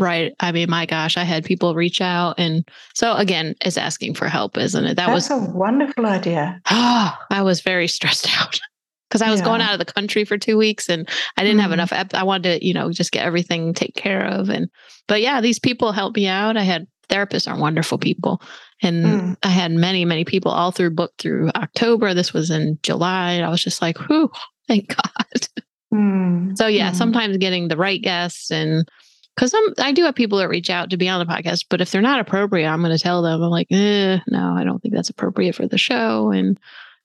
Right. 0.00 0.32
I 0.38 0.52
mean, 0.52 0.70
my 0.70 0.86
gosh, 0.86 1.16
I 1.16 1.24
had 1.24 1.44
people 1.44 1.74
reach 1.74 2.00
out, 2.00 2.38
and 2.38 2.66
so 2.94 3.14
again, 3.14 3.54
it's 3.64 3.76
asking 3.76 4.14
for 4.14 4.28
help, 4.28 4.56
isn't 4.56 4.84
it? 4.84 4.94
That 4.94 5.08
That's 5.08 5.28
was 5.28 5.30
a 5.30 5.50
wonderful 5.50 6.06
idea. 6.06 6.60
Oh, 6.70 7.18
I 7.30 7.42
was 7.42 7.60
very 7.60 7.88
stressed 7.88 8.28
out 8.40 8.60
because 9.08 9.22
I 9.22 9.30
was 9.30 9.40
yeah. 9.40 9.46
going 9.46 9.60
out 9.60 9.72
of 9.72 9.78
the 9.78 9.92
country 9.92 10.24
for 10.24 10.38
two 10.38 10.56
weeks, 10.56 10.88
and 10.88 11.08
I 11.36 11.42
didn't 11.42 11.58
mm. 11.58 11.62
have 11.62 11.72
enough. 11.72 11.92
Ep- 11.92 12.14
I 12.14 12.22
wanted 12.22 12.60
to, 12.60 12.66
you 12.66 12.74
know, 12.74 12.92
just 12.92 13.12
get 13.12 13.24
everything 13.26 13.74
taken 13.74 14.00
care 14.00 14.24
of, 14.24 14.48
and 14.48 14.68
but 15.08 15.20
yeah, 15.20 15.40
these 15.40 15.58
people 15.58 15.92
helped 15.92 16.16
me 16.16 16.28
out. 16.28 16.56
I 16.56 16.62
had 16.62 16.86
therapists 17.08 17.50
are 17.50 17.58
wonderful 17.58 17.98
people. 17.98 18.40
And 18.82 19.04
mm. 19.04 19.36
I 19.42 19.48
had 19.48 19.72
many, 19.72 20.04
many 20.04 20.24
people 20.24 20.52
all 20.52 20.70
through 20.70 20.90
book 20.90 21.12
through 21.18 21.50
October. 21.56 22.14
This 22.14 22.32
was 22.32 22.50
in 22.50 22.78
July. 22.82 23.38
I 23.40 23.48
was 23.48 23.62
just 23.62 23.82
like, 23.82 23.98
whew, 23.98 24.30
thank 24.68 24.88
God. 24.88 25.48
Mm. 25.92 26.56
So 26.56 26.66
yeah, 26.66 26.92
mm. 26.92 26.94
sometimes 26.94 27.36
getting 27.38 27.68
the 27.68 27.76
right 27.76 28.00
guests 28.00 28.50
and 28.50 28.88
because 29.34 29.54
I 29.78 29.92
do 29.92 30.02
have 30.02 30.16
people 30.16 30.38
that 30.38 30.48
reach 30.48 30.68
out 30.68 30.90
to 30.90 30.96
be 30.96 31.08
on 31.08 31.24
the 31.24 31.32
podcast, 31.32 31.66
but 31.70 31.80
if 31.80 31.92
they're 31.92 32.02
not 32.02 32.18
appropriate, 32.18 32.66
I'm 32.66 32.82
going 32.82 32.96
to 32.96 33.00
tell 33.00 33.22
them 33.22 33.40
I'm 33.40 33.50
like, 33.50 33.68
eh, 33.70 34.18
no, 34.26 34.54
I 34.56 34.64
don't 34.64 34.82
think 34.82 34.92
that's 34.92 35.10
appropriate 35.10 35.54
for 35.54 35.68
the 35.68 35.78
show. 35.78 36.32
And 36.32 36.58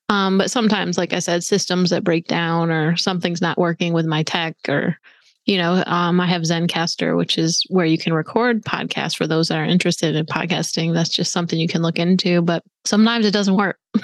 um, 0.09 0.39
but 0.39 0.49
sometimes, 0.49 0.97
like 0.97 1.13
I 1.13 1.19
said, 1.19 1.43
systems 1.43 1.91
that 1.91 2.03
break 2.03 2.27
down 2.27 2.71
or 2.71 2.95
something's 2.95 3.41
not 3.41 3.59
working 3.59 3.93
with 3.93 4.07
my 4.07 4.23
tech 4.23 4.55
or 4.67 4.97
you 5.45 5.57
know, 5.57 5.83
um, 5.87 6.21
I 6.21 6.27
have 6.27 6.43
Zencastr, 6.43 7.17
which 7.17 7.37
is 7.37 7.65
where 7.69 7.85
you 7.85 7.97
can 7.97 8.13
record 8.13 8.63
podcasts 8.63 9.15
for 9.15 9.27
those 9.27 9.49
that 9.49 9.57
are 9.57 9.65
interested 9.65 10.15
in 10.15 10.25
podcasting. 10.25 10.93
That's 10.93 11.09
just 11.09 11.33
something 11.33 11.59
you 11.59 11.67
can 11.67 11.81
look 11.81 11.99
into, 11.99 12.41
but 12.41 12.63
sometimes 12.85 13.25
it 13.25 13.31
doesn't 13.31 13.57
work. 13.57 13.77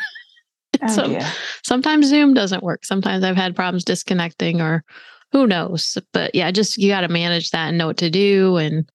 oh, 0.82 0.88
so 0.88 1.20
sometimes 1.64 2.08
Zoom 2.08 2.34
doesn't 2.34 2.64
work. 2.64 2.84
Sometimes 2.84 3.24
I've 3.24 3.38
had 3.38 3.56
problems 3.56 3.86
disconnecting 3.86 4.60
or 4.60 4.84
who 5.32 5.48
knows. 5.48 5.98
But 6.12 6.36
yeah, 6.36 6.52
just 6.52 6.78
you 6.78 6.90
got 6.90 7.02
to 7.02 7.08
manage 7.08 7.52
that 7.52 7.70
and 7.70 7.78
know 7.78 7.88
what 7.88 7.98
to 7.98 8.10
do. 8.10 8.58
And 8.58 8.90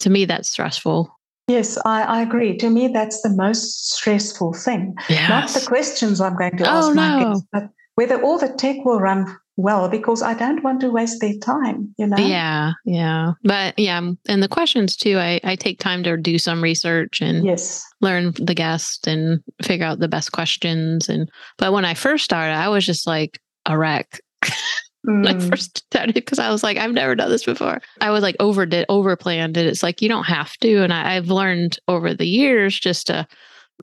to 0.00 0.10
me, 0.10 0.26
that's 0.26 0.50
stressful. 0.50 1.10
Yes, 1.48 1.78
I, 1.84 2.02
I, 2.02 2.22
agree. 2.22 2.56
To 2.56 2.68
me, 2.68 2.88
that's 2.88 3.22
the 3.22 3.30
most 3.30 3.92
stressful 3.92 4.54
thing. 4.54 4.96
Yes. 5.08 5.28
Not 5.28 5.48
the 5.60 5.66
questions 5.66 6.20
I'm 6.20 6.36
going 6.36 6.56
to 6.56 6.68
ask 6.68 6.88
oh, 6.88 6.92
no. 6.92 7.32
kids, 7.32 7.46
but 7.52 7.70
whether 7.94 8.20
all 8.20 8.36
the 8.36 8.48
tech 8.48 8.84
will 8.84 8.98
run 8.98 9.38
well 9.56 9.88
because 9.88 10.22
I 10.22 10.34
don't 10.34 10.62
want 10.62 10.80
to 10.80 10.90
waste 10.90 11.20
their 11.20 11.34
time, 11.40 11.94
you 11.98 12.06
know? 12.06 12.16
Yeah, 12.18 12.72
yeah. 12.84 13.32
But 13.42 13.78
yeah, 13.78 14.00
and 14.28 14.42
the 14.42 14.48
questions 14.48 14.96
too, 14.96 15.18
I, 15.18 15.40
I 15.44 15.56
take 15.56 15.78
time 15.80 16.02
to 16.04 16.16
do 16.16 16.38
some 16.38 16.62
research 16.62 17.20
and 17.20 17.44
yes. 17.44 17.84
learn 18.00 18.32
the 18.38 18.54
guest 18.54 19.06
and 19.06 19.40
figure 19.62 19.86
out 19.86 19.98
the 19.98 20.08
best 20.08 20.32
questions. 20.32 21.08
And 21.08 21.30
but 21.58 21.72
when 21.72 21.84
I 21.84 21.94
first 21.94 22.24
started, 22.24 22.54
I 22.54 22.68
was 22.68 22.84
just 22.84 23.06
like 23.06 23.40
a 23.66 23.76
wreck. 23.78 24.20
I 24.42 24.46
Mm. 25.06 25.48
first 25.48 25.78
started 25.86 26.16
because 26.16 26.40
I 26.40 26.50
was 26.50 26.64
like, 26.64 26.78
I've 26.78 26.92
never 26.92 27.14
done 27.14 27.30
this 27.30 27.44
before. 27.44 27.80
I 28.00 28.10
was 28.10 28.22
like 28.22 28.34
overdid, 28.40 28.88
overplanned 28.88 29.56
it. 29.56 29.66
It's 29.66 29.84
like 29.84 30.02
you 30.02 30.08
don't 30.08 30.24
have 30.24 30.56
to. 30.58 30.82
And 30.82 30.92
I, 30.92 31.14
I've 31.14 31.28
learned 31.30 31.78
over 31.86 32.12
the 32.12 32.26
years 32.26 32.76
just 32.76 33.06
to 33.06 33.24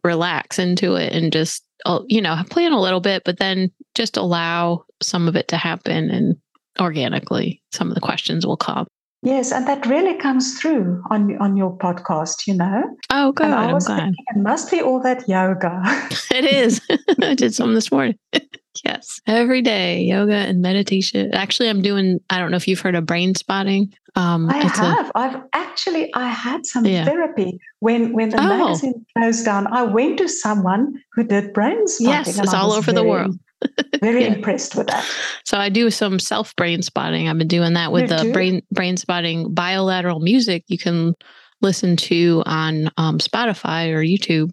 relax 0.04 0.60
into 0.60 0.96
it 0.96 1.14
and 1.14 1.32
just 1.32 1.64
you 2.08 2.22
know 2.22 2.36
plan 2.50 2.72
a 2.72 2.82
little 2.82 3.02
bit, 3.02 3.24
but 3.26 3.40
then 3.40 3.72
just 3.96 4.18
allow 4.18 4.86
some 5.02 5.28
of 5.28 5.36
it 5.36 5.48
to 5.50 5.58
happen 5.58 6.10
and 6.10 6.38
organically 6.80 7.62
some 7.72 7.90
of 7.90 7.96
the 7.96 8.02
questions 8.02 8.46
will 8.46 8.58
come. 8.58 8.88
Yes, 9.24 9.54
and 9.54 9.66
that 9.68 9.86
really 9.86 10.16
comes 10.16 10.60
through 10.60 11.02
on 11.10 11.38
on 11.40 11.56
your 11.56 11.78
podcast, 11.78 12.46
you 12.46 12.54
know. 12.56 12.84
Oh, 13.10 13.32
good. 13.32 13.46
and 13.46 13.56
I 13.56 13.72
I'm 13.72 13.80
glad. 13.80 13.86
thinking 13.86 14.16
it 14.36 14.40
must 14.40 14.70
be 14.70 14.82
all 14.82 15.00
that 15.02 15.28
yoga. 15.30 15.82
It 16.32 16.46
is. 16.46 16.82
I 17.22 17.36
did 17.36 17.54
some 17.54 17.74
this 17.74 17.92
morning. 17.92 18.18
yes. 18.84 19.20
Every 19.28 19.62
day, 19.62 20.02
yoga 20.02 20.34
and 20.34 20.62
meditation. 20.62 21.34
Actually, 21.34 21.70
I'm 21.70 21.82
doing, 21.82 22.20
I 22.30 22.40
don't 22.40 22.52
know 22.52 22.58
if 22.58 22.68
you've 22.68 22.80
heard 22.80 22.96
of 22.96 23.06
brain 23.06 23.36
spotting. 23.36 23.94
Um, 24.16 24.50
I 24.50 24.58
have. 24.58 25.12
I've 25.16 25.42
actually 25.54 26.14
I 26.14 26.28
had 26.30 26.66
some 26.66 26.86
Yeah. 26.86 27.06
therapy 27.06 27.60
when 27.80 28.14
when 28.14 28.30
the 28.30 28.38
Oh. 28.40 28.48
magazine 28.48 29.06
closed 29.18 29.44
down. 29.46 29.66
I 29.68 29.82
went 29.84 30.18
to 30.20 30.28
someone 30.28 31.02
who 31.14 31.24
did 31.24 31.52
brain 31.54 31.88
spotting. 31.88 32.14
Yes, 32.14 32.38
it's 32.40 32.54
all 32.54 32.74
over 32.74 32.92
the 32.92 33.04
world. 33.04 33.40
Very 34.02 34.24
Yeah. 34.24 34.34
impressed 34.34 34.76
with 34.76 34.88
that. 34.88 35.04
So 35.46 35.58
I 35.58 35.70
do 35.70 35.90
some 35.90 36.20
self 36.20 36.56
brain 36.56 36.82
spotting. 36.84 37.28
I've 37.28 37.38
been 37.38 37.48
doing 37.48 37.74
that 37.74 37.92
with 37.92 38.04
You 38.04 38.18
the 38.18 38.24
do? 38.24 38.34
brain 38.34 38.62
brain 38.72 38.98
spotting 38.98 39.54
bilateral 39.54 40.20
music 40.20 40.64
you 40.68 40.78
can 40.78 41.16
listen 41.62 41.96
to 41.96 42.44
on 42.46 42.92
um, 42.98 43.18
Spotify 43.20 43.90
or 43.94 44.04
YouTube, 44.04 44.52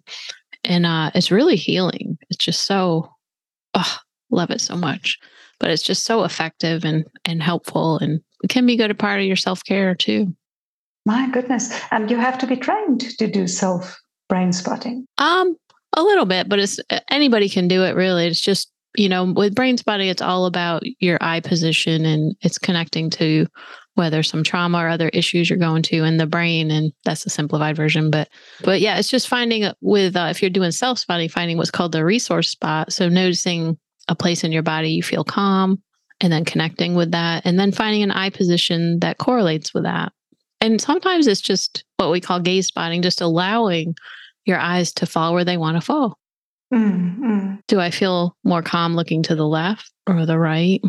and 0.63 0.85
uh, 0.85 1.11
it's 1.13 1.29
really 1.29 1.57
healing. 1.57 2.17
It's 2.29 2.43
just 2.43 2.61
so, 2.65 3.11
oh, 3.73 3.97
love 4.31 4.51
it 4.51 4.61
so 4.61 4.75
much. 4.75 5.17
But 5.59 5.69
it's 5.69 5.83
just 5.83 6.05
so 6.05 6.23
effective 6.23 6.83
and 6.83 7.05
and 7.25 7.41
helpful, 7.43 7.99
and 7.99 8.19
it 8.43 8.49
can 8.49 8.65
be 8.65 8.77
good 8.77 8.91
a 8.91 8.95
part 8.95 9.19
of 9.19 9.25
your 9.25 9.35
self 9.35 9.63
care 9.63 9.93
too. 9.95 10.35
My 11.05 11.29
goodness. 11.29 11.79
And 11.91 12.11
you 12.11 12.17
have 12.17 12.37
to 12.39 12.47
be 12.47 12.55
trained 12.55 13.01
to 13.17 13.27
do 13.27 13.47
self 13.47 13.99
brain 14.29 14.53
spotting. 14.53 15.05
Um, 15.17 15.55
a 15.93 16.03
little 16.03 16.25
bit, 16.25 16.47
but 16.47 16.59
it's 16.59 16.79
anybody 17.09 17.49
can 17.49 17.67
do 17.67 17.83
it. 17.83 17.95
Really, 17.95 18.27
it's 18.27 18.41
just 18.41 18.71
you 18.95 19.09
know 19.09 19.31
with 19.31 19.55
brain 19.55 19.77
spotting, 19.77 20.07
it's 20.07 20.21
all 20.21 20.45
about 20.45 20.83
your 20.99 21.17
eye 21.21 21.39
position 21.39 22.05
and 22.05 22.35
it's 22.41 22.57
connecting 22.57 23.09
to 23.11 23.47
whether 23.95 24.23
some 24.23 24.43
trauma 24.43 24.77
or 24.77 24.87
other 24.87 25.09
issues 25.09 25.49
you're 25.49 25.59
going 25.59 25.83
to 25.83 26.03
in 26.03 26.17
the 26.17 26.25
brain, 26.25 26.71
and 26.71 26.93
that's 27.03 27.23
the 27.23 27.29
simplified 27.29 27.75
version. 27.75 28.09
But 28.09 28.29
but 28.63 28.79
yeah, 28.79 28.97
it's 28.97 29.09
just 29.09 29.27
finding 29.27 29.65
a- 29.65 29.75
with 29.81 30.15
uh, 30.15 30.27
if 30.29 30.41
you're 30.41 30.49
doing 30.49 30.71
self 30.71 30.99
spotting, 30.99 31.29
finding 31.29 31.57
what's 31.57 31.71
called 31.71 31.91
the 31.91 32.05
resource 32.05 32.49
spot. 32.49 32.93
So 32.93 33.09
noticing 33.09 33.77
a 34.11 34.15
place 34.15 34.43
in 34.43 34.51
your 34.51 34.61
body 34.61 34.89
you 34.91 35.01
feel 35.03 35.23
calm, 35.23 35.81
and 36.19 36.31
then 36.31 36.45
connecting 36.45 36.93
with 36.93 37.11
that, 37.11 37.43
and 37.45 37.59
then 37.59 37.71
finding 37.71 38.03
an 38.03 38.11
eye 38.11 38.29
position 38.29 38.99
that 38.99 39.17
correlates 39.17 39.73
with 39.73 39.83
that. 39.83 40.11
And 40.59 40.79
sometimes 40.79 41.25
it's 41.25 41.41
just 41.41 41.83
what 41.97 42.11
we 42.11 42.21
call 42.21 42.39
gaze 42.39 42.67
spotting, 42.67 43.01
just 43.01 43.21
allowing 43.21 43.95
your 44.45 44.59
eyes 44.59 44.93
to 44.93 45.07
fall 45.07 45.33
where 45.33 45.45
they 45.45 45.57
want 45.57 45.77
to 45.77 45.81
fall. 45.81 46.19
Mm, 46.71 47.17
mm. 47.19 47.59
Do 47.67 47.79
I 47.79 47.89
feel 47.89 48.35
more 48.43 48.61
calm 48.61 48.95
looking 48.95 49.23
to 49.23 49.35
the 49.35 49.47
left 49.47 49.91
or 50.07 50.25
the 50.25 50.37
right? 50.37 50.79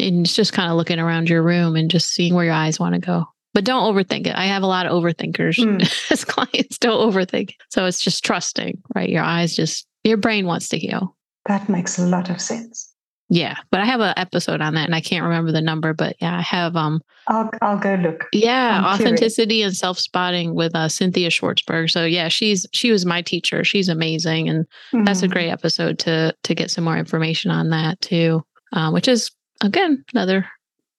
And 0.00 0.24
it's 0.24 0.34
just 0.34 0.52
kind 0.52 0.70
of 0.70 0.76
looking 0.76 0.98
around 0.98 1.28
your 1.28 1.42
room 1.42 1.76
and 1.76 1.90
just 1.90 2.08
seeing 2.14 2.34
where 2.34 2.44
your 2.44 2.54
eyes 2.54 2.80
want 2.80 2.94
to 2.94 3.00
go. 3.00 3.24
But 3.54 3.64
don't 3.64 3.92
overthink 3.92 4.26
it. 4.26 4.34
I 4.36 4.44
have 4.46 4.62
a 4.62 4.66
lot 4.66 4.86
of 4.86 4.92
overthinkers 4.92 5.56
Mm. 5.58 6.10
as 6.12 6.24
clients. 6.24 6.78
Don't 6.78 7.12
overthink. 7.12 7.54
So 7.70 7.84
it's 7.86 8.00
just 8.00 8.24
trusting, 8.24 8.80
right? 8.94 9.08
Your 9.08 9.24
eyes 9.24 9.54
just, 9.56 9.86
your 10.04 10.16
brain 10.16 10.46
wants 10.46 10.68
to 10.68 10.78
heal. 10.78 11.16
That 11.48 11.68
makes 11.68 11.98
a 11.98 12.06
lot 12.06 12.30
of 12.30 12.40
sense. 12.40 12.94
Yeah. 13.30 13.56
But 13.70 13.80
I 13.80 13.84
have 13.84 14.00
an 14.00 14.14
episode 14.16 14.62
on 14.62 14.72
that 14.74 14.86
and 14.86 14.94
I 14.94 15.02
can't 15.02 15.24
remember 15.24 15.52
the 15.52 15.60
number, 15.60 15.92
but 15.92 16.16
yeah, 16.20 16.38
I 16.38 16.40
have 16.42 16.76
um 16.76 17.02
I'll 17.26 17.50
I'll 17.60 17.78
go 17.78 17.94
look. 17.96 18.24
Yeah, 18.32 18.78
I'm 18.82 18.96
curious. 18.96 19.00
authenticity 19.00 19.62
and 19.62 19.76
self 19.76 19.98
spotting 19.98 20.54
with 20.54 20.74
uh, 20.74 20.88
Cynthia 20.88 21.28
Schwartzberg. 21.28 21.90
So 21.90 22.06
yeah, 22.06 22.28
she's 22.28 22.66
she 22.72 22.90
was 22.90 23.04
my 23.04 23.20
teacher. 23.20 23.64
She's 23.64 23.88
amazing, 23.90 24.48
and 24.48 24.66
that's 25.04 25.22
a 25.22 25.28
Mm. 25.28 25.32
great 25.32 25.50
episode 25.50 25.98
to 26.00 26.34
to 26.42 26.54
get 26.54 26.70
some 26.70 26.84
more 26.84 26.96
information 26.96 27.50
on 27.50 27.68
that 27.70 28.00
too. 28.00 28.42
Uh, 28.72 28.90
which 28.92 29.08
is 29.08 29.30
again 29.62 30.02
another 30.14 30.46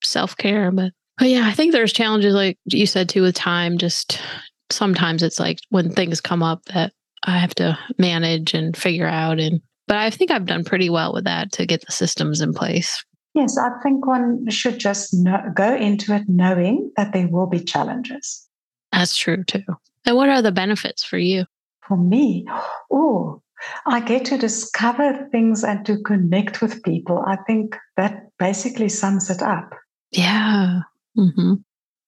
self 0.04 0.38
care, 0.38 0.70
but 0.72 0.92
but 1.18 1.30
yeah, 1.30 1.48
I 1.48 1.54
think 1.54 1.72
there's 1.72 1.92
challenges 1.94 2.36
like 2.36 2.60
you 2.66 2.86
said 2.86 3.10
too 3.10 3.24
with 3.24 3.34
time. 3.36 3.80
Just 3.80 4.20
sometimes 4.70 5.24
it's 5.24 5.40
like 5.40 5.58
when 5.70 5.90
things 5.90 6.22
come 6.22 6.44
up 6.44 6.64
that 6.66 6.94
I 7.24 7.40
have 7.40 7.56
to 7.56 7.76
manage 7.98 8.54
and 8.54 8.78
figure 8.78 9.08
out, 9.08 9.40
and 9.40 9.62
but 9.90 9.98
I 9.98 10.12
think 10.12 10.30
I've 10.30 10.46
done 10.46 10.64
pretty 10.64 10.90
well 10.90 11.12
with 11.12 11.24
that 11.24 11.52
to 11.54 11.66
get 11.66 11.84
the 11.84 11.92
systems 11.92 12.42
in 12.42 12.54
place. 12.54 13.04
Yes, 13.34 13.58
I 13.58 13.72
think 13.82 14.06
one 14.06 14.48
should 14.50 14.80
just 14.80 15.14
know, 15.16 15.42
go 15.56 15.76
into 15.76 16.16
it 16.16 16.30
knowing 16.30 16.92
that 16.96 17.12
there 17.12 17.28
will 17.28 17.48
be 17.48 17.60
challenges. 17.60 18.48
That's 18.92 19.18
true 19.18 19.44
too. 19.44 19.64
And 20.06 20.16
what 20.16 20.30
are 20.30 20.44
the 20.44 20.52
benefits 20.52 21.04
for 21.04 21.18
you? 21.18 21.46
For 21.88 21.98
me, 21.98 22.46
oh, 22.92 23.42
I 23.88 24.00
get 24.00 24.26
to 24.26 24.38
discover 24.38 25.28
things 25.32 25.64
and 25.64 25.84
to 25.88 25.98
connect 26.04 26.62
with 26.62 26.84
people. 26.84 27.24
I 27.26 27.38
think 27.48 27.76
that 27.98 28.30
basically 28.38 28.90
sums 28.90 29.30
it 29.30 29.42
up. 29.42 29.72
Yeah. 30.12 30.82
hmm 31.16 31.56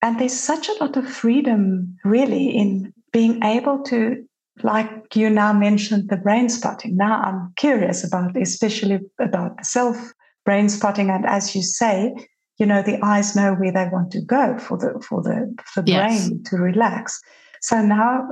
And 0.04 0.20
there's 0.20 0.40
such 0.40 0.70
a 0.70 0.84
lot 0.84 0.98
of 0.98 1.12
freedom, 1.12 1.98
really, 2.04 2.50
in 2.50 2.94
being 3.12 3.44
able 3.44 3.84
to, 3.86 4.24
like 4.64 5.16
you 5.16 5.30
now 5.30 5.53
mentioned, 5.53 6.09
the 6.09 6.18
brain 6.18 6.49
spotting. 6.49 6.95
Now 6.95 7.22
I'm 7.22 7.53
curious 7.55 8.03
about, 8.05 8.36
especially 8.38 8.99
about 9.20 9.57
the 9.57 9.64
self 9.64 10.14
brain 10.45 10.70
spotting, 10.70 11.09
and 11.09 11.26
as 11.26 11.55
you 11.55 11.62
say, 11.62 12.14
you 12.57 12.66
know, 12.66 12.82
the 12.82 13.03
eyes 13.03 13.36
know 13.36 13.53
where 13.53 13.72
they 13.72 13.89
want 13.91 14.12
to 14.12 14.22
go 14.22 14.57
for 14.57 14.78
the 14.78 14.99
for 15.07 15.22
the 15.22 15.53
for 15.66 15.82
the 15.82 15.91
Yes. 15.91 16.28
brain 16.28 16.43
to 16.45 16.57
relax. 16.57 17.20
So 17.62 17.82
now 17.82 18.28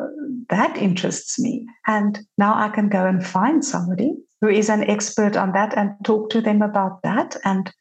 that 0.49 0.75
interests 0.77 1.39
me, 1.39 1.67
and 1.88 2.19
now 2.38 2.53
I 2.55 2.69
can 2.69 2.89
go 2.89 3.05
and 3.05 3.25
find 3.25 3.63
somebody 3.63 4.15
who 4.41 4.49
is 4.49 4.69
an 4.69 4.84
expert 4.84 5.36
on 5.36 5.51
that 5.51 5.77
and 5.77 5.91
talk 6.03 6.30
to 6.32 6.41
them 6.41 6.61
about 6.61 7.01
that 7.03 7.36
and 7.43 7.71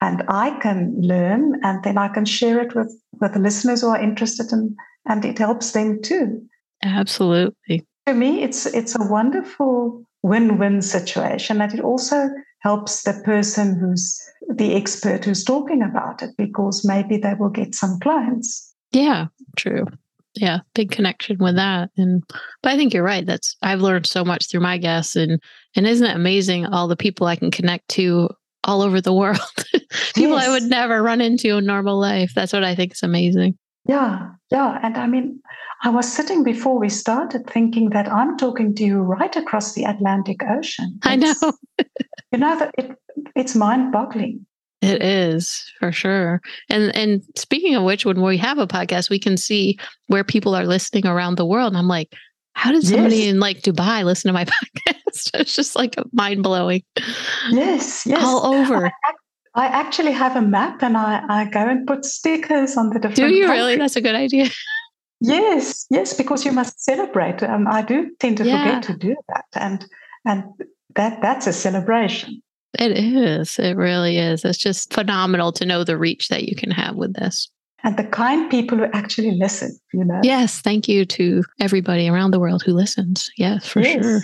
and 0.00 0.22
I 0.28 0.58
can 0.60 0.94
learn 0.98 1.60
and 1.62 1.82
then 1.84 1.98
I 1.98 2.08
can 2.08 2.24
share 2.24 2.60
it 2.60 2.74
with, 2.74 2.90
with 3.20 3.34
the 3.34 3.38
listeners 3.38 3.82
who 3.82 3.88
are 3.88 4.00
interested 4.00 4.50
in, 4.52 4.74
and 5.06 5.24
it 5.24 5.38
helps 5.38 5.72
them 5.72 6.00
too. 6.02 6.42
Absolutely. 6.82 7.86
To 8.10 8.16
me, 8.16 8.42
it's 8.42 8.66
it's 8.66 8.96
a 8.96 9.04
wonderful 9.04 10.04
win-win 10.24 10.82
situation 10.82 11.60
and 11.60 11.72
it 11.72 11.78
also 11.78 12.28
helps 12.58 13.04
the 13.04 13.12
person 13.24 13.78
who's 13.78 14.20
the 14.52 14.74
expert 14.74 15.24
who's 15.24 15.44
talking 15.44 15.80
about 15.80 16.20
it 16.20 16.30
because 16.36 16.84
maybe 16.84 17.18
they 17.18 17.34
will 17.34 17.50
get 17.50 17.72
some 17.72 18.00
clients. 18.00 18.74
Yeah, 18.90 19.26
true. 19.56 19.86
Yeah, 20.34 20.58
big 20.74 20.90
connection 20.90 21.38
with 21.38 21.54
that. 21.54 21.90
And 21.96 22.24
but 22.64 22.72
I 22.72 22.76
think 22.76 22.92
you're 22.92 23.04
right. 23.04 23.24
That's 23.24 23.56
I've 23.62 23.80
learned 23.80 24.06
so 24.06 24.24
much 24.24 24.50
through 24.50 24.62
my 24.62 24.76
guests 24.76 25.14
and 25.14 25.40
and 25.76 25.86
isn't 25.86 26.04
it 26.04 26.16
amazing 26.16 26.66
all 26.66 26.88
the 26.88 26.96
people 26.96 27.28
I 27.28 27.36
can 27.36 27.52
connect 27.52 27.86
to 27.90 28.28
all 28.64 28.82
over 28.82 29.00
the 29.00 29.14
world? 29.20 29.38
people 30.16 30.34
I 30.34 30.48
would 30.48 30.64
never 30.64 31.00
run 31.00 31.20
into 31.20 31.58
in 31.58 31.64
normal 31.64 32.00
life. 32.00 32.32
That's 32.34 32.52
what 32.52 32.64
I 32.64 32.74
think 32.74 32.90
is 32.90 33.04
amazing. 33.04 33.56
Yeah, 33.86 34.30
yeah. 34.50 34.80
And 34.82 34.96
I 34.96 35.06
mean, 35.06 35.40
I 35.82 35.88
was 35.88 36.10
sitting 36.10 36.42
before 36.44 36.78
we 36.78 36.88
started 36.90 37.48
thinking 37.48 37.90
that 37.90 38.10
I'm 38.12 38.36
talking 38.36 38.74
to 38.74 38.84
you 38.84 38.98
right 38.98 39.34
across 39.34 39.72
the 39.72 39.84
Atlantic 39.84 40.40
Ocean. 40.42 40.98
I 41.02 41.16
know. 41.16 41.34
You 42.32 42.38
know 42.38 42.56
that 42.60 42.70
it 42.78 42.92
it's 43.34 43.56
mind-boggling. 43.56 44.46
It 44.82 45.02
is 45.02 45.64
for 45.80 45.90
sure. 45.90 46.40
And 46.68 46.94
and 46.94 47.22
speaking 47.36 47.74
of 47.74 47.82
which, 47.82 48.06
when 48.06 48.22
we 48.22 48.36
have 48.36 48.58
a 48.58 48.68
podcast, 48.68 49.10
we 49.10 49.18
can 49.18 49.36
see 49.36 49.76
where 50.06 50.22
people 50.22 50.54
are 50.54 50.64
listening 50.64 51.06
around 51.08 51.34
the 51.38 51.44
world. 51.44 51.72
And 51.72 51.76
I'm 51.76 51.88
like, 51.88 52.12
how 52.52 52.70
did 52.70 52.86
somebody 52.86 53.16
Yes. 53.16 53.30
in 53.32 53.40
like 53.40 53.62
Dubai 53.62 54.04
listen 54.04 54.28
to 54.28 54.32
my 54.32 54.44
podcast? 54.54 55.30
it's 55.34 55.56
just 55.56 55.74
like 55.74 55.96
mind 56.12 56.44
blowing. 56.44 56.82
Yes, 57.50 58.06
yes. 58.06 58.22
All 58.22 58.54
over. 58.54 58.92
I 59.56 59.66
actually 59.66 60.12
have 60.12 60.36
a 60.36 60.42
map 60.42 60.84
and 60.84 60.96
I, 60.96 61.24
I 61.28 61.44
go 61.50 61.66
and 61.66 61.84
put 61.84 62.04
stickers 62.04 62.76
on 62.76 62.90
the 62.90 63.00
different. 63.00 63.16
Do 63.16 63.26
you 63.34 63.50
really? 63.50 63.76
That's 63.76 63.96
a 63.96 64.00
good 64.00 64.14
idea. 64.14 64.46
Yes, 65.20 65.86
yes, 65.90 66.14
because 66.14 66.44
you 66.44 66.52
must 66.52 66.82
celebrate. 66.82 67.42
Um, 67.42 67.66
I 67.68 67.82
do 67.82 68.10
tend 68.18 68.38
to 68.38 68.44
Yeah. 68.46 68.58
forget 68.58 68.82
to 68.84 68.96
do 68.96 69.16
that, 69.28 69.44
and 69.54 69.86
and 70.24 70.44
that 70.96 71.20
that's 71.20 71.46
a 71.46 71.52
celebration. 71.52 72.42
It 72.78 72.92
is. 72.92 73.58
It 73.58 73.76
really 73.76 74.16
is. 74.18 74.44
It's 74.44 74.58
just 74.58 74.94
phenomenal 74.94 75.52
to 75.52 75.66
know 75.66 75.84
the 75.84 75.98
reach 75.98 76.28
that 76.28 76.44
you 76.44 76.54
can 76.56 76.70
have 76.70 76.94
with 76.96 77.14
this. 77.14 77.50
And 77.82 77.96
the 77.96 78.04
kind 78.04 78.48
people 78.50 78.78
who 78.78 78.84
actually 78.92 79.32
listen, 79.32 79.76
you 79.92 80.04
know. 80.04 80.20
Yes. 80.22 80.60
Thank 80.60 80.86
you 80.88 81.04
to 81.06 81.42
everybody 81.60 82.08
around 82.08 82.30
the 82.30 82.38
world 82.40 82.62
who 82.62 82.72
listens. 82.72 83.30
Yes, 83.36 83.66
for 83.66 83.80
Yes. 83.80 84.02
sure. 84.04 84.20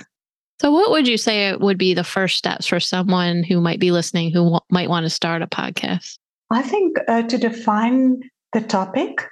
So, 0.61 0.71
what 0.71 0.91
would 0.91 1.07
you 1.09 1.19
say 1.19 1.49
it 1.49 1.61
would 1.61 1.77
be 1.77 1.93
the 1.93 2.05
first 2.05 2.39
steps 2.39 2.67
for 2.67 2.81
someone 2.81 3.43
who 3.43 3.61
might 3.61 3.81
be 3.81 3.91
listening 3.91 4.31
who 4.33 4.45
w- 4.45 4.61
might 4.71 4.89
want 4.89 5.05
to 5.05 5.11
start 5.11 5.43
a 5.43 5.47
podcast? 5.47 6.19
I 6.51 6.63
think 6.63 6.97
uh, 7.09 7.23
to 7.23 7.37
define 7.37 8.21
the 8.53 8.61
topic 8.61 9.27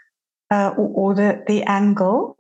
uh, 0.51 0.75
or, 0.77 1.11
or 1.11 1.15
the, 1.15 1.43
the 1.47 1.63
angle, 1.65 2.37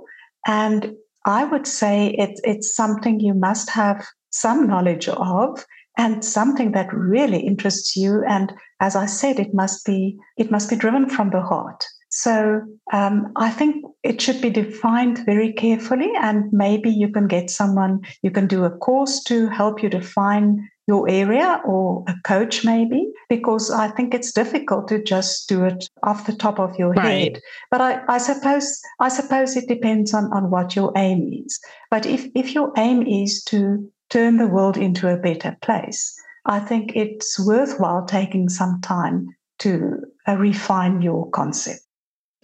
and 0.46 0.94
I 1.24 1.44
would 1.44 1.66
say 1.66 2.08
it, 2.18 2.40
it's 2.44 2.74
something 2.74 3.20
you 3.20 3.34
must 3.34 3.70
have 3.70 4.04
some 4.30 4.66
knowledge 4.66 5.08
of 5.08 5.64
and 5.96 6.24
something 6.24 6.72
that 6.72 6.92
really 6.92 7.38
interests 7.38 7.96
you. 7.96 8.24
And 8.28 8.52
as 8.80 8.96
i 8.96 9.06
said 9.06 9.38
it 9.38 9.54
must 9.54 9.86
be 9.86 10.16
it 10.36 10.50
must 10.50 10.68
be 10.68 10.76
driven 10.76 11.08
from 11.08 11.30
the 11.30 11.40
heart. 11.40 11.84
So 12.10 12.62
um, 12.92 13.32
I 13.34 13.50
think 13.50 13.84
it 14.04 14.22
should 14.22 14.40
be 14.40 14.50
defined 14.50 15.18
very 15.26 15.52
carefully, 15.52 16.12
and 16.20 16.44
maybe 16.52 16.88
you 16.88 17.08
can 17.08 17.26
get 17.26 17.50
someone, 17.50 18.02
you 18.22 18.30
can 18.30 18.46
do 18.46 18.64
a 18.64 18.70
course 18.70 19.20
to 19.24 19.48
help 19.48 19.82
you 19.82 19.88
define 19.88 20.68
your 20.86 21.08
area 21.08 21.60
or 21.64 22.04
a 22.08 22.14
coach 22.24 22.64
maybe 22.64 23.06
because 23.28 23.70
i 23.70 23.88
think 23.88 24.14
it's 24.14 24.32
difficult 24.32 24.88
to 24.88 25.02
just 25.02 25.48
do 25.48 25.64
it 25.64 25.88
off 26.02 26.26
the 26.26 26.34
top 26.34 26.58
of 26.58 26.76
your 26.78 26.90
right. 26.90 27.34
head 27.34 27.42
but 27.70 27.80
I, 27.80 28.02
I 28.08 28.18
suppose 28.18 28.80
i 29.00 29.08
suppose 29.08 29.56
it 29.56 29.68
depends 29.68 30.12
on, 30.12 30.24
on 30.32 30.50
what 30.50 30.76
your 30.76 30.92
aim 30.96 31.30
is 31.44 31.58
but 31.90 32.06
if, 32.06 32.26
if 32.34 32.54
your 32.54 32.72
aim 32.76 33.02
is 33.06 33.42
to 33.44 33.90
turn 34.10 34.36
the 34.36 34.46
world 34.46 34.76
into 34.76 35.08
a 35.08 35.16
better 35.16 35.56
place 35.62 36.14
i 36.46 36.60
think 36.60 36.94
it's 36.94 37.38
worthwhile 37.38 38.04
taking 38.04 38.48
some 38.48 38.80
time 38.82 39.28
to 39.60 40.02
uh, 40.28 40.36
refine 40.36 41.00
your 41.00 41.30
concept 41.30 41.80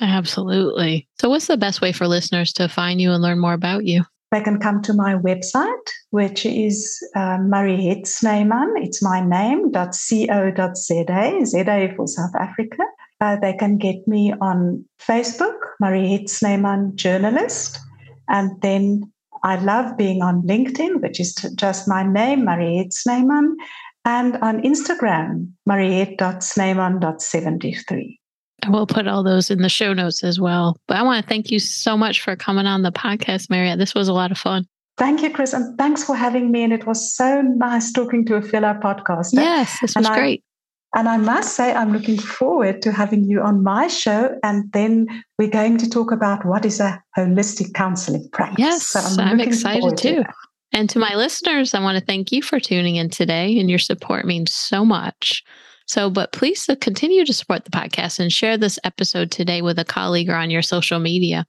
Absolutely. 0.03 1.07
So, 1.21 1.29
what's 1.29 1.47
the 1.47 1.59
best 1.59 1.83
way 1.83 1.93
for 1.93 2.09
listeners 2.09 2.55
to 2.55 2.69
find 2.69 3.03
you 3.03 3.13
and 3.13 3.23
learn 3.23 3.39
more 3.39 3.53
about 3.53 3.85
you? 3.85 4.05
They 4.31 4.41
can 4.41 4.61
come 4.61 4.81
to 4.83 4.95
my 4.95 5.15
website, 5.15 5.91
which 6.11 6.47
is 6.47 7.03
uh, 7.17 7.39
Mariette 7.39 8.07
Snyman. 8.07 8.73
It's 8.77 9.03
my 9.03 9.21
name, 9.21 9.73
.co.za, 9.73 10.75
ZA 10.77 11.89
for 11.97 12.07
South 12.07 12.37
Africa. 12.39 12.85
Uh, 13.21 13.35
they 13.37 13.55
can 13.55 13.77
get 13.77 14.07
me 14.07 14.33
on 14.41 14.85
Facebook, 15.01 15.59
Mariette 15.81 16.31
Snyman 16.31 16.97
Journalist. 16.97 17.81
And 18.29 18.53
then 18.63 19.11
I 19.43 19.57
love 19.57 19.97
being 19.97 20.23
on 20.23 20.43
LinkedIn, 20.43 21.03
which 21.03 21.19
is 21.19 21.35
just 21.57 21.89
my 21.89 22.05
name, 22.05 22.45
Mariette 22.45 22.93
Snyman. 22.93 23.57
And 24.05 24.37
on 24.37 24.63
Instagram, 24.63 25.51
mariette.snyman.73. 25.67 28.20
I 28.63 28.71
will 28.71 28.87
put 28.87 29.07
all 29.07 29.23
those 29.23 29.51
in 29.51 29.63
the 29.63 29.69
show 29.69 29.93
notes 29.93 30.23
as 30.25 30.41
well. 30.41 30.77
But 30.87 30.97
I 30.97 31.03
want 31.03 31.23
to 31.23 31.29
thank 31.29 31.51
you 31.51 31.59
so 31.59 31.97
much 31.97 32.21
for 32.21 32.37
coming 32.37 32.67
on 32.67 32.83
the 32.83 32.93
podcast, 32.93 33.51
Mariette. 33.51 33.79
This 33.79 33.95
was 33.95 34.09
a 34.09 34.13
lot 34.13 34.31
of 34.31 34.39
fun. 34.39 34.67
Thank 34.97 35.23
you, 35.23 35.31
Chris. 35.31 35.53
And 35.53 35.79
thanks 35.79 36.05
for 36.05 36.15
having 36.15 36.51
me. 36.51 36.63
And 36.63 36.73
it 36.73 36.87
was 36.87 37.15
so 37.15 37.41
nice 37.41 37.93
talking 37.93 38.25
to 38.27 38.37
a 38.37 38.43
fellow 38.43 38.75
podcaster. 38.83 39.35
Yes, 39.35 39.79
this 39.81 39.97
was 39.97 40.07
and 40.07 40.15
great. 40.15 40.45
I, 40.93 41.01
and 41.01 41.09
I 41.09 41.17
must 41.17 41.57
say, 41.57 41.73
I'm 41.73 41.93
looking 41.93 42.19
forward 42.19 42.83
to 42.83 42.93
having 42.93 43.25
you 43.25 43.41
on 43.41 43.63
my 43.63 43.87
show. 43.87 44.37
And 44.43 44.71
then 44.73 45.07
we're 45.39 45.49
going 45.49 45.79
to 45.79 45.89
talk 45.89 46.13
about 46.13 46.45
what 46.45 46.65
is 46.65 46.81
a 46.81 47.03
holistic 47.17 47.73
counseling 47.75 48.29
practice. 48.33 48.59
Yes, 48.59 48.87
so 48.89 49.23
I'm, 49.23 49.29
I'm 49.29 49.41
excited 49.41 49.97
too. 49.97 50.23
To 50.23 50.25
and 50.73 50.89
to 50.91 50.99
my 50.99 51.15
listeners, 51.15 51.75
I 51.75 51.81
want 51.81 51.99
to 51.99 52.05
thank 52.05 52.31
you 52.31 52.43
for 52.43 52.61
tuning 52.61 52.97
in 52.97 53.11
today, 53.11 53.59
and 53.59 53.69
your 53.69 53.79
support 53.79 54.25
means 54.25 54.53
so 54.55 54.85
much. 54.85 55.43
So, 55.91 56.09
but 56.09 56.31
please 56.31 56.69
uh, 56.69 56.77
continue 56.81 57.25
to 57.25 57.33
support 57.33 57.65
the 57.65 57.73
podcast 57.73 58.21
and 58.21 58.31
share 58.31 58.57
this 58.57 58.79
episode 58.85 59.33
today 59.33 59.61
with 59.61 59.77
a 59.77 59.85
colleague 59.85 60.29
or 60.29 60.37
on 60.37 60.49
your 60.49 60.63
social 60.63 61.01
media. 61.01 61.45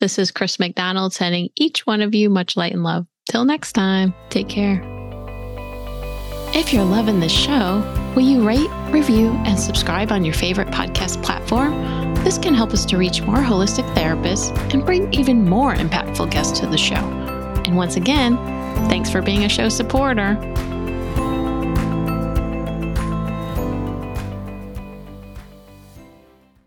This 0.00 0.18
is 0.18 0.30
Chris 0.30 0.58
McDonald 0.58 1.14
sending 1.14 1.48
each 1.56 1.86
one 1.86 2.02
of 2.02 2.14
you 2.14 2.28
much 2.28 2.58
light 2.58 2.74
and 2.74 2.82
love. 2.82 3.06
Till 3.30 3.46
next 3.46 3.72
time, 3.72 4.12
take 4.28 4.50
care. 4.50 4.82
If 6.54 6.74
you're 6.74 6.84
loving 6.84 7.20
this 7.20 7.32
show, 7.32 7.80
will 8.14 8.20
you 8.20 8.46
rate, 8.46 8.68
review, 8.90 9.30
and 9.46 9.58
subscribe 9.58 10.12
on 10.12 10.26
your 10.26 10.34
favorite 10.34 10.68
podcast 10.68 11.22
platform? 11.22 11.72
This 12.16 12.36
can 12.36 12.52
help 12.52 12.74
us 12.74 12.84
to 12.84 12.98
reach 12.98 13.22
more 13.22 13.38
holistic 13.38 13.90
therapists 13.94 14.54
and 14.74 14.84
bring 14.84 15.10
even 15.14 15.48
more 15.48 15.74
impactful 15.74 16.30
guests 16.30 16.60
to 16.60 16.66
the 16.66 16.76
show. 16.76 16.96
And 17.64 17.78
once 17.78 17.96
again, 17.96 18.36
thanks 18.90 19.10
for 19.10 19.22
being 19.22 19.44
a 19.44 19.48
show 19.48 19.70
supporter. 19.70 20.34